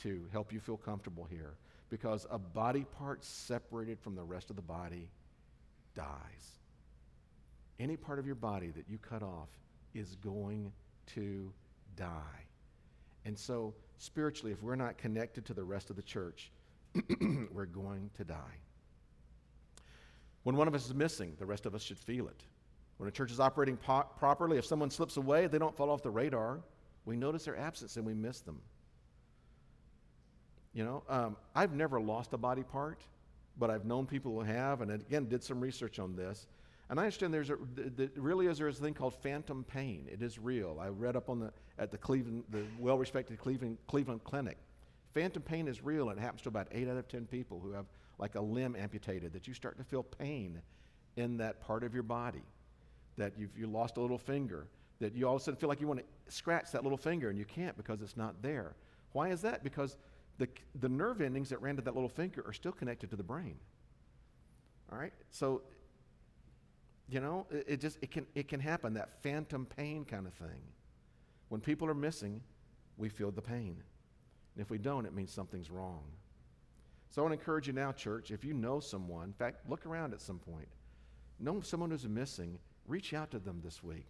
to 0.02 0.24
help 0.32 0.52
you 0.52 0.60
feel 0.60 0.76
comfortable 0.76 1.26
here 1.28 1.54
because 1.90 2.26
a 2.30 2.38
body 2.38 2.86
part 2.98 3.24
separated 3.24 3.98
from 3.98 4.14
the 4.14 4.22
rest 4.22 4.50
of 4.50 4.56
the 4.56 4.62
body 4.62 5.08
dies. 5.94 6.58
Any 7.78 7.96
part 7.96 8.18
of 8.18 8.26
your 8.26 8.34
body 8.34 8.70
that 8.70 8.84
you 8.88 8.98
cut 8.98 9.22
off 9.22 9.48
is 9.94 10.16
going 10.16 10.72
to 11.14 11.52
die. 11.96 12.44
And 13.24 13.38
so, 13.38 13.74
spiritually, 13.98 14.52
if 14.52 14.62
we're 14.62 14.76
not 14.76 14.96
connected 14.96 15.44
to 15.46 15.54
the 15.54 15.64
rest 15.64 15.90
of 15.90 15.96
the 15.96 16.02
church, 16.02 16.50
we're 17.52 17.66
going 17.66 18.10
to 18.16 18.24
die. 18.24 18.58
When 20.42 20.56
one 20.56 20.68
of 20.68 20.74
us 20.74 20.86
is 20.86 20.94
missing, 20.94 21.34
the 21.38 21.46
rest 21.46 21.66
of 21.66 21.74
us 21.74 21.82
should 21.82 21.98
feel 21.98 22.28
it. 22.28 22.42
When 23.00 23.08
a 23.08 23.10
church 23.10 23.32
is 23.32 23.40
operating 23.40 23.78
po- 23.78 24.04
properly, 24.18 24.58
if 24.58 24.66
someone 24.66 24.90
slips 24.90 25.16
away, 25.16 25.46
they 25.46 25.56
don't 25.56 25.74
fall 25.74 25.88
off 25.88 26.02
the 26.02 26.10
radar. 26.10 26.60
We 27.06 27.16
notice 27.16 27.46
their 27.46 27.56
absence 27.56 27.96
and 27.96 28.04
we 28.04 28.12
miss 28.12 28.40
them. 28.40 28.60
You 30.74 30.84
know, 30.84 31.02
um, 31.08 31.38
I've 31.54 31.72
never 31.72 31.98
lost 31.98 32.34
a 32.34 32.36
body 32.36 32.62
part, 32.62 33.00
but 33.58 33.70
I've 33.70 33.86
known 33.86 34.04
people 34.04 34.32
who 34.34 34.42
have, 34.42 34.82
and 34.82 34.90
again, 34.90 35.30
did 35.30 35.42
some 35.42 35.60
research 35.60 35.98
on 35.98 36.14
this. 36.14 36.46
And 36.90 37.00
I 37.00 37.04
understand 37.04 37.32
there's 37.32 37.48
a, 37.48 37.56
there 37.74 38.10
really 38.16 38.48
is 38.48 38.58
there's 38.58 38.78
a 38.78 38.82
thing 38.82 38.92
called 38.92 39.14
phantom 39.14 39.64
pain. 39.64 40.06
It 40.12 40.20
is 40.20 40.38
real. 40.38 40.76
I 40.78 40.88
read 40.88 41.16
up 41.16 41.30
on 41.30 41.40
the 41.40 41.52
at 41.78 41.90
the 41.90 41.96
Cleveland, 41.96 42.44
the 42.50 42.64
well-respected 42.78 43.38
Cleveland 43.38 43.78
Cleveland 43.86 44.24
Clinic. 44.24 44.58
Phantom 45.14 45.40
pain 45.40 45.68
is 45.68 45.82
real, 45.82 46.10
and 46.10 46.18
it 46.18 46.22
happens 46.22 46.42
to 46.42 46.50
about 46.50 46.68
8 46.70 46.86
out 46.86 46.98
of 46.98 47.08
10 47.08 47.24
people 47.28 47.60
who 47.60 47.72
have 47.72 47.86
like 48.18 48.34
a 48.34 48.40
limb 48.42 48.76
amputated, 48.76 49.32
that 49.32 49.48
you 49.48 49.54
start 49.54 49.78
to 49.78 49.84
feel 49.84 50.02
pain 50.02 50.60
in 51.16 51.38
that 51.38 51.62
part 51.62 51.82
of 51.82 51.94
your 51.94 52.02
body, 52.02 52.42
that 53.16 53.34
you've 53.38 53.56
you 53.58 53.66
lost 53.66 53.96
a 53.96 54.00
little 54.00 54.18
finger, 54.18 54.66
that 55.00 55.14
you 55.14 55.26
all 55.26 55.36
of 55.36 55.42
a 55.42 55.44
sudden 55.44 55.58
feel 55.58 55.68
like 55.68 55.80
you 55.80 55.86
want 55.86 56.00
to 56.00 56.32
scratch 56.32 56.72
that 56.72 56.82
little 56.82 56.98
finger, 56.98 57.28
and 57.30 57.38
you 57.38 57.44
can't 57.44 57.76
because 57.76 58.02
it's 58.02 58.16
not 58.16 58.42
there. 58.42 58.74
Why 59.12 59.28
is 59.28 59.42
that? 59.42 59.64
Because 59.64 59.96
the, 60.38 60.48
the 60.80 60.88
nerve 60.88 61.20
endings 61.20 61.50
that 61.50 61.60
ran 61.60 61.76
to 61.76 61.82
that 61.82 61.94
little 61.94 62.08
finger 62.08 62.42
are 62.46 62.52
still 62.52 62.72
connected 62.72 63.10
to 63.10 63.16
the 63.16 63.22
brain. 63.22 63.56
All 64.90 64.98
right? 64.98 65.12
So, 65.30 65.62
you 67.08 67.20
know, 67.20 67.46
it, 67.50 67.64
it 67.68 67.80
just, 67.80 67.98
it 68.00 68.10
can, 68.10 68.26
it 68.34 68.48
can 68.48 68.60
happen, 68.60 68.94
that 68.94 69.22
phantom 69.22 69.66
pain 69.66 70.04
kind 70.04 70.26
of 70.26 70.32
thing. 70.34 70.62
When 71.48 71.60
people 71.60 71.88
are 71.88 71.94
missing, 71.94 72.40
we 72.96 73.08
feel 73.08 73.30
the 73.30 73.42
pain. 73.42 73.76
And 74.54 74.62
if 74.62 74.70
we 74.70 74.78
don't, 74.78 75.04
it 75.04 75.14
means 75.14 75.32
something's 75.32 75.70
wrong. 75.70 76.04
So 77.10 77.20
I 77.20 77.24
want 77.24 77.34
to 77.34 77.40
encourage 77.40 77.66
you 77.66 77.72
now, 77.72 77.92
church, 77.92 78.30
if 78.30 78.44
you 78.44 78.54
know 78.54 78.78
someone, 78.78 79.24
in 79.24 79.32
fact, 79.32 79.68
look 79.68 79.84
around 79.84 80.12
at 80.12 80.20
some 80.20 80.38
point, 80.38 80.68
know 81.40 81.60
someone 81.60 81.90
who's 81.90 82.08
missing, 82.08 82.58
reach 82.90 83.14
out 83.14 83.30
to 83.30 83.38
them 83.38 83.60
this 83.64 83.82
week. 83.82 84.08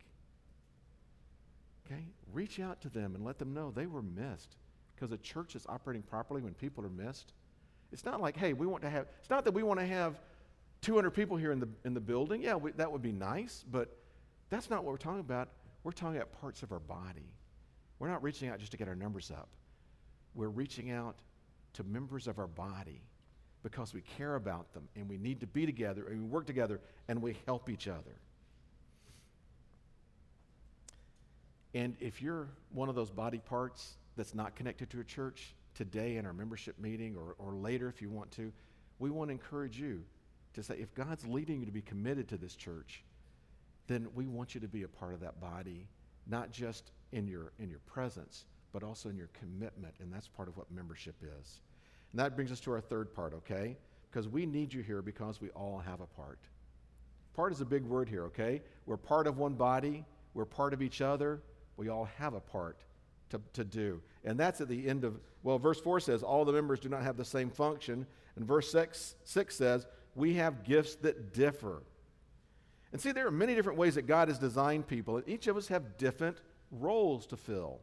Okay? 1.86 2.04
Reach 2.32 2.60
out 2.60 2.80
to 2.82 2.88
them 2.88 3.14
and 3.14 3.24
let 3.24 3.38
them 3.38 3.52
know 3.54 3.70
they 3.70 3.86
were 3.86 4.02
missed. 4.02 4.56
Because 4.94 5.12
a 5.12 5.18
church 5.18 5.54
is 5.54 5.64
operating 5.68 6.02
properly 6.02 6.42
when 6.42 6.54
people 6.54 6.84
are 6.84 6.90
missed. 6.90 7.32
It's 7.92 8.04
not 8.04 8.20
like, 8.20 8.36
hey, 8.36 8.52
we 8.52 8.66
want 8.66 8.82
to 8.82 8.90
have, 8.90 9.06
it's 9.20 9.30
not 9.30 9.44
that 9.44 9.52
we 9.52 9.62
want 9.62 9.80
to 9.80 9.86
have 9.86 10.20
200 10.82 11.10
people 11.10 11.36
here 11.36 11.52
in 11.52 11.60
the, 11.60 11.68
in 11.84 11.94
the 11.94 12.00
building. 12.00 12.42
Yeah, 12.42 12.56
we, 12.56 12.72
that 12.72 12.90
would 12.90 13.02
be 13.02 13.12
nice, 13.12 13.64
but 13.70 13.96
that's 14.50 14.70
not 14.70 14.84
what 14.84 14.92
we're 14.92 14.98
talking 14.98 15.20
about. 15.20 15.48
We're 15.84 15.92
talking 15.92 16.16
about 16.16 16.32
parts 16.40 16.62
of 16.62 16.72
our 16.72 16.80
body. 16.80 17.32
We're 17.98 18.08
not 18.08 18.22
reaching 18.22 18.48
out 18.48 18.58
just 18.58 18.72
to 18.72 18.78
get 18.78 18.88
our 18.88 18.94
numbers 18.94 19.30
up 19.30 19.48
we're 20.34 20.48
reaching 20.48 20.90
out 20.90 21.16
to 21.74 21.84
members 21.84 22.26
of 22.26 22.38
our 22.38 22.46
body 22.46 23.02
because 23.62 23.92
we 23.92 24.00
care 24.00 24.36
about 24.36 24.72
them 24.72 24.88
and 24.96 25.08
we 25.08 25.18
need 25.18 25.40
to 25.40 25.46
be 25.46 25.66
together 25.66 26.06
and 26.08 26.22
we 26.22 26.26
work 26.26 26.46
together 26.46 26.80
and 27.08 27.20
we 27.20 27.36
help 27.46 27.68
each 27.68 27.88
other. 27.88 28.18
And 31.74 31.96
if 32.00 32.20
you're 32.20 32.48
one 32.72 32.88
of 32.88 32.94
those 32.94 33.10
body 33.10 33.38
parts 33.38 33.94
that's 34.16 34.34
not 34.34 34.56
connected 34.56 34.90
to 34.90 35.00
a 35.00 35.04
church 35.04 35.54
today 35.74 36.16
in 36.16 36.26
our 36.26 36.32
membership 36.32 36.78
meeting 36.78 37.16
or, 37.16 37.36
or 37.38 37.54
later 37.54 37.88
if 37.88 38.02
you 38.02 38.10
want 38.10 38.30
to, 38.32 38.52
we 38.98 39.10
want 39.10 39.28
to 39.28 39.32
encourage 39.32 39.78
you 39.78 40.02
to 40.54 40.62
say, 40.62 40.74
if 40.78 40.94
God's 40.94 41.26
leading 41.26 41.60
you 41.60 41.66
to 41.66 41.72
be 41.72 41.82
committed 41.82 42.28
to 42.28 42.36
this 42.36 42.56
church, 42.56 43.04
then 43.86 44.08
we 44.14 44.26
want 44.26 44.54
you 44.54 44.60
to 44.60 44.68
be 44.68 44.82
a 44.82 44.88
part 44.88 45.14
of 45.14 45.20
that 45.20 45.40
body 45.40 45.86
not 46.26 46.50
just 46.52 46.92
in 47.12 47.26
your, 47.26 47.52
in 47.58 47.68
your 47.68 47.80
presence, 47.80 48.44
but 48.72 48.82
also 48.82 49.08
in 49.08 49.16
your 49.16 49.30
commitment. 49.38 49.94
And 50.00 50.12
that's 50.12 50.28
part 50.28 50.48
of 50.48 50.56
what 50.56 50.70
membership 50.70 51.16
is. 51.22 51.60
And 52.12 52.20
that 52.20 52.36
brings 52.36 52.52
us 52.52 52.60
to 52.60 52.72
our 52.72 52.80
third 52.80 53.14
part, 53.14 53.34
okay? 53.34 53.76
Because 54.10 54.28
we 54.28 54.46
need 54.46 54.72
you 54.72 54.82
here 54.82 55.02
because 55.02 55.40
we 55.40 55.50
all 55.50 55.82
have 55.84 56.00
a 56.00 56.06
part. 56.06 56.38
Part 57.34 57.52
is 57.52 57.60
a 57.60 57.64
big 57.64 57.84
word 57.84 58.08
here, 58.08 58.24
okay? 58.24 58.62
We're 58.86 58.96
part 58.96 59.26
of 59.26 59.38
one 59.38 59.54
body, 59.54 60.04
we're 60.34 60.44
part 60.44 60.72
of 60.72 60.82
each 60.82 61.00
other, 61.00 61.40
we 61.80 61.88
all 61.88 62.10
have 62.18 62.34
a 62.34 62.40
part 62.40 62.76
to, 63.30 63.40
to 63.54 63.64
do. 63.64 64.02
And 64.22 64.38
that's 64.38 64.60
at 64.60 64.68
the 64.68 64.86
end 64.86 65.02
of, 65.02 65.18
well, 65.42 65.58
verse 65.58 65.80
4 65.80 65.98
says, 65.98 66.22
all 66.22 66.44
the 66.44 66.52
members 66.52 66.78
do 66.78 66.90
not 66.90 67.02
have 67.02 67.16
the 67.16 67.24
same 67.24 67.48
function. 67.48 68.06
And 68.36 68.44
verse 68.44 68.70
6, 68.70 69.14
6 69.24 69.56
says, 69.56 69.86
we 70.14 70.34
have 70.34 70.62
gifts 70.62 70.96
that 70.96 71.32
differ. 71.32 71.82
And 72.92 73.00
see, 73.00 73.12
there 73.12 73.26
are 73.26 73.30
many 73.30 73.54
different 73.54 73.78
ways 73.78 73.94
that 73.94 74.06
God 74.06 74.28
has 74.28 74.38
designed 74.38 74.88
people, 74.88 75.16
and 75.16 75.26
each 75.26 75.46
of 75.46 75.56
us 75.56 75.68
have 75.68 75.96
different 75.96 76.36
roles 76.70 77.26
to 77.28 77.36
fill. 77.38 77.80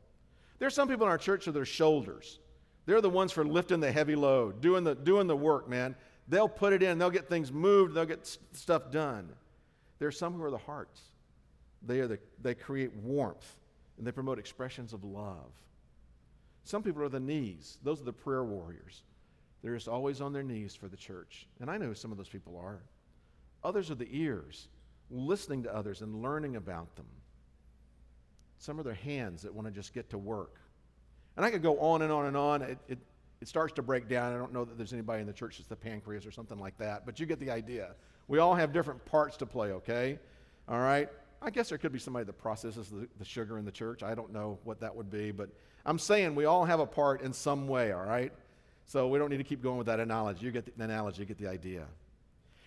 There 0.60 0.68
are 0.68 0.72
some 0.72 0.88
people 0.88 1.08
in 1.08 1.12
our 1.12 1.18
church 1.18 1.48
with 1.48 1.56
their 1.56 1.66
shoulders. 1.66 2.38
They're 2.86 3.02
the 3.02 3.10
ones 3.10 3.32
for 3.32 3.44
lifting 3.44 3.80
the 3.80 3.92
heavy 3.92 4.16
load, 4.16 4.62
doing 4.62 4.84
the, 4.84 4.94
doing 4.94 5.26
the 5.26 5.36
work, 5.36 5.68
man. 5.68 5.96
They'll 6.28 6.48
put 6.48 6.72
it 6.72 6.84
in, 6.84 7.00
they'll 7.00 7.10
get 7.10 7.28
things 7.28 7.52
moved, 7.52 7.96
they'll 7.96 8.06
get 8.06 8.28
st- 8.28 8.56
stuff 8.56 8.92
done. 8.92 9.30
There 9.98 10.08
are 10.08 10.12
some 10.12 10.36
who 10.36 10.44
are 10.44 10.52
the 10.52 10.58
hearts. 10.60 11.02
They, 11.82 12.00
are 12.00 12.08
the, 12.08 12.20
they 12.40 12.54
create 12.54 12.94
warmth 12.98 13.58
and 13.98 14.06
they 14.06 14.12
promote 14.12 14.40
expressions 14.40 14.94
of 14.94 15.04
love. 15.04 15.52
Some 16.64 16.84
people 16.84 17.02
are 17.02 17.10
the 17.10 17.20
knees. 17.20 17.78
Those 17.84 18.02
are 18.02 18.06
the 18.06 18.14
prayer 18.14 18.44
warriors. 18.44 19.04
They're 19.64 19.76
just 19.76 19.88
always 19.88 20.22
on 20.22 20.34
their 20.34 20.44
knees 20.44 20.76
for 20.76 20.88
the 20.88 20.98
church. 20.98 21.48
And 21.60 21.70
I 21.70 21.78
know 21.78 21.94
some 21.94 22.12
of 22.12 22.18
those 22.18 22.30
people 22.30 22.58
are. 22.58 22.82
Others 23.64 23.90
are 23.90 23.96
the 23.96 24.10
ears, 24.12 24.68
listening 25.10 25.64
to 25.64 25.76
others 25.76 26.02
and 26.02 26.22
learning 26.22 26.56
about 26.56 26.96
them. 26.96 27.08
Some 28.60 28.80
are 28.80 28.84
their 28.84 28.94
hands 28.94 29.42
that 29.44 29.54
want 29.54 29.68
to 29.68 29.74
just 29.74 29.94
get 29.94 30.10
to 30.12 30.18
work. 30.18 30.60
And 31.36 31.46
I 31.46 31.52
could 31.52 31.64
go 31.64 31.80
on 31.80 32.02
and 32.02 32.12
on 32.12 32.26
and 32.26 32.38
on. 32.38 32.62
It, 32.62 32.78
it, 32.88 32.98
it 33.42 33.48
starts 33.48 33.74
to 33.74 33.82
break 33.82 34.08
down. 34.10 34.34
I 34.34 34.38
don't 34.38 34.54
know 34.54 34.66
that 34.66 34.78
there's 34.78 34.94
anybody 34.94 35.22
in 35.22 35.28
the 35.28 35.34
church 35.34 35.58
that's 35.58 35.68
the 35.68 35.76
pancreas 35.76 36.26
or 36.26 36.32
something 36.32 36.60
like 36.60 36.78
that, 36.80 37.06
but 37.06 37.20
you 37.20 37.26
get 37.26 37.40
the 37.40 37.52
idea. 37.52 37.96
We 38.28 38.40
all 38.40 38.56
have 38.56 38.74
different 38.74 39.06
parts 39.06 39.38
to 39.38 39.46
play, 39.46 39.72
okay? 39.74 40.20
All 40.68 40.80
right? 40.80 41.10
I 41.42 41.50
guess 41.50 41.70
there 41.70 41.78
could 41.78 41.92
be 41.92 42.00
somebody 42.00 42.26
that 42.26 42.38
processes 42.38 42.90
the, 42.90 43.08
the 43.20 43.26
sugar 43.26 43.58
in 43.58 43.66
the 43.66 43.72
church. 43.72 44.04
I 44.04 44.16
don't 44.16 44.34
know 44.34 44.60
what 44.64 44.80
that 44.82 44.96
would 44.96 45.10
be, 45.10 45.32
but 45.32 45.50
I'm 45.86 46.00
saying 46.00 46.36
we 46.36 46.46
all 46.46 46.66
have 46.66 46.80
a 46.80 46.86
part 46.86 47.22
in 47.22 47.32
some 47.32 47.68
way, 47.68 47.92
all 47.92 48.04
right? 48.04 48.34
So 48.86 49.08
we 49.08 49.20
don't 49.20 49.30
need 49.30 49.38
to 49.38 49.44
keep 49.44 49.62
going 49.62 49.78
with 49.78 49.88
that 49.88 50.00
analogy. 50.00 50.46
You 50.46 50.52
get 50.52 50.78
the 50.78 50.84
analogy, 50.84 51.22
you 51.22 51.26
get 51.26 51.38
the 51.38 51.48
idea. 51.48 51.86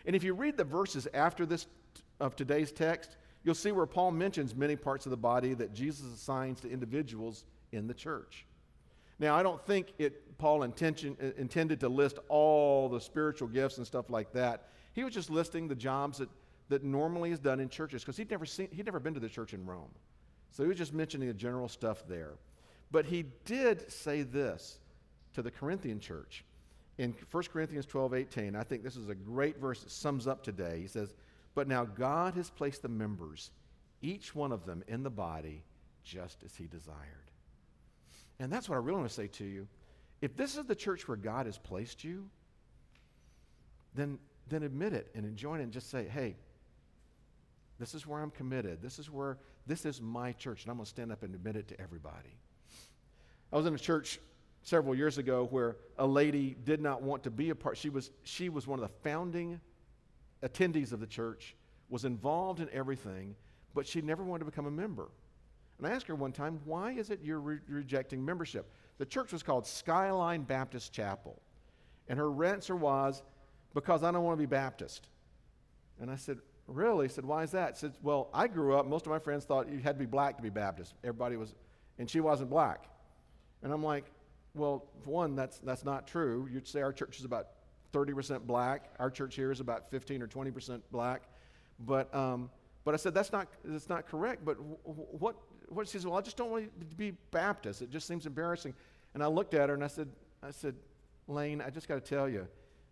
And 0.07 0.15
if 0.15 0.23
you 0.23 0.35
read 0.35 0.57
the 0.57 0.65
verses 0.65 1.09
after 1.13 1.45
this 1.47 1.67
of 2.21 2.37
today's 2.37 2.73
text, 2.73 3.17
you'll 3.43 3.55
see 3.55 3.73
where 3.73 3.87
Paul 3.87 4.13
mentions 4.13 4.55
many 4.55 4.77
parts 4.77 5.07
of 5.07 5.11
the 5.11 5.17
body 5.17 5.55
that 5.55 5.75
Jesus 5.75 6.07
assigns 6.07 6.61
to 6.61 6.71
individuals 6.71 7.45
in 7.73 7.87
the 7.87 7.95
church. 7.95 8.47
Now, 9.19 9.35
I 9.35 9.43
don't 9.43 9.65
think 9.67 9.93
it, 9.99 10.39
Paul 10.39 10.63
intention, 10.63 11.17
uh, 11.23 11.27
intended 11.37 11.81
to 11.81 11.89
list 11.89 12.19
all 12.29 12.89
the 12.89 13.01
spiritual 13.01 13.49
gifts 13.49 13.77
and 13.77 13.87
stuff 13.87 14.09
like 14.09 14.33
that. 14.33 14.69
He 14.95 15.05
was 15.05 15.13
just 15.13 15.31
listing 15.31 15.69
the 15.69 15.75
jobs 15.75 16.19
that 16.19 16.29
that 16.71 16.83
normally 16.83 17.31
is 17.31 17.39
done 17.39 17.61
in 17.61 17.69
churches 17.69 18.03
because 18.03 18.17
he'd 18.17 18.31
never 18.31 18.47
seen 18.47 18.69
he'd 18.73 18.87
never 18.87 19.01
been 19.01 19.15
to 19.15 19.21
the 19.21 19.29
church 19.29 19.53
in 19.53 19.67
Rome. 19.67 19.91
So 20.53 20.63
he 20.63 20.69
was 20.69 20.79
just 20.79 20.95
mentioning 20.95 21.29
the 21.29 21.35
general 21.35 21.69
stuff 21.69 22.03
there. 22.09 22.35
But 22.91 23.05
he 23.05 23.25
did 23.45 23.91
say 23.91 24.23
this 24.23 24.79
to 25.35 25.43
the 25.43 25.51
Corinthian 25.51 26.01
church 26.01 26.45
in 26.99 27.15
1 27.31 27.43
Corinthians 27.53 27.87
12, 27.87 28.15
18. 28.15 28.57
I 28.57 28.65
think 28.65 28.83
this 28.83 28.97
is 28.97 29.09
a 29.09 29.15
great 29.15 29.59
verse 29.59 29.83
that 29.83 29.91
sums 29.91 30.27
up 30.27 30.43
today. 30.43 30.81
He 30.81 30.89
says, 30.89 31.15
But 31.55 31.69
now 31.69 31.85
God 31.85 32.35
has 32.35 32.51
placed 32.51 32.83
the 32.83 32.89
members, 32.89 33.51
each 34.03 34.35
one 34.35 34.51
of 34.51 34.67
them, 34.67 34.83
in 34.89 35.03
the 35.03 35.11
body 35.11 35.63
just 36.03 36.43
as 36.45 36.57
he 36.57 36.67
desired. 36.67 36.97
And 38.41 38.53
that's 38.53 38.69
what 38.69 38.77
I 38.77 38.79
really 38.79 38.99
want 38.99 39.09
to 39.09 39.15
say 39.15 39.29
to 39.29 39.45
you. 39.45 39.69
If 40.21 40.37
this 40.37 40.57
is 40.57 40.67
the 40.67 40.75
church 40.75 41.07
where 41.07 41.17
God 41.17 41.47
has 41.47 41.59
placed 41.59 42.03
you, 42.03 42.29
then, 43.95 44.19
then 44.49 44.63
admit 44.63 44.93
it 44.93 45.11
and 45.15 45.25
enjoy 45.25 45.59
it 45.59 45.63
and 45.63 45.73
just 45.73 45.91
say, 45.91 46.07
hey, 46.09 46.37
this 47.81 47.95
is 47.95 48.07
where 48.07 48.21
I'm 48.21 48.31
committed. 48.31 48.83
This 48.83 48.99
is 48.99 49.11
where, 49.11 49.38
this 49.66 49.87
is 49.87 50.01
my 50.01 50.33
church, 50.33 50.62
and 50.62 50.71
I'm 50.71 50.77
going 50.77 50.85
to 50.85 50.90
stand 50.90 51.11
up 51.11 51.23
and 51.23 51.35
admit 51.35 51.57
it 51.57 51.66
to 51.69 51.81
everybody. 51.81 52.37
I 53.53 53.57
was 53.57 53.66
in 53.66 53.75
a 53.75 53.79
church 53.79 54.21
several 54.62 54.95
years 54.95 55.19
ago 55.19 55.49
where 55.51 55.77
a 55.99 56.07
lady 56.07 56.57
did 56.64 56.81
not 56.81 57.03
want 57.03 57.25
to 57.25 57.31
be 57.31 57.51
a 57.51 57.55
part. 57.55 57.79
She 57.79 57.88
was, 57.88 58.11
she 58.23 58.51
was 58.51 58.66
one 58.66 58.79
of 58.79 58.87
the 58.87 58.95
founding 59.03 59.61
attendees 60.43 60.93
of 60.93 61.01
the 61.01 61.07
church, 61.07 61.57
was 61.88 62.05
involved 62.05 62.61
in 62.61 62.69
everything, 62.71 63.35
but 63.75 63.87
she 63.87 64.03
never 64.03 64.23
wanted 64.23 64.40
to 64.40 64.51
become 64.51 64.66
a 64.66 64.71
member. 64.71 65.09
And 65.79 65.87
I 65.87 65.90
asked 65.90 66.07
her 66.09 66.14
one 66.14 66.33
time, 66.33 66.61
why 66.66 66.93
is 66.93 67.09
it 67.09 67.21
you're 67.23 67.40
re- 67.40 67.59
rejecting 67.66 68.23
membership? 68.23 68.71
The 68.99 69.07
church 69.07 69.33
was 69.33 69.43
called 69.43 69.66
Skyline 69.66 70.43
Baptist 70.43 70.93
Chapel. 70.93 71.40
And 72.09 72.19
her 72.19 72.45
answer 72.45 72.77
was, 72.77 73.23
because 73.73 74.03
I 74.05 74.11
don't 74.11 74.23
want 74.23 74.37
to 74.37 74.43
be 74.43 74.47
Baptist. 74.47 75.09
And 76.01 76.11
I 76.11 76.16
said, 76.16 76.38
Really? 76.66 77.09
Said, 77.09 77.25
Why 77.25 77.42
is 77.42 77.51
that? 77.53 77.75
He 77.75 77.81
said, 77.81 77.92
Well, 78.03 78.29
I 78.33 78.46
grew 78.46 78.77
up, 78.77 78.87
most 78.87 79.07
of 79.07 79.12
my 79.12 79.18
friends 79.18 79.44
thought 79.44 79.68
you 79.68 79.79
had 79.79 79.96
to 79.96 79.99
be 79.99 80.07
black 80.07 80.37
to 80.37 80.42
be 80.42 80.51
Baptist. 80.51 80.94
Everybody 81.03 81.37
was, 81.37 81.55
and 81.99 82.09
she 82.09 82.20
wasn't 82.20 82.51
black. 82.51 82.85
And 83.62 83.73
I'm 83.73 83.83
like, 83.83 84.05
Well, 84.55 84.85
for 85.03 85.11
one, 85.11 85.35
that's, 85.35 85.59
that's 85.59 85.85
not 85.85 86.07
true. 86.07 86.49
You'd 86.51 86.68
say 86.68 86.81
our 86.83 86.92
church 86.92 87.18
is 87.18 87.25
about 87.25 87.49
30% 87.92 88.46
black. 88.46 88.90
Our 88.99 89.11
church 89.11 89.35
here 89.35 89.51
is 89.51 89.61
about 89.61 89.90
15 89.90 90.23
or 90.23 90.29
20% 90.29 90.81
black. 90.92 91.23
But, 91.81 92.14
um, 92.14 92.51
but 92.85 92.94
I 92.94 92.99
said, 92.99 93.14
That's 93.14 93.33
not, 93.33 93.49
that's 93.64 93.88
not 93.88 94.07
correct. 94.07 94.44
But 94.44 94.55
what, 94.85 95.37
what? 95.68 95.88
She 95.88 95.99
said, 95.99 96.09
Well, 96.09 96.18
I 96.18 96.23
just 96.23 96.37
don't 96.37 96.51
want 96.51 96.70
to 96.81 96.96
be 96.96 97.12
Baptist. 97.31 97.83
It 97.83 97.90
just 97.90 98.07
seems 98.07 98.27
embarrassing. 98.27 98.75
And 99.14 99.23
I 99.23 99.27
looked 99.27 99.55
at 99.55 99.68
her 99.68 99.75
and 99.75 99.83
I 99.83 99.88
said, 99.88 100.09
I 100.42 100.53
said, 100.53 100.77
Lane, 101.27 101.61
I 101.61 101.70
just 101.70 101.88
got 101.88 101.94
to 101.94 102.01
tell 102.01 102.29
you, 102.29 102.46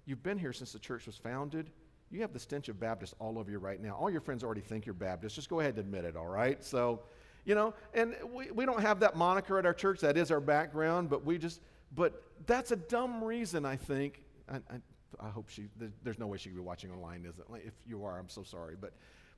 you've 0.04 0.22
been 0.22 0.38
here 0.38 0.52
since 0.52 0.72
the 0.72 0.78
church 0.78 1.06
was 1.06 1.16
founded 1.16 1.70
you 2.10 2.20
have 2.22 2.32
the 2.32 2.38
stench 2.38 2.68
of 2.68 2.80
Baptist 2.80 3.14
all 3.18 3.38
over 3.38 3.50
you 3.50 3.58
right 3.58 3.80
now. 3.80 3.96
All 3.96 4.10
your 4.10 4.20
friends 4.20 4.42
already 4.42 4.60
think 4.60 4.86
you're 4.86 4.94
Baptist. 4.94 5.34
Just 5.34 5.48
go 5.48 5.60
ahead 5.60 5.76
and 5.76 5.80
admit 5.80 6.04
it, 6.04 6.16
all 6.16 6.26
right? 6.26 6.62
So, 6.64 7.00
you 7.44 7.54
know, 7.54 7.74
and 7.94 8.14
we, 8.32 8.50
we 8.50 8.64
don't 8.64 8.80
have 8.80 9.00
that 9.00 9.16
moniker 9.16 9.58
at 9.58 9.66
our 9.66 9.74
church. 9.74 10.00
That 10.00 10.16
is 10.16 10.30
our 10.30 10.40
background, 10.40 11.10
but 11.10 11.24
we 11.24 11.38
just, 11.38 11.60
but 11.94 12.22
that's 12.46 12.70
a 12.72 12.76
dumb 12.76 13.22
reason, 13.22 13.64
I 13.64 13.76
think. 13.76 14.22
I, 14.50 14.56
I, 14.56 15.26
I 15.26 15.28
hope 15.28 15.48
she, 15.48 15.66
there's 16.02 16.18
no 16.18 16.26
way 16.26 16.38
she 16.38 16.48
could 16.48 16.56
be 16.56 16.62
watching 16.62 16.90
online, 16.90 17.24
is 17.24 17.38
it? 17.38 17.46
If 17.66 17.74
you 17.86 18.04
are, 18.04 18.18
I'm 18.18 18.28
so 18.28 18.42
sorry. 18.42 18.76
But, 18.80 18.92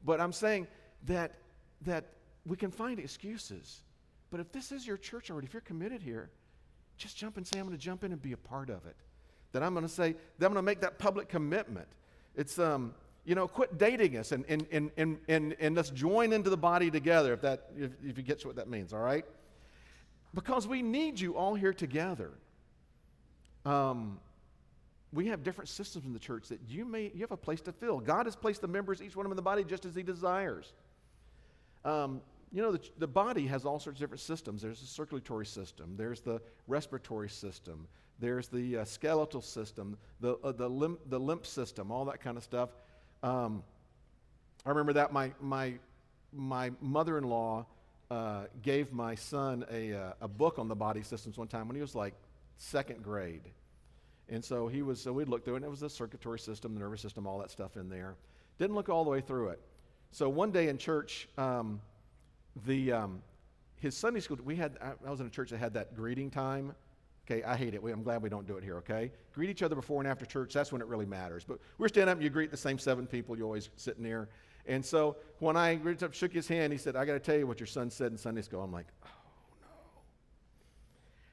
but 0.04 0.20
I'm 0.20 0.32
saying 0.32 0.66
that, 1.06 1.34
that 1.82 2.04
we 2.46 2.56
can 2.56 2.70
find 2.70 2.98
excuses. 2.98 3.82
But 4.30 4.40
if 4.40 4.52
this 4.52 4.70
is 4.70 4.86
your 4.86 4.96
church 4.96 5.30
already, 5.30 5.46
if 5.46 5.52
you're 5.52 5.60
committed 5.60 6.02
here, 6.02 6.30
just 6.96 7.16
jump 7.16 7.36
and 7.36 7.46
say, 7.46 7.58
I'm 7.58 7.66
going 7.66 7.76
to 7.76 7.82
jump 7.82 8.04
in 8.04 8.12
and 8.12 8.20
be 8.20 8.32
a 8.32 8.36
part 8.36 8.70
of 8.70 8.86
it. 8.86 8.96
That 9.52 9.62
I'm 9.62 9.72
going 9.72 9.86
to 9.86 9.92
say, 9.92 10.12
that 10.38 10.46
I'm 10.46 10.52
going 10.52 10.56
to 10.56 10.62
make 10.62 10.80
that 10.80 10.98
public 10.98 11.28
commitment 11.28 11.88
it's, 12.36 12.58
um, 12.58 12.94
you 13.24 13.34
know, 13.34 13.46
quit 13.46 13.78
dating 13.78 14.16
us 14.16 14.32
and, 14.32 14.44
and, 14.48 14.66
and, 14.72 14.90
and, 14.96 15.18
and, 15.28 15.56
and 15.60 15.76
let's 15.76 15.90
join 15.90 16.32
into 16.32 16.50
the 16.50 16.56
body 16.56 16.90
together, 16.90 17.32
if, 17.32 17.42
that, 17.42 17.70
if, 17.78 17.90
if 18.04 18.16
you 18.16 18.24
get 18.24 18.44
what 18.44 18.56
that 18.56 18.68
means, 18.68 18.92
all 18.92 19.00
right? 19.00 19.24
Because 20.34 20.66
we 20.66 20.82
need 20.82 21.20
you 21.20 21.36
all 21.36 21.54
here 21.54 21.72
together. 21.72 22.32
Um, 23.64 24.18
we 25.12 25.26
have 25.26 25.42
different 25.42 25.68
systems 25.68 26.06
in 26.06 26.12
the 26.12 26.18
church 26.18 26.48
that 26.48 26.60
you 26.68 26.84
may 26.84 27.10
you 27.14 27.20
have 27.20 27.32
a 27.32 27.36
place 27.36 27.60
to 27.62 27.72
fill. 27.72 27.98
God 27.98 28.26
has 28.26 28.36
placed 28.36 28.60
the 28.60 28.68
members, 28.68 29.02
each 29.02 29.16
one 29.16 29.26
of 29.26 29.30
them 29.30 29.32
in 29.32 29.36
the 29.36 29.42
body, 29.42 29.64
just 29.64 29.84
as 29.84 29.94
He 29.94 30.02
desires. 30.02 30.72
Um, 31.84 32.20
you 32.52 32.62
know, 32.62 32.72
the, 32.72 32.80
the 32.98 33.06
body 33.06 33.46
has 33.46 33.64
all 33.64 33.78
sorts 33.78 33.98
of 33.98 34.00
different 34.00 34.20
systems. 34.20 34.62
There's 34.62 34.80
the 34.80 34.86
circulatory 34.86 35.46
system, 35.46 35.94
there's 35.96 36.20
the 36.20 36.40
respiratory 36.68 37.28
system, 37.28 37.88
there's 38.20 38.48
the 38.48 38.78
uh, 38.78 38.84
skeletal 38.84 39.40
system, 39.40 39.96
the, 40.20 40.36
uh, 40.44 40.52
the, 40.52 40.68
lymph, 40.68 40.98
the 41.08 41.18
lymph 41.18 41.46
system, 41.46 41.90
all 41.90 42.04
that 42.04 42.20
kind 42.20 42.36
of 42.36 42.44
stuff. 42.44 42.70
Um, 43.22 43.62
I 44.64 44.68
remember 44.68 44.92
that 44.94 45.12
my, 45.12 45.32
my, 45.40 45.74
my 46.32 46.70
mother 46.80 47.16
in 47.18 47.24
law 47.24 47.66
uh, 48.10 48.44
gave 48.62 48.92
my 48.92 49.14
son 49.14 49.64
a, 49.70 49.94
uh, 49.94 50.12
a 50.20 50.28
book 50.28 50.58
on 50.58 50.68
the 50.68 50.74
body 50.74 51.02
systems 51.02 51.38
one 51.38 51.48
time 51.48 51.66
when 51.66 51.76
he 51.76 51.80
was 51.80 51.94
like 51.94 52.14
second 52.56 53.02
grade. 53.02 53.42
And 54.28 54.44
so 54.44 54.68
he 54.68 54.82
was, 54.82 55.00
so 55.00 55.12
we'd 55.12 55.28
look 55.28 55.44
through 55.44 55.54
it, 55.54 55.58
and 55.58 55.64
it 55.64 55.70
was 55.70 55.80
the 55.80 55.90
circulatory 55.90 56.38
system, 56.38 56.74
the 56.74 56.80
nervous 56.80 57.00
system, 57.00 57.26
all 57.26 57.38
that 57.38 57.50
stuff 57.50 57.76
in 57.76 57.88
there. 57.88 58.14
Didn't 58.58 58.76
look 58.76 58.88
all 58.88 59.02
the 59.04 59.10
way 59.10 59.20
through 59.20 59.48
it. 59.48 59.60
So 60.12 60.28
one 60.28 60.50
day 60.50 60.68
in 60.68 60.76
church, 60.76 61.28
um, 61.38 61.80
the, 62.66 62.92
um, 62.92 63.22
his 63.76 63.96
Sunday 63.96 64.20
school, 64.20 64.38
we 64.44 64.56
had, 64.56 64.76
I 64.80 65.10
was 65.10 65.20
in 65.20 65.26
a 65.26 65.30
church 65.30 65.50
that 65.50 65.58
had 65.58 65.74
that 65.74 65.96
greeting 65.96 66.30
time 66.30 66.74
Okay, 67.26 67.42
I 67.42 67.56
hate 67.56 67.74
it. 67.74 67.82
I'm 67.84 68.02
glad 68.02 68.22
we 68.22 68.28
don't 68.28 68.46
do 68.46 68.56
it 68.56 68.64
here, 68.64 68.78
okay? 68.78 69.12
Greet 69.34 69.50
each 69.50 69.62
other 69.62 69.76
before 69.76 70.00
and 70.00 70.10
after 70.10 70.24
church. 70.24 70.52
That's 70.52 70.72
when 70.72 70.80
it 70.80 70.88
really 70.88 71.06
matters. 71.06 71.44
But 71.44 71.58
we're 71.78 71.88
standing 71.88 72.10
up 72.10 72.16
and 72.16 72.24
you 72.24 72.30
greet 72.30 72.50
the 72.50 72.56
same 72.56 72.78
seven 72.78 73.06
people 73.06 73.36
you 73.36 73.44
always 73.44 73.70
sitting 73.76 74.02
there. 74.02 74.28
And 74.66 74.84
so 74.84 75.16
when 75.38 75.56
I 75.56 75.74
reached 75.74 76.02
up, 76.02 76.12
shook 76.12 76.32
his 76.32 76.48
hand, 76.48 76.72
he 76.72 76.78
said, 76.78 76.96
I 76.96 77.04
got 77.04 77.12
to 77.12 77.20
tell 77.20 77.36
you 77.36 77.46
what 77.46 77.60
your 77.60 77.66
son 77.66 77.90
said 77.90 78.10
in 78.10 78.18
Sunday 78.18 78.42
school. 78.42 78.62
I'm 78.62 78.72
like, 78.72 78.86
oh, 79.04 79.08
no. 79.60 79.68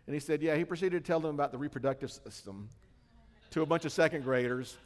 And 0.06 0.14
he 0.14 0.20
said, 0.20 0.42
yeah, 0.42 0.56
he 0.56 0.66
proceeded 0.66 1.04
to 1.04 1.08
tell 1.08 1.20
them 1.20 1.34
about 1.34 1.52
the 1.52 1.58
reproductive 1.58 2.12
system 2.12 2.70
to 3.52 3.62
a 3.62 3.66
bunch 3.66 3.86
of 3.86 3.92
second 3.92 4.24
graders 4.24 4.78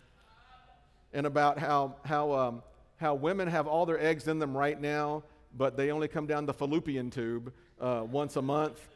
and 1.14 1.26
about 1.26 1.60
how, 1.60 1.96
how, 2.06 2.32
um, 2.32 2.64
how 2.98 3.16
women 3.16 3.48
have 3.48 3.68
all 3.68 3.86
their 3.86 4.00
eggs 4.00 4.28
in 4.28 4.40
them 4.40 4.56
right 4.56 4.80
now 4.80 5.24
but 5.58 5.76
they 5.76 5.92
only 5.92 6.08
come 6.08 6.28
down 6.28 6.46
the 6.46 6.54
fallopian 6.54 7.10
tube 7.10 7.52
uh, 7.80 8.04
once 8.10 8.36
a 8.36 8.42
month. 8.42 8.88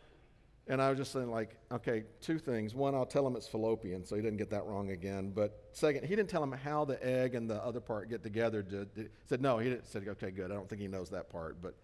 And 0.67 0.81
I 0.81 0.89
was 0.89 0.97
just 0.97 1.11
saying, 1.11 1.29
like, 1.29 1.57
okay, 1.71 2.03
two 2.21 2.39
things. 2.39 2.73
One, 2.73 2.95
I'll 2.95 3.05
tell 3.05 3.25
him 3.25 3.35
it's 3.35 3.47
fallopian, 3.47 4.03
so 4.03 4.15
he 4.15 4.21
didn't 4.21 4.37
get 4.37 4.49
that 4.49 4.65
wrong 4.65 4.89
again. 4.89 5.31
But 5.33 5.59
second, 5.73 6.05
he 6.05 6.15
didn't 6.15 6.29
tell 6.29 6.41
him 6.41 6.51
how 6.51 6.85
the 6.85 7.03
egg 7.05 7.35
and 7.35 7.47
the 7.47 7.63
other 7.63 7.79
part 7.79 8.09
get 8.09 8.23
together. 8.23 8.63
To, 8.63 8.85
to, 8.85 9.09
said 9.25 9.41
no. 9.41 9.59
He 9.59 9.69
didn't, 9.69 9.85
said, 9.85 10.07
okay, 10.07 10.31
good. 10.31 10.51
I 10.51 10.55
don't 10.55 10.67
think 10.67 10.81
he 10.81 10.87
knows 10.87 11.09
that 11.11 11.29
part. 11.29 11.61
But, 11.61 11.75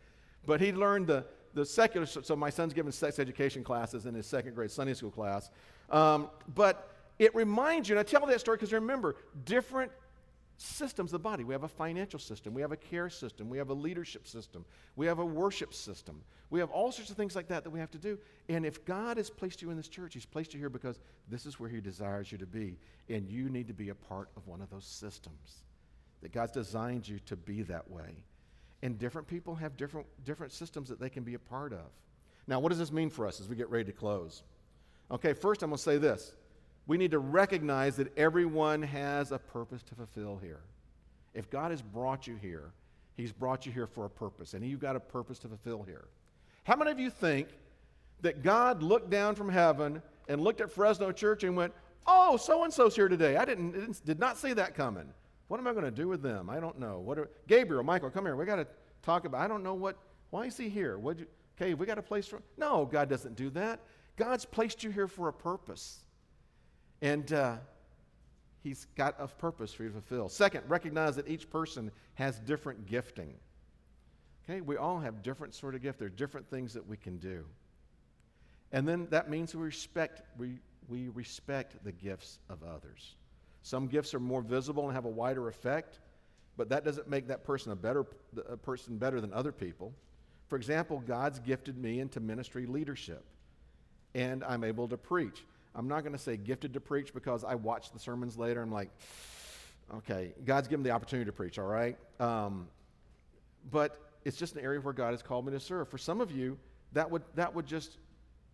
but 0.48 0.60
he 0.60 0.72
learned 0.72 1.08
the 1.08 1.26
the 1.54 1.66
secular. 1.66 2.06
So 2.06 2.36
my 2.36 2.50
son's 2.50 2.74
given 2.74 2.92
sex 2.92 3.20
education 3.20 3.64
classes 3.64 4.06
in 4.06 4.14
his 4.14 4.26
second 4.26 4.56
grade 4.56 4.72
Sunday 4.72 4.94
school 4.94 5.12
class. 5.12 5.50
Um, 5.90 6.30
but 6.56 6.90
it 7.20 7.36
reminds 7.36 7.90
you, 7.90 7.94
and 7.94 8.00
I 8.00 8.04
tell 8.04 8.26
that 8.26 8.40
story 8.40 8.58
because 8.58 8.74
remember, 8.74 9.16
different 9.46 9.92
systems 10.62 11.10
of 11.10 11.22
the 11.22 11.30
body. 11.30 11.44
We 11.44 11.54
have 11.54 11.64
a 11.64 11.68
financial 11.68 12.20
system, 12.20 12.54
we 12.54 12.62
have 12.62 12.72
a 12.72 12.78
care 12.78 13.10
system, 13.10 13.50
we 13.50 13.58
have 13.58 13.70
a 13.70 13.74
leadership 13.74 14.28
system, 14.28 14.66
we 14.96 15.08
have 15.08 15.20
a 15.20 15.26
worship 15.26 15.74
system. 15.74 16.22
We 16.52 16.60
have 16.60 16.70
all 16.70 16.92
sorts 16.92 17.10
of 17.10 17.16
things 17.16 17.34
like 17.34 17.48
that 17.48 17.64
that 17.64 17.70
we 17.70 17.80
have 17.80 17.92
to 17.92 17.98
do. 17.98 18.20
And 18.50 18.66
if 18.66 18.84
God 18.84 19.16
has 19.16 19.30
placed 19.30 19.62
you 19.62 19.72
in 19.72 19.78
this 19.78 19.88
church, 19.88 20.14
He's 20.14 20.26
placed 20.26 20.54
you 20.54 20.60
here 20.60 20.70
because 20.70 21.00
this 21.30 21.46
is 21.46 21.60
where 21.60 21.70
He 21.70 21.80
desires 21.80 22.30
you 22.30 22.38
to 22.40 22.46
be. 22.46 22.78
And 23.10 23.28
you 23.30 23.50
need 23.50 23.68
to 23.68 23.74
be 23.74 23.90
a 23.90 23.96
part 23.96 24.30
of 24.36 24.48
one 24.48 24.62
of 24.62 24.70
those 24.70 24.86
systems. 24.86 25.64
That 26.22 26.34
God's 26.34 26.52
designed 26.52 27.08
you 27.08 27.20
to 27.28 27.38
be 27.38 27.64
that 27.64 27.90
way. 27.90 28.24
And 28.84 29.00
different 29.00 29.28
people 29.28 29.56
have 29.56 29.78
different, 29.78 30.08
different 30.26 30.52
systems 30.52 30.90
that 30.90 31.00
they 31.00 31.10
can 31.10 31.24
be 31.24 31.36
a 31.36 31.40
part 31.40 31.72
of. 31.72 31.88
Now, 32.48 32.60
what 32.60 32.70
does 32.70 32.80
this 32.80 32.92
mean 32.92 33.10
for 33.10 33.26
us 33.26 33.40
as 33.40 33.48
we 33.48 33.56
get 33.56 33.70
ready 33.70 33.86
to 33.86 33.94
close? 33.94 34.44
Okay, 35.10 35.32
first 35.34 35.64
I'm 35.64 35.70
going 35.70 35.78
to 35.78 35.84
say 35.84 35.98
this 35.98 36.34
we 36.92 36.98
need 36.98 37.12
to 37.12 37.20
recognize 37.20 37.96
that 37.96 38.12
everyone 38.18 38.82
has 38.82 39.32
a 39.32 39.40
purpose 39.40 39.82
to 39.82 39.96
fulfill 39.96 40.38
here. 40.44 40.60
If 41.34 41.50
God 41.50 41.72
has 41.72 41.82
brought 41.82 42.28
you 42.28 42.36
here, 42.36 42.74
He's 43.16 43.32
brought 43.32 43.66
you 43.66 43.72
here 43.72 43.88
for 43.88 44.04
a 44.04 44.10
purpose, 44.10 44.56
and 44.56 44.66
you've 44.66 44.82
got 44.82 44.98
a 44.98 45.00
purpose 45.00 45.40
to 45.40 45.48
fulfill 45.48 45.84
here. 45.84 46.10
How 46.66 46.76
many 46.76 46.92
of 46.92 47.00
you 47.00 47.10
think 47.10 47.48
that 48.20 48.44
God 48.44 48.84
looked 48.84 49.10
down 49.10 49.36
from 49.36 49.48
heaven 49.48 50.02
and 50.28 50.42
looked 50.42 50.60
at 50.60 50.70
Fresno 50.70 51.14
Church 51.14 51.46
and 51.46 51.56
went, 51.56 51.72
Oh, 52.06 52.36
so 52.36 52.66
and 52.66 52.74
so's 52.74 52.94
here 52.94 53.08
today? 53.08 53.38
I 53.38 53.46
didn't, 53.46 53.72
didn't, 53.72 54.06
did 54.06 54.20
not 54.20 54.38
see 54.38 54.52
that 54.52 54.76
coming. 54.76 55.14
What 55.48 55.62
am 55.62 55.68
I 55.68 55.72
going 55.72 55.86
to 55.86 55.92
do 55.92 56.10
with 56.10 56.22
them? 56.22 56.50
I 56.50 56.60
don't 56.60 56.78
know. 56.78 57.00
What 57.00 57.18
are, 57.18 57.30
Gabriel, 57.48 57.84
Michael, 57.84 58.10
come 58.10 58.26
here. 58.26 58.36
We 58.36 58.44
got 58.44 58.58
to 58.58 58.68
talk 59.02 59.24
about. 59.24 59.40
I 59.40 59.48
don't 59.48 59.64
know 59.64 59.76
what. 59.76 59.96
Why 60.32 60.48
is 60.48 60.58
he 60.58 60.68
here? 60.68 60.98
What? 60.98 61.20
Okay, 61.56 61.74
we 61.74 61.86
got 61.86 62.00
a 62.00 62.04
place 62.04 62.28
for. 62.28 62.42
No, 62.58 62.86
God 62.86 63.08
doesn't 63.08 63.38
do 63.38 63.50
that. 63.52 63.80
God's 64.18 64.44
placed 64.44 64.84
you 64.84 64.92
here 64.92 65.08
for 65.08 65.30
a 65.30 65.34
purpose. 65.34 66.04
And 67.02 67.32
uh, 67.34 67.58
He's 68.64 68.86
got 68.96 69.16
a 69.18 69.28
purpose 69.28 69.74
for 69.74 69.84
you 69.84 69.90
to 69.90 69.94
fulfill. 69.94 70.30
Second, 70.30 70.64
recognize 70.68 71.16
that 71.16 71.28
each 71.28 71.50
person 71.50 71.92
has 72.16 72.40
different 72.40 72.86
gifting. 72.86 73.34
Okay, 74.44 74.62
we 74.62 74.78
all 74.78 75.00
have 75.00 75.24
different 75.24 75.56
sort 75.56 75.74
of 75.74 75.82
gift. 75.82 75.98
There 75.98 76.08
are 76.08 76.12
different 76.12 76.50
things 76.50 76.74
that 76.74 76.88
we 76.88 76.98
can 76.98 77.18
do. 77.18 77.44
And 78.72 78.88
then 78.88 79.08
that 79.10 79.30
means 79.30 79.56
we 79.56 79.64
respect, 79.64 80.22
we, 80.38 80.60
we 80.88 81.10
respect 81.10 81.84
the 81.84 81.92
gifts 81.92 82.40
of 82.50 82.64
others. 82.64 83.16
Some 83.64 83.88
gifts 83.88 84.14
are 84.14 84.20
more 84.20 84.42
visible 84.42 84.86
and 84.86 84.94
have 84.94 85.06
a 85.06 85.10
wider 85.10 85.48
effect, 85.48 86.00
but 86.56 86.70
that 86.70 86.86
doesn't 86.86 87.10
make 87.10 87.28
that 87.28 87.44
person 87.44 87.72
a 87.72 87.76
better 87.76 88.06
a 88.48 88.58
person 88.58 88.98
better 88.98 89.22
than 89.22 89.34
other 89.34 89.52
people. 89.52 89.94
For 90.48 90.56
example, 90.56 91.02
God's 91.06 91.40
gifted 91.40 91.78
me 91.78 92.00
into 92.00 92.20
ministry 92.20 92.66
leadership, 92.66 93.24
and 94.16 94.44
I'm 94.44 94.64
able 94.64 94.88
to 94.88 94.98
preach. 94.98 95.44
I'm 95.76 95.88
not 95.88 96.02
going 96.02 96.14
to 96.14 96.20
say 96.20 96.38
gifted 96.38 96.74
to 96.74 96.80
preach 96.80 97.14
because 97.14 97.44
I 97.44 97.56
watch 97.56 97.92
the 97.92 98.00
sermons 98.00 98.38
later. 98.38 98.62
I'm 98.62 98.72
like, 98.72 98.90
okay, 99.96 100.34
God's 100.46 100.68
given 100.68 100.84
the 100.84 100.92
opportunity 100.92 101.26
to 101.26 101.32
preach, 101.32 101.58
all 101.58 101.66
right? 101.66 101.98
Um, 102.20 102.68
but 103.72 103.98
it's 104.26 104.38
just 104.38 104.56
an 104.56 104.64
area 104.64 104.80
where 104.80 104.94
God 104.94 105.12
has 105.12 105.22
called 105.22 105.46
me 105.46 105.52
to 105.54 105.60
serve. 105.60 105.88
For 105.90 105.98
some 105.98 106.22
of 106.22 106.32
you, 106.32 106.58
that 106.94 107.10
would, 107.10 107.24
that 107.36 107.54
would 107.56 107.66
just 107.66 107.98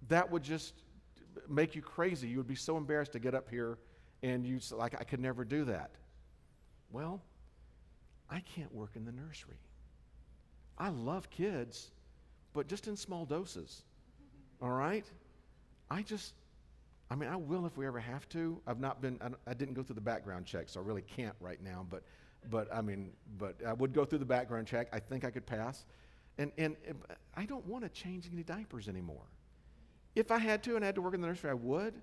that 0.10 0.30
would 0.32 0.44
just 0.44 0.74
make 1.50 1.76
you 1.76 1.82
crazy. 1.82 2.28
You 2.28 2.38
would 2.38 2.48
be 2.48 2.56
so 2.56 2.78
embarrassed 2.78 3.14
to 3.14 3.20
get 3.20 3.34
up 3.34 3.50
here 3.50 3.78
and 4.24 4.46
you 4.46 4.60
like 4.72 4.96
I 5.00 5.04
could 5.04 5.20
never 5.20 5.44
do 5.44 5.66
that. 5.66 5.92
Well, 6.92 7.22
I 8.30 8.42
can't 8.56 8.74
work 8.74 8.92
in 8.96 9.06
the 9.06 9.12
nursery. 9.12 9.58
I 10.78 10.90
love 10.90 11.30
kids, 11.30 11.92
but 12.54 12.68
just 12.68 12.88
in 12.88 12.96
small 12.96 13.26
doses. 13.26 13.84
All 14.62 14.70
right? 14.70 15.06
I 15.90 16.02
just 16.02 16.34
I 17.10 17.16
mean, 17.16 17.30
I 17.30 17.38
will 17.38 17.66
if 17.66 17.78
we 17.78 17.88
ever 17.88 18.00
have 18.00 18.28
to. 18.30 18.60
I've 18.68 18.80
not 18.80 19.02
been, 19.02 19.20
I, 19.48 19.54
didn't 19.54 19.76
go 19.76 19.84
through 19.84 19.96
the 19.96 20.02
background 20.02 20.46
check, 20.46 20.68
so 20.68 20.82
I 20.82 20.84
really 20.84 21.04
can't 21.04 21.36
right 21.40 21.62
now. 21.64 21.86
But, 21.90 22.04
but 22.50 22.68
I 22.74 22.82
mean, 22.82 23.12
but 23.38 23.56
I 23.66 23.74
would 23.74 23.94
go 23.94 24.04
through 24.04 24.20
the 24.20 24.26
background 24.26 24.68
check. 24.68 24.88
I 24.92 25.00
think 25.00 25.24
I 25.24 25.32
could 25.32 25.46
pass. 25.46 25.86
And, 26.38 26.52
and, 26.58 26.76
and 26.86 26.98
I 27.36 27.46
don't 27.46 27.66
want 27.66 27.84
to 27.84 27.90
change 27.90 28.30
any 28.32 28.44
diapers 28.44 28.90
anymore. 28.90 29.24
If 30.16 30.32
I 30.32 30.38
had 30.38 30.64
to 30.64 30.76
and 30.76 30.84
I 30.84 30.88
had 30.88 30.96
to 30.96 31.02
work 31.02 31.14
in 31.14 31.22
the 31.22 31.28
nursery, 31.28 31.50
I 31.50 31.56
would, 31.56 31.94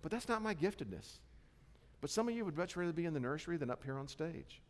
but 0.00 0.10
that's 0.10 0.28
not 0.28 0.42
my 0.42 0.54
giftedness. 0.54 1.18
But 2.00 2.10
some 2.10 2.28
of 2.28 2.34
you 2.34 2.44
would 2.44 2.56
much 2.56 2.76
rather 2.76 2.92
be 2.92 3.04
in 3.04 3.14
the 3.14 3.20
nursery 3.20 3.56
than 3.56 3.70
up 3.70 3.82
here 3.84 3.98
on 3.98 4.08
stage, 4.08 4.60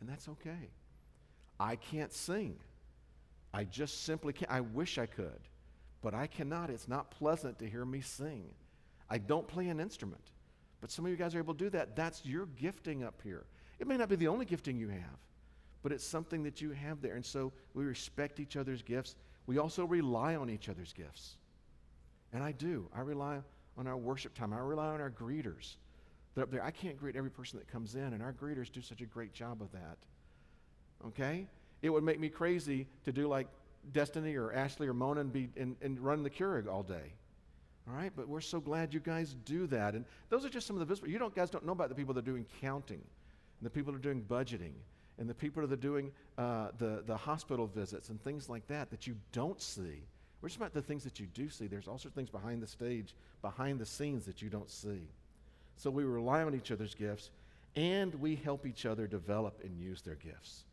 and 0.00 0.08
that's 0.08 0.28
okay. 0.28 0.70
I 1.58 1.76
can't 1.76 2.12
sing. 2.12 2.56
I 3.54 3.64
just 3.64 4.04
simply 4.04 4.32
can't. 4.32 4.50
I 4.50 4.60
wish 4.60 4.98
I 4.98 5.06
could, 5.06 5.40
but 6.02 6.14
I 6.14 6.26
cannot. 6.26 6.70
It's 6.70 6.88
not 6.88 7.10
pleasant 7.10 7.58
to 7.60 7.68
hear 7.68 7.84
me 7.84 8.00
sing. 8.00 8.44
I 9.12 9.18
don't 9.18 9.46
play 9.46 9.68
an 9.68 9.78
instrument. 9.78 10.22
But 10.80 10.90
some 10.90 11.04
of 11.04 11.10
you 11.10 11.18
guys 11.18 11.34
are 11.34 11.38
able 11.38 11.52
to 11.52 11.64
do 11.64 11.70
that. 11.70 11.94
That's 11.94 12.24
your 12.24 12.46
gifting 12.46 13.04
up 13.04 13.20
here. 13.22 13.44
It 13.78 13.86
may 13.86 13.98
not 13.98 14.08
be 14.08 14.16
the 14.16 14.28
only 14.28 14.46
gifting 14.46 14.78
you 14.78 14.88
have, 14.88 15.18
but 15.82 15.92
it's 15.92 16.02
something 16.02 16.42
that 16.44 16.62
you 16.62 16.70
have 16.70 17.02
there. 17.02 17.14
And 17.14 17.24
so 17.24 17.52
we 17.74 17.84
respect 17.84 18.40
each 18.40 18.56
other's 18.56 18.80
gifts. 18.80 19.14
We 19.46 19.58
also 19.58 19.84
rely 19.84 20.34
on 20.34 20.48
each 20.48 20.70
other's 20.70 20.94
gifts. 20.94 21.36
And 22.32 22.42
I 22.42 22.52
do. 22.52 22.88
I 22.96 23.02
rely 23.02 23.40
on 23.76 23.86
our 23.86 23.98
worship 23.98 24.32
time. 24.32 24.54
I 24.54 24.60
rely 24.60 24.86
on 24.86 25.00
our 25.02 25.10
greeters. 25.10 25.76
They're 26.34 26.44
up 26.44 26.50
there. 26.50 26.64
I 26.64 26.70
can't 26.70 26.96
greet 26.96 27.14
every 27.14 27.30
person 27.30 27.58
that 27.58 27.70
comes 27.70 27.94
in, 27.94 28.14
and 28.14 28.22
our 28.22 28.32
greeters 28.32 28.72
do 28.72 28.80
such 28.80 29.02
a 29.02 29.06
great 29.06 29.34
job 29.34 29.60
of 29.60 29.70
that. 29.72 29.98
Okay? 31.06 31.46
It 31.82 31.90
would 31.90 32.02
make 32.02 32.18
me 32.18 32.30
crazy 32.30 32.86
to 33.04 33.12
do 33.12 33.28
like 33.28 33.48
Destiny 33.92 34.36
or 34.36 34.54
Ashley 34.54 34.88
or 34.88 34.94
Mona 34.94 35.20
and, 35.20 35.30
be, 35.30 35.50
and, 35.58 35.76
and 35.82 36.00
run 36.00 36.22
the 36.22 36.30
Keurig 36.30 36.66
all 36.66 36.82
day. 36.82 37.12
All 37.88 37.96
right, 37.96 38.12
but 38.14 38.28
we're 38.28 38.40
so 38.40 38.60
glad 38.60 38.94
you 38.94 39.00
guys 39.00 39.34
do 39.44 39.66
that. 39.68 39.94
And 39.94 40.04
those 40.28 40.44
are 40.44 40.48
just 40.48 40.66
some 40.66 40.76
of 40.76 40.80
the 40.80 40.86
visible. 40.86 41.08
You 41.08 41.18
don't, 41.18 41.34
guys 41.34 41.50
don't 41.50 41.66
know 41.66 41.72
about 41.72 41.88
the 41.88 41.94
people 41.94 42.14
that 42.14 42.20
are 42.20 42.30
doing 42.30 42.46
counting, 42.60 43.00
and 43.00 43.66
the 43.66 43.70
people 43.70 43.92
that 43.92 43.98
are 43.98 44.02
doing 44.02 44.24
budgeting, 44.28 44.72
and 45.18 45.28
the 45.28 45.34
people 45.34 45.66
that 45.66 45.72
are 45.72 45.76
doing 45.76 46.12
uh, 46.38 46.68
the, 46.78 47.02
the 47.06 47.16
hospital 47.16 47.66
visits 47.66 48.08
and 48.08 48.22
things 48.22 48.48
like 48.48 48.66
that 48.68 48.90
that 48.90 49.06
you 49.06 49.16
don't 49.32 49.60
see. 49.60 50.04
We're 50.40 50.48
just 50.48 50.58
about 50.58 50.74
the 50.74 50.82
things 50.82 51.04
that 51.04 51.20
you 51.20 51.26
do 51.26 51.48
see. 51.48 51.66
There's 51.66 51.88
also 51.88 52.08
things 52.08 52.30
behind 52.30 52.62
the 52.62 52.66
stage, 52.66 53.14
behind 53.42 53.78
the 53.78 53.86
scenes 53.86 54.24
that 54.26 54.42
you 54.42 54.48
don't 54.48 54.70
see. 54.70 55.08
So 55.76 55.90
we 55.90 56.04
rely 56.04 56.42
on 56.42 56.54
each 56.54 56.70
other's 56.70 56.94
gifts, 56.94 57.30
and 57.74 58.14
we 58.16 58.36
help 58.36 58.66
each 58.66 58.86
other 58.86 59.06
develop 59.06 59.60
and 59.64 59.76
use 59.78 60.02
their 60.02 60.16
gifts. 60.16 60.64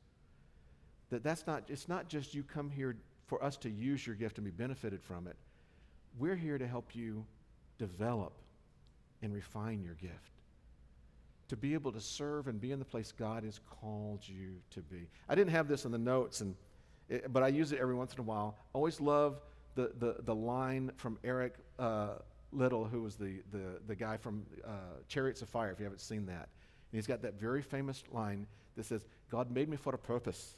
That 1.10 1.24
that's 1.24 1.47
not, 1.47 1.64
it's 1.70 1.88
not 1.88 2.07
just 2.07 2.36
you 2.36 2.43
come 2.43 2.70
here 2.70 2.95
for 3.26 3.43
us 3.43 3.57
to 3.57 3.70
use 3.70 4.05
your 4.05 4.16
gift 4.16 4.38
and 4.38 4.45
be 4.45 4.51
benefited 4.51 5.01
from 5.01 5.28
it 5.28 5.36
we're 6.18 6.36
here 6.36 6.57
to 6.57 6.68
help 6.68 6.95
you 6.95 7.26
develop 7.78 8.34
and 9.22 9.34
refine 9.34 9.82
your 9.84 9.95
gift. 9.95 10.14
To 11.49 11.57
be 11.57 11.74
able 11.74 11.91
to 11.91 12.01
serve 12.01 12.47
and 12.47 12.62
be 12.62 12.72
in 12.72 12.80
the 12.80 12.86
place 12.86 13.12
God 13.12 13.43
has 13.43 13.60
called 13.82 14.22
you 14.28 14.55
to 14.72 14.82
be. 14.82 15.07
I 15.28 15.36
didn't 15.36 15.51
have 15.51 15.68
this 15.68 15.86
in 15.86 15.91
the 15.91 15.97
notes, 15.97 16.41
and 16.41 16.55
it, 17.10 17.32
but 17.34 17.41
I 17.41 17.47
use 17.47 17.72
it 17.72 17.80
every 17.80 17.95
once 17.95 18.14
in 18.14 18.20
a 18.20 18.24
while. 18.24 18.55
I 18.60 18.78
always 18.78 19.01
love 19.01 19.41
the, 19.76 19.91
the, 19.97 20.18
the 20.24 20.36
line 20.36 20.91
from 20.97 21.18
Eric 21.24 21.55
uh, 21.80 22.16
Liddell, 22.51 22.86
who 22.86 23.01
was 23.01 23.16
the, 23.16 23.41
the, 23.51 23.80
the 23.88 23.95
guy 23.95 24.18
from 24.18 24.45
uh, 24.66 24.70
Chariots 25.07 25.41
of 25.41 25.49
Fire, 25.49 25.72
if 25.72 25.80
you 25.80 25.86
haven't 25.86 26.01
seen 26.01 26.26
that. 26.28 26.49
And 26.91 26.97
he's 26.97 27.07
got 27.07 27.22
that 27.24 27.39
very 27.39 27.62
famous 27.62 28.03
line 28.12 28.45
that 28.76 28.86
says, 28.86 29.05
God 29.30 29.51
made 29.51 29.70
me 29.70 29.78
for 29.78 29.93
a 29.93 29.97
purpose, 29.97 30.55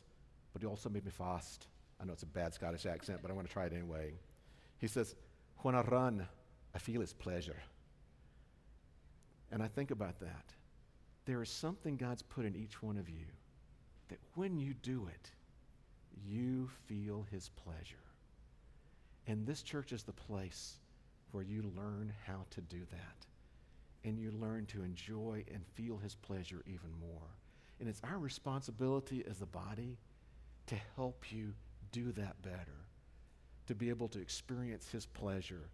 but 0.53 0.61
he 0.61 0.67
also 0.67 0.89
made 0.89 1.05
me 1.05 1.11
fast. 1.11 1.67
I 2.01 2.05
know 2.05 2.13
it's 2.13 2.23
a 2.23 2.27
bad 2.27 2.53
Scottish 2.53 2.85
accent, 2.85 3.19
but 3.21 3.31
I 3.31 3.33
want 3.33 3.47
to 3.47 3.53
try 3.53 3.65
it 3.65 3.73
anyway. 3.73 4.13
He 4.79 4.87
says, 4.87 5.15
when 5.63 5.75
I 5.75 5.81
run, 5.81 6.27
I 6.73 6.79
feel 6.79 7.01
His 7.01 7.13
pleasure. 7.13 7.61
And 9.51 9.61
I 9.61 9.67
think 9.67 9.91
about 9.91 10.19
that. 10.19 10.45
There 11.25 11.41
is 11.41 11.49
something 11.49 11.97
God's 11.97 12.21
put 12.21 12.45
in 12.45 12.55
each 12.55 12.81
one 12.81 12.97
of 12.97 13.09
you 13.09 13.25
that 14.09 14.19
when 14.35 14.57
you 14.57 14.73
do 14.81 15.07
it, 15.07 15.29
you 16.25 16.69
feel 16.87 17.25
His 17.31 17.49
pleasure. 17.49 17.95
And 19.27 19.45
this 19.45 19.61
church 19.61 19.91
is 19.91 20.03
the 20.03 20.13
place 20.13 20.77
where 21.31 21.43
you 21.43 21.71
learn 21.77 22.11
how 22.25 22.45
to 22.51 22.61
do 22.61 22.79
that. 22.91 23.25
And 24.03 24.17
you 24.17 24.31
learn 24.31 24.65
to 24.67 24.83
enjoy 24.83 25.43
and 25.53 25.65
feel 25.75 25.97
His 25.97 26.15
pleasure 26.15 26.63
even 26.65 26.89
more. 26.99 27.27
And 27.79 27.87
it's 27.87 28.01
our 28.03 28.17
responsibility 28.17 29.23
as 29.29 29.37
the 29.37 29.45
body 29.45 29.97
to 30.67 30.75
help 30.95 31.31
you 31.31 31.53
do 31.91 32.11
that 32.13 32.41
better 32.41 32.90
to 33.71 33.75
be 33.75 33.89
able 33.89 34.09
to 34.09 34.19
experience 34.19 34.89
His 34.91 35.05
pleasure 35.05 35.69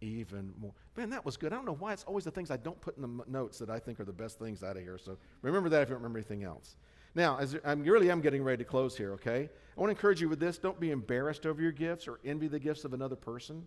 even 0.00 0.52
more. 0.60 0.72
Man, 0.96 1.10
that 1.10 1.24
was 1.24 1.36
good. 1.36 1.52
I 1.52 1.56
don't 1.56 1.64
know 1.64 1.76
why 1.78 1.92
it's 1.92 2.04
always 2.04 2.24
the 2.24 2.30
things 2.30 2.50
I 2.50 2.56
don't 2.56 2.80
put 2.80 2.96
in 2.96 3.02
the 3.02 3.24
notes 3.28 3.58
that 3.58 3.70
I 3.70 3.78
think 3.78 4.00
are 4.00 4.04
the 4.04 4.12
best 4.12 4.38
things 4.38 4.62
out 4.62 4.76
of 4.76 4.82
here. 4.82 4.98
So 4.98 5.16
remember 5.42 5.68
that 5.68 5.82
if 5.82 5.88
you 5.88 5.94
don't 5.94 6.02
remember 6.02 6.18
anything 6.18 6.44
else. 6.44 6.76
Now, 7.14 7.38
as 7.38 7.56
I 7.64 7.72
really 7.72 8.10
am 8.10 8.20
getting 8.20 8.42
ready 8.42 8.62
to 8.62 8.68
close 8.68 8.96
here, 8.96 9.12
okay? 9.12 9.48
I 9.76 9.80
want 9.80 9.88
to 9.88 9.96
encourage 9.96 10.20
you 10.20 10.28
with 10.28 10.40
this 10.40 10.58
don't 10.58 10.78
be 10.78 10.90
embarrassed 10.90 11.46
over 11.46 11.62
your 11.62 11.72
gifts 11.72 12.06
or 12.06 12.20
envy 12.24 12.48
the 12.48 12.58
gifts 12.58 12.84
of 12.84 12.92
another 12.92 13.16
person. 13.16 13.66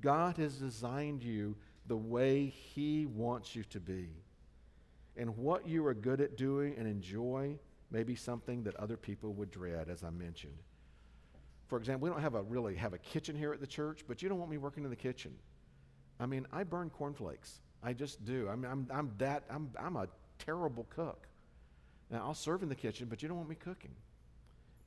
God 0.00 0.36
has 0.36 0.56
designed 0.56 1.22
you 1.22 1.56
the 1.86 1.96
way 1.96 2.46
He 2.46 3.06
wants 3.06 3.56
you 3.56 3.64
to 3.64 3.80
be. 3.80 4.10
And 5.16 5.36
what 5.36 5.66
you 5.66 5.84
are 5.86 5.94
good 5.94 6.20
at 6.20 6.36
doing 6.36 6.74
and 6.78 6.86
enjoy 6.86 7.58
may 7.90 8.04
be 8.04 8.14
something 8.14 8.62
that 8.62 8.76
other 8.76 8.96
people 8.96 9.32
would 9.34 9.50
dread, 9.50 9.88
as 9.88 10.04
I 10.04 10.10
mentioned. 10.10 10.58
For 11.68 11.78
example, 11.78 12.06
we 12.06 12.10
don't 12.10 12.22
have 12.22 12.34
a 12.34 12.42
really 12.42 12.74
have 12.76 12.94
a 12.94 12.98
kitchen 12.98 13.36
here 13.36 13.52
at 13.52 13.60
the 13.60 13.66
church, 13.66 14.04
but 14.08 14.22
you 14.22 14.28
don't 14.28 14.38
want 14.38 14.50
me 14.50 14.56
working 14.56 14.84
in 14.84 14.90
the 14.90 14.96
kitchen. 14.96 15.34
I 16.18 16.26
mean, 16.26 16.46
I 16.52 16.64
burn 16.64 16.90
cornflakes. 16.90 17.60
I 17.82 17.92
just 17.92 18.24
do. 18.24 18.48
I 18.48 18.56
mean, 18.56 18.70
I'm, 18.70 18.88
I'm 18.92 19.12
that, 19.18 19.44
I'm, 19.50 19.70
I'm 19.78 19.96
a 19.96 20.08
terrible 20.38 20.86
cook. 20.90 21.28
Now, 22.10 22.24
I'll 22.24 22.34
serve 22.34 22.62
in 22.62 22.68
the 22.68 22.74
kitchen, 22.74 23.06
but 23.08 23.22
you 23.22 23.28
don't 23.28 23.36
want 23.36 23.50
me 23.50 23.54
cooking. 23.54 23.94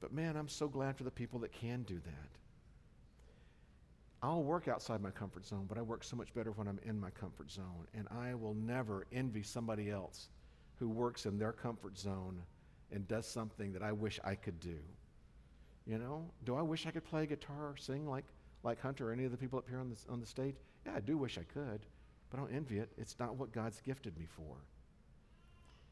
But 0.02 0.12
man, 0.12 0.36
I'm 0.36 0.50
so 0.50 0.68
glad 0.68 0.98
for 0.98 1.04
the 1.04 1.12
people 1.12 1.40
that 1.40 1.52
can 1.52 1.84
do 1.84 1.96
that. 1.96 2.30
I'll 4.24 4.44
work 4.44 4.68
outside 4.68 5.02
my 5.02 5.12
comfort 5.12 5.46
zone, 5.46 5.66
but 5.68 5.78
I 5.78 5.82
work 5.82 6.04
so 6.04 6.16
much 6.16 6.34
better 6.34 6.52
when 6.52 6.68
I'm 6.68 6.80
in 6.84 7.00
my 7.00 7.10
comfort 7.12 7.52
zone. 7.52 7.88
And 7.94 8.08
I 8.10 8.34
will 8.34 8.56
never 8.56 9.06
envy 9.12 9.44
somebody 9.44 9.90
else 9.92 10.30
who 10.80 10.90
works 10.90 11.26
in 11.28 11.38
their 11.38 11.52
comfort 11.52 11.98
zone 11.98 12.42
and 12.92 13.08
does 13.08 13.28
something 13.28 13.72
that 13.74 13.84
I 13.84 13.92
wish 13.92 14.20
I 14.24 14.36
could 14.36 14.60
do. 14.60 14.78
You 15.86 15.98
know, 15.98 16.30
do 16.46 16.56
I 16.56 16.62
wish 16.62 16.86
I 16.86 16.92
could 16.92 17.06
play 17.06 17.26
guitar 17.26 17.70
or 17.70 17.76
sing 17.78 18.08
like, 18.08 18.26
like 18.64 18.80
Hunter 18.80 19.10
or 19.10 19.14
any 19.14 19.26
of 19.26 19.32
the 19.32 19.38
people 19.38 19.58
up 19.58 19.68
here 19.68 19.80
on 19.80 19.90
the, 19.90 20.12
on 20.12 20.20
the 20.20 20.26
stage? 20.26 20.56
Yeah, 20.86 20.94
I 20.96 21.00
do 21.00 21.18
wish 21.18 21.38
I 21.38 21.44
could, 21.44 21.82
but 22.30 22.38
I 22.38 22.42
don't 22.42 22.56
envy 22.56 22.80
it. 22.80 22.90
It's 22.98 23.18
not 23.20 23.36
what 23.36 23.52
God's 23.52 23.82
gifted 23.82 24.18
me 24.18 24.26
for. 24.26 24.58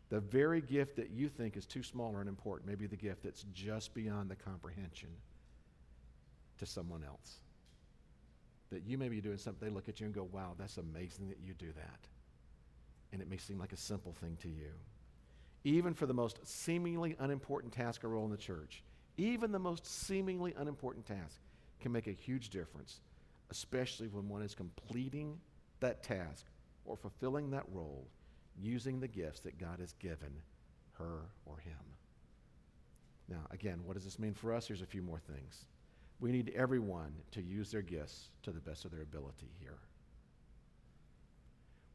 The 0.10 0.20
very 0.20 0.62
gift 0.62 0.96
that 0.96 1.12
you 1.12 1.30
think 1.30 1.56
is 1.56 1.66
too 1.66 1.84
small 1.84 2.16
or 2.16 2.22
unimportant 2.22 2.68
may 2.68 2.76
be 2.76 2.88
the 2.88 2.96
gift 2.96 3.24
that's 3.24 3.46
just 3.54 3.94
beyond 3.94 4.30
the 4.30 4.36
comprehension 4.36 5.10
to 6.58 6.66
someone 6.66 7.04
else. 7.04 7.42
That 8.72 8.84
you 8.86 8.98
may 8.98 9.10
be 9.10 9.22
doing 9.22 9.38
something, 9.38 9.68
they 9.68 9.74
look 9.74 9.90
at 9.90 10.00
you 10.00 10.06
and 10.06 10.14
go, 10.14 10.28
wow, 10.32 10.54
that's 10.58 10.78
amazing 10.78 11.30
that 11.30 11.40
you 11.44 11.54
do 11.54 11.72
that. 11.76 12.08
And 13.12 13.22
it 13.22 13.30
may 13.30 13.38
seem 13.38 13.60
like 13.60 13.74
a 13.74 13.78
simple 13.78 14.14
thing 14.14 14.38
to 14.42 14.50
you. 14.50 14.72
Even 15.64 15.94
for 15.94 16.06
the 16.06 16.14
most 16.14 16.40
seemingly 16.48 17.16
unimportant 17.20 17.74
task 17.74 18.04
or 18.04 18.10
role 18.10 18.26
in 18.26 18.32
the 18.32 18.38
church, 18.38 18.84
even 19.20 19.52
the 19.52 19.60
most 19.60 19.86
seemingly 19.86 20.54
unimportant 20.58 21.06
task 21.06 21.42
can 21.82 21.92
make 21.92 22.08
a 22.08 22.12
huge 22.12 22.50
difference, 22.50 23.02
especially 23.52 24.08
when 24.08 24.30
one 24.30 24.42
is 24.42 24.56
completing 24.56 25.38
that 25.82 26.04
task 26.04 26.46
or 26.86 26.96
fulfilling 26.96 27.52
that 27.52 27.66
role 27.72 28.08
using 28.58 29.00
the 29.00 29.08
gifts 29.08 29.42
that 29.42 29.58
God 29.58 29.80
has 29.80 29.94
given 29.94 30.32
her 30.94 31.26
or 31.46 31.58
him. 31.58 31.74
Now, 33.28 33.46
again, 33.52 33.82
what 33.86 33.96
does 33.96 34.06
this 34.06 34.20
mean 34.20 34.34
for 34.34 34.54
us? 34.54 34.68
Here's 34.68 34.82
a 34.82 34.88
few 34.88 35.02
more 35.02 35.20
things. 35.20 35.66
We 36.20 36.32
need 36.32 36.52
everyone 36.56 37.14
to 37.32 37.42
use 37.42 37.72
their 37.72 37.82
gifts 37.82 38.30
to 38.44 38.52
the 38.52 38.60
best 38.60 38.86
of 38.86 38.92
their 38.92 39.02
ability 39.02 39.52
here. 39.60 39.78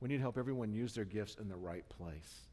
We 0.01 0.09
need 0.09 0.17
to 0.17 0.23
help 0.23 0.39
everyone 0.39 0.73
use 0.73 0.95
their 0.95 1.05
gifts 1.05 1.37
in 1.41 1.49
the 1.49 1.57
right 1.57 1.87
place. 1.89 2.47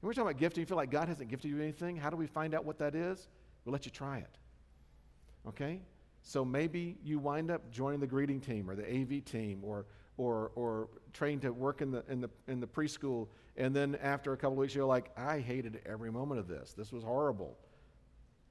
And 0.00 0.08
we're 0.08 0.12
talking 0.12 0.30
about 0.30 0.40
gifting. 0.40 0.62
You 0.62 0.66
feel 0.66 0.76
like 0.76 0.90
God 0.90 1.08
hasn't 1.08 1.28
gifted 1.28 1.50
you 1.50 1.60
anything? 1.60 1.96
How 1.96 2.10
do 2.10 2.16
we 2.16 2.26
find 2.26 2.54
out 2.54 2.64
what 2.64 2.78
that 2.78 2.94
is? 2.94 3.28
We'll 3.66 3.72
let 3.72 3.84
you 3.84 3.90
try 3.90 4.18
it. 4.18 4.38
Okay? 5.48 5.80
So 6.22 6.44
maybe 6.44 6.96
you 7.02 7.18
wind 7.18 7.50
up 7.50 7.70
joining 7.70 8.00
the 8.00 8.06
greeting 8.06 8.40
team 8.40 8.70
or 8.70 8.76
the 8.76 8.84
AV 8.88 9.24
team 9.24 9.60
or, 9.62 9.86
or, 10.16 10.52
or 10.54 10.88
trained 11.12 11.42
to 11.42 11.50
work 11.50 11.82
in 11.82 11.90
the, 11.90 12.04
in, 12.08 12.20
the, 12.20 12.30
in 12.46 12.60
the 12.60 12.66
preschool. 12.66 13.28
And 13.56 13.74
then 13.74 13.96
after 14.00 14.32
a 14.32 14.36
couple 14.36 14.56
weeks, 14.56 14.74
you're 14.74 14.84
like, 14.84 15.10
I 15.18 15.40
hated 15.40 15.80
every 15.84 16.10
moment 16.10 16.40
of 16.40 16.46
this. 16.48 16.74
This 16.74 16.92
was 16.92 17.02
horrible. 17.02 17.58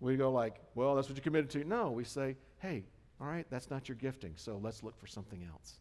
We 0.02 0.18
go 0.18 0.32
like, 0.32 0.58
well, 0.76 0.96
that's 0.96 1.08
what 1.08 1.18
you 1.18 1.24
committed 1.24 1.50
to. 1.52 1.64
No, 1.64 1.92
we 1.92 2.04
say, 2.04 2.36
hey, 2.60 2.84
all 3.22 3.28
right, 3.28 3.46
that's 3.50 3.70
not 3.70 3.88
your 3.88 3.96
gifting. 3.96 4.34
So 4.36 4.60
let's 4.62 4.84
look 4.84 5.00
for 5.00 5.08
something 5.08 5.48
else. 5.50 5.76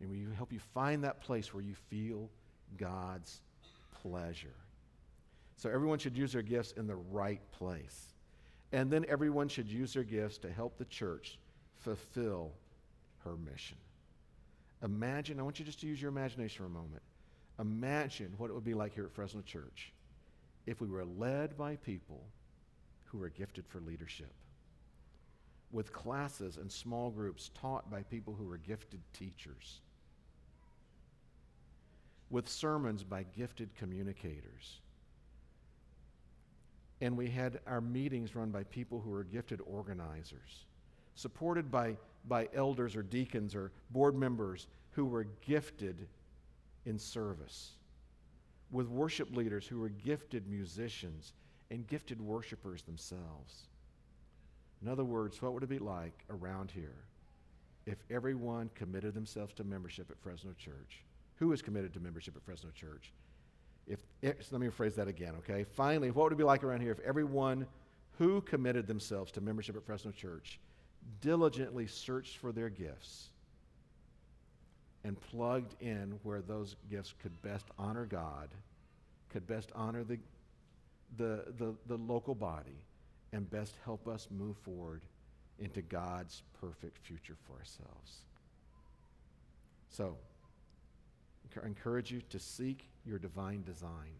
And 0.00 0.10
we 0.10 0.26
help 0.36 0.52
you 0.52 0.58
find 0.58 1.04
that 1.04 1.20
place 1.20 1.52
where 1.52 1.62
you 1.62 1.74
feel 1.74 2.30
God's 2.78 3.42
pleasure. 4.02 4.56
So 5.56 5.68
everyone 5.70 5.98
should 5.98 6.16
use 6.16 6.32
their 6.32 6.42
gifts 6.42 6.72
in 6.72 6.86
the 6.86 6.96
right 6.96 7.40
place. 7.52 8.13
And 8.74 8.90
then 8.90 9.06
everyone 9.08 9.46
should 9.46 9.68
use 9.68 9.94
their 9.94 10.02
gifts 10.02 10.36
to 10.38 10.50
help 10.52 10.78
the 10.78 10.84
church 10.86 11.38
fulfill 11.76 12.50
her 13.22 13.36
mission. 13.36 13.78
Imagine, 14.82 15.38
I 15.38 15.44
want 15.44 15.60
you 15.60 15.64
just 15.64 15.80
to 15.82 15.86
use 15.86 16.02
your 16.02 16.08
imagination 16.08 16.58
for 16.58 16.66
a 16.66 16.68
moment. 16.68 17.02
Imagine 17.60 18.34
what 18.36 18.50
it 18.50 18.52
would 18.52 18.64
be 18.64 18.74
like 18.74 18.92
here 18.92 19.04
at 19.04 19.12
Fresno 19.12 19.42
Church 19.42 19.92
if 20.66 20.80
we 20.80 20.88
were 20.88 21.04
led 21.04 21.56
by 21.56 21.76
people 21.76 22.24
who 23.04 23.18
were 23.18 23.28
gifted 23.28 23.64
for 23.68 23.78
leadership, 23.78 24.32
with 25.70 25.92
classes 25.92 26.56
and 26.56 26.70
small 26.70 27.10
groups 27.10 27.52
taught 27.54 27.88
by 27.88 28.02
people 28.02 28.34
who 28.34 28.44
were 28.44 28.58
gifted 28.58 29.00
teachers, 29.12 29.82
with 32.28 32.48
sermons 32.48 33.04
by 33.04 33.22
gifted 33.22 33.72
communicators. 33.76 34.80
And 37.00 37.16
we 37.16 37.28
had 37.28 37.60
our 37.66 37.80
meetings 37.80 38.34
run 38.34 38.50
by 38.50 38.64
people 38.64 39.00
who 39.00 39.10
were 39.10 39.24
gifted 39.24 39.60
organizers, 39.66 40.66
supported 41.14 41.70
by 41.70 41.96
by 42.26 42.48
elders 42.54 42.96
or 42.96 43.02
deacons 43.02 43.54
or 43.54 43.70
board 43.90 44.14
members 44.14 44.66
who 44.92 45.04
were 45.04 45.26
gifted 45.46 46.06
in 46.86 46.98
service, 46.98 47.72
with 48.70 48.88
worship 48.88 49.34
leaders 49.34 49.66
who 49.66 49.78
were 49.78 49.88
gifted 49.88 50.46
musicians 50.46 51.32
and 51.70 51.86
gifted 51.86 52.20
worshipers 52.20 52.82
themselves. 52.82 53.68
In 54.82 54.88
other 54.88 55.04
words, 55.04 55.40
what 55.40 55.52
would 55.54 55.62
it 55.62 55.68
be 55.68 55.78
like 55.78 56.24
around 56.30 56.70
here 56.70 57.04
if 57.86 57.98
everyone 58.10 58.70
committed 58.74 59.14
themselves 59.14 59.52
to 59.54 59.64
membership 59.64 60.10
at 60.10 60.20
Fresno 60.20 60.52
Church? 60.52 61.02
Who 61.36 61.52
is 61.52 61.62
committed 61.62 61.92
to 61.94 62.00
membership 62.00 62.36
at 62.36 62.44
Fresno 62.44 62.70
Church? 62.70 63.12
If, 63.86 63.98
eh, 64.22 64.28
if, 64.28 64.52
let 64.52 64.60
me 64.60 64.68
rephrase 64.68 64.94
that 64.96 65.08
again, 65.08 65.34
okay? 65.38 65.64
Finally, 65.64 66.10
what 66.10 66.24
would 66.24 66.32
it 66.32 66.36
be 66.36 66.44
like 66.44 66.64
around 66.64 66.80
here 66.80 66.92
if 66.92 67.00
everyone 67.00 67.66
who 68.18 68.40
committed 68.42 68.86
themselves 68.86 69.32
to 69.32 69.40
membership 69.40 69.76
at 69.76 69.84
Fresno 69.84 70.10
Church 70.12 70.58
diligently 71.20 71.86
searched 71.86 72.38
for 72.38 72.52
their 72.52 72.70
gifts 72.70 73.28
and 75.04 75.20
plugged 75.20 75.74
in 75.82 76.18
where 76.22 76.40
those 76.40 76.76
gifts 76.90 77.14
could 77.20 77.42
best 77.42 77.66
honor 77.78 78.06
God, 78.06 78.48
could 79.30 79.46
best 79.46 79.70
honor 79.74 80.02
the, 80.04 80.18
the, 81.16 81.44
the, 81.58 81.74
the 81.86 81.96
local 81.96 82.34
body, 82.34 82.78
and 83.32 83.50
best 83.50 83.74
help 83.84 84.08
us 84.08 84.28
move 84.30 84.56
forward 84.58 85.02
into 85.58 85.82
God's 85.82 86.42
perfect 86.60 86.98
future 86.98 87.36
for 87.46 87.58
ourselves. 87.58 88.22
So, 89.90 90.16
I 91.62 91.66
encourage 91.66 92.10
you 92.10 92.22
to 92.30 92.38
seek 92.38 92.88
your 93.06 93.18
divine 93.18 93.62
design, 93.62 94.16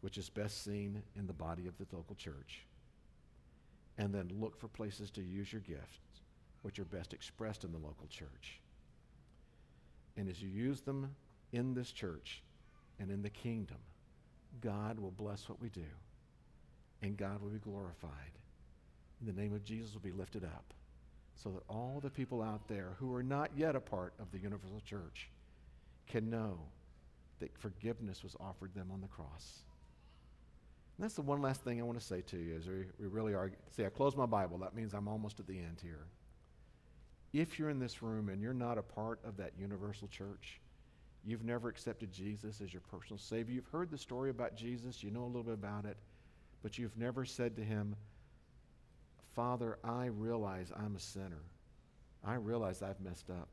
which 0.00 0.18
is 0.18 0.28
best 0.28 0.64
seen 0.64 1.02
in 1.16 1.26
the 1.26 1.32
body 1.32 1.66
of 1.66 1.76
the 1.78 1.86
local 1.96 2.14
church 2.14 2.64
and 3.98 4.12
then 4.12 4.30
look 4.40 4.58
for 4.58 4.68
places 4.68 5.10
to 5.12 5.22
use 5.22 5.52
your 5.52 5.62
gifts, 5.62 6.20
which 6.62 6.78
are 6.78 6.84
best 6.84 7.12
expressed 7.12 7.64
in 7.64 7.72
the 7.72 7.78
local 7.78 8.06
church. 8.08 8.60
And 10.16 10.28
as 10.28 10.42
you 10.42 10.48
use 10.48 10.80
them 10.80 11.14
in 11.52 11.74
this 11.74 11.92
church 11.92 12.42
and 12.98 13.10
in 13.10 13.22
the 13.22 13.30
kingdom, 13.30 13.78
God 14.60 14.98
will 14.98 15.10
bless 15.10 15.48
what 15.48 15.60
we 15.60 15.68
do, 15.68 15.84
and 17.02 17.16
God 17.16 17.40
will 17.40 17.50
be 17.50 17.58
glorified. 17.58 18.10
And 19.20 19.28
the 19.28 19.40
name 19.40 19.54
of 19.54 19.64
Jesus 19.64 19.92
will 19.94 20.00
be 20.00 20.12
lifted 20.12 20.44
up 20.44 20.74
so 21.36 21.50
that 21.50 21.62
all 21.68 22.00
the 22.02 22.10
people 22.10 22.42
out 22.42 22.66
there 22.68 22.92
who 22.98 23.12
are 23.14 23.22
not 23.22 23.50
yet 23.56 23.74
a 23.74 23.80
part 23.80 24.14
of 24.20 24.30
the 24.30 24.38
universal 24.38 24.80
church 24.84 25.28
can 26.06 26.30
know 26.30 26.58
that 27.40 27.56
forgiveness 27.58 28.22
was 28.22 28.36
offered 28.40 28.74
them 28.74 28.90
on 28.92 29.00
the 29.00 29.08
cross. 29.08 29.64
And 30.96 31.04
that's 31.04 31.14
the 31.14 31.22
one 31.22 31.42
last 31.42 31.62
thing 31.62 31.80
I 31.80 31.84
want 31.84 31.98
to 31.98 32.04
say 32.04 32.22
to 32.22 32.36
you 32.36 32.56
as 32.56 32.68
we, 32.68 32.84
we 33.00 33.06
really 33.06 33.34
are. 33.34 33.50
See, 33.76 33.84
I 33.84 33.88
close 33.88 34.16
my 34.16 34.26
Bible. 34.26 34.58
That 34.58 34.74
means 34.76 34.94
I'm 34.94 35.08
almost 35.08 35.40
at 35.40 35.46
the 35.46 35.58
end 35.58 35.78
here. 35.82 36.06
If 37.32 37.58
you're 37.58 37.70
in 37.70 37.80
this 37.80 38.00
room 38.00 38.28
and 38.28 38.40
you're 38.40 38.54
not 38.54 38.78
a 38.78 38.82
part 38.82 39.18
of 39.24 39.36
that 39.38 39.52
universal 39.58 40.06
church, 40.06 40.60
you've 41.26 41.44
never 41.44 41.68
accepted 41.68 42.12
Jesus 42.12 42.60
as 42.60 42.72
your 42.72 42.82
personal 42.82 43.18
Savior, 43.18 43.54
you've 43.54 43.66
heard 43.66 43.90
the 43.90 43.98
story 43.98 44.30
about 44.30 44.54
Jesus, 44.56 45.02
you 45.02 45.10
know 45.10 45.24
a 45.24 45.26
little 45.26 45.42
bit 45.42 45.54
about 45.54 45.84
it, 45.84 45.96
but 46.62 46.78
you've 46.78 46.96
never 46.96 47.24
said 47.24 47.56
to 47.56 47.64
Him, 47.64 47.96
Father, 49.34 49.78
I 49.82 50.06
realize 50.06 50.70
I'm 50.76 50.94
a 50.94 51.00
sinner. 51.00 51.42
I 52.24 52.34
realize 52.34 52.82
I've 52.82 53.00
messed 53.00 53.30
up. 53.30 53.48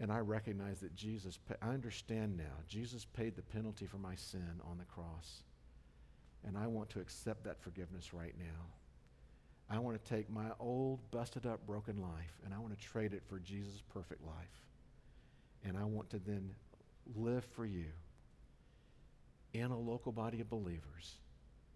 And 0.00 0.10
I 0.10 0.18
recognize 0.18 0.80
that 0.80 0.96
Jesus, 0.96 1.38
I 1.62 1.68
understand 1.68 2.36
now, 2.36 2.56
Jesus 2.66 3.04
paid 3.04 3.36
the 3.36 3.42
penalty 3.42 3.86
for 3.86 3.98
my 3.98 4.14
sin 4.16 4.60
on 4.68 4.78
the 4.78 4.84
cross. 4.84 5.44
And 6.44 6.56
I 6.56 6.66
want 6.66 6.88
to 6.90 7.00
accept 7.00 7.44
that 7.44 7.60
forgiveness 7.60 8.12
right 8.12 8.34
now. 8.38 8.66
I 9.68 9.78
want 9.78 10.02
to 10.02 10.10
take 10.10 10.28
my 10.28 10.46
old, 10.58 10.98
busted 11.12 11.46
up, 11.46 11.64
broken 11.66 12.00
life 12.00 12.40
and 12.44 12.52
I 12.52 12.58
want 12.58 12.76
to 12.76 12.84
trade 12.84 13.12
it 13.12 13.22
for 13.28 13.38
Jesus' 13.38 13.82
perfect 13.92 14.24
life. 14.24 14.64
And 15.64 15.76
I 15.76 15.84
want 15.84 16.10
to 16.10 16.18
then 16.18 16.50
live 17.14 17.44
for 17.44 17.66
you 17.66 17.84
in 19.52 19.70
a 19.70 19.78
local 19.78 20.10
body 20.10 20.40
of 20.40 20.48
believers, 20.48 21.18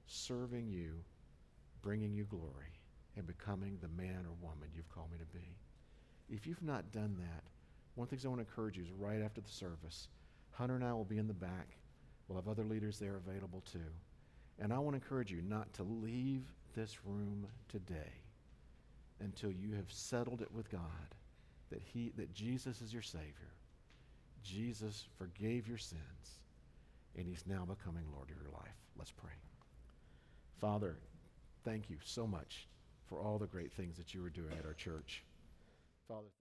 serving 0.06 0.68
you 0.68 1.04
bringing 1.84 2.14
you 2.14 2.24
glory 2.24 2.72
and 3.14 3.26
becoming 3.26 3.78
the 3.82 3.88
man 3.88 4.24
or 4.24 4.32
woman 4.40 4.68
you've 4.74 4.88
called 4.88 5.12
me 5.12 5.18
to 5.18 5.38
be. 5.38 5.56
If 6.30 6.46
you've 6.46 6.62
not 6.62 6.90
done 6.90 7.14
that, 7.18 7.44
one 7.94 8.04
of 8.04 8.10
the 8.10 8.16
things 8.16 8.24
I 8.24 8.28
want 8.28 8.40
to 8.40 8.46
encourage 8.48 8.76
you 8.76 8.82
is 8.82 8.90
right 8.92 9.22
after 9.22 9.40
the 9.40 9.50
service, 9.50 10.08
Hunter 10.50 10.74
and 10.74 10.84
I 10.84 10.92
will 10.92 11.04
be 11.04 11.18
in 11.18 11.28
the 11.28 11.34
back. 11.34 11.76
We'll 12.26 12.38
have 12.38 12.48
other 12.48 12.64
leaders 12.64 12.98
there 12.98 13.16
available 13.16 13.62
too. 13.70 13.78
And 14.58 14.72
I 14.72 14.78
want 14.78 14.96
to 14.96 15.02
encourage 15.02 15.30
you 15.30 15.42
not 15.42 15.72
to 15.74 15.82
leave 15.82 16.42
this 16.74 17.04
room 17.04 17.46
today 17.68 18.12
until 19.20 19.50
you 19.50 19.74
have 19.74 19.90
settled 19.90 20.42
it 20.42 20.52
with 20.52 20.70
God 20.70 20.80
that 21.70 21.82
he 21.82 22.12
that 22.16 22.32
Jesus 22.32 22.80
is 22.80 22.92
your 22.92 23.02
savior. 23.02 23.52
Jesus 24.42 25.06
forgave 25.16 25.66
your 25.68 25.78
sins 25.78 26.40
and 27.16 27.26
he's 27.26 27.44
now 27.46 27.64
becoming 27.64 28.04
Lord 28.12 28.30
of 28.30 28.36
your 28.42 28.52
life. 28.52 28.76
Let's 28.96 29.12
pray. 29.12 29.30
Father, 30.60 30.96
thank 31.64 31.90
you 31.90 31.96
so 32.04 32.26
much 32.26 32.68
for 33.06 33.20
all 33.20 33.38
the 33.38 33.46
great 33.46 33.72
things 33.72 33.96
that 33.96 34.14
you 34.14 34.24
are 34.24 34.30
doing 34.30 34.52
at 34.58 34.66
our 34.66 34.74
church. 34.74 35.24
Father 36.08 36.34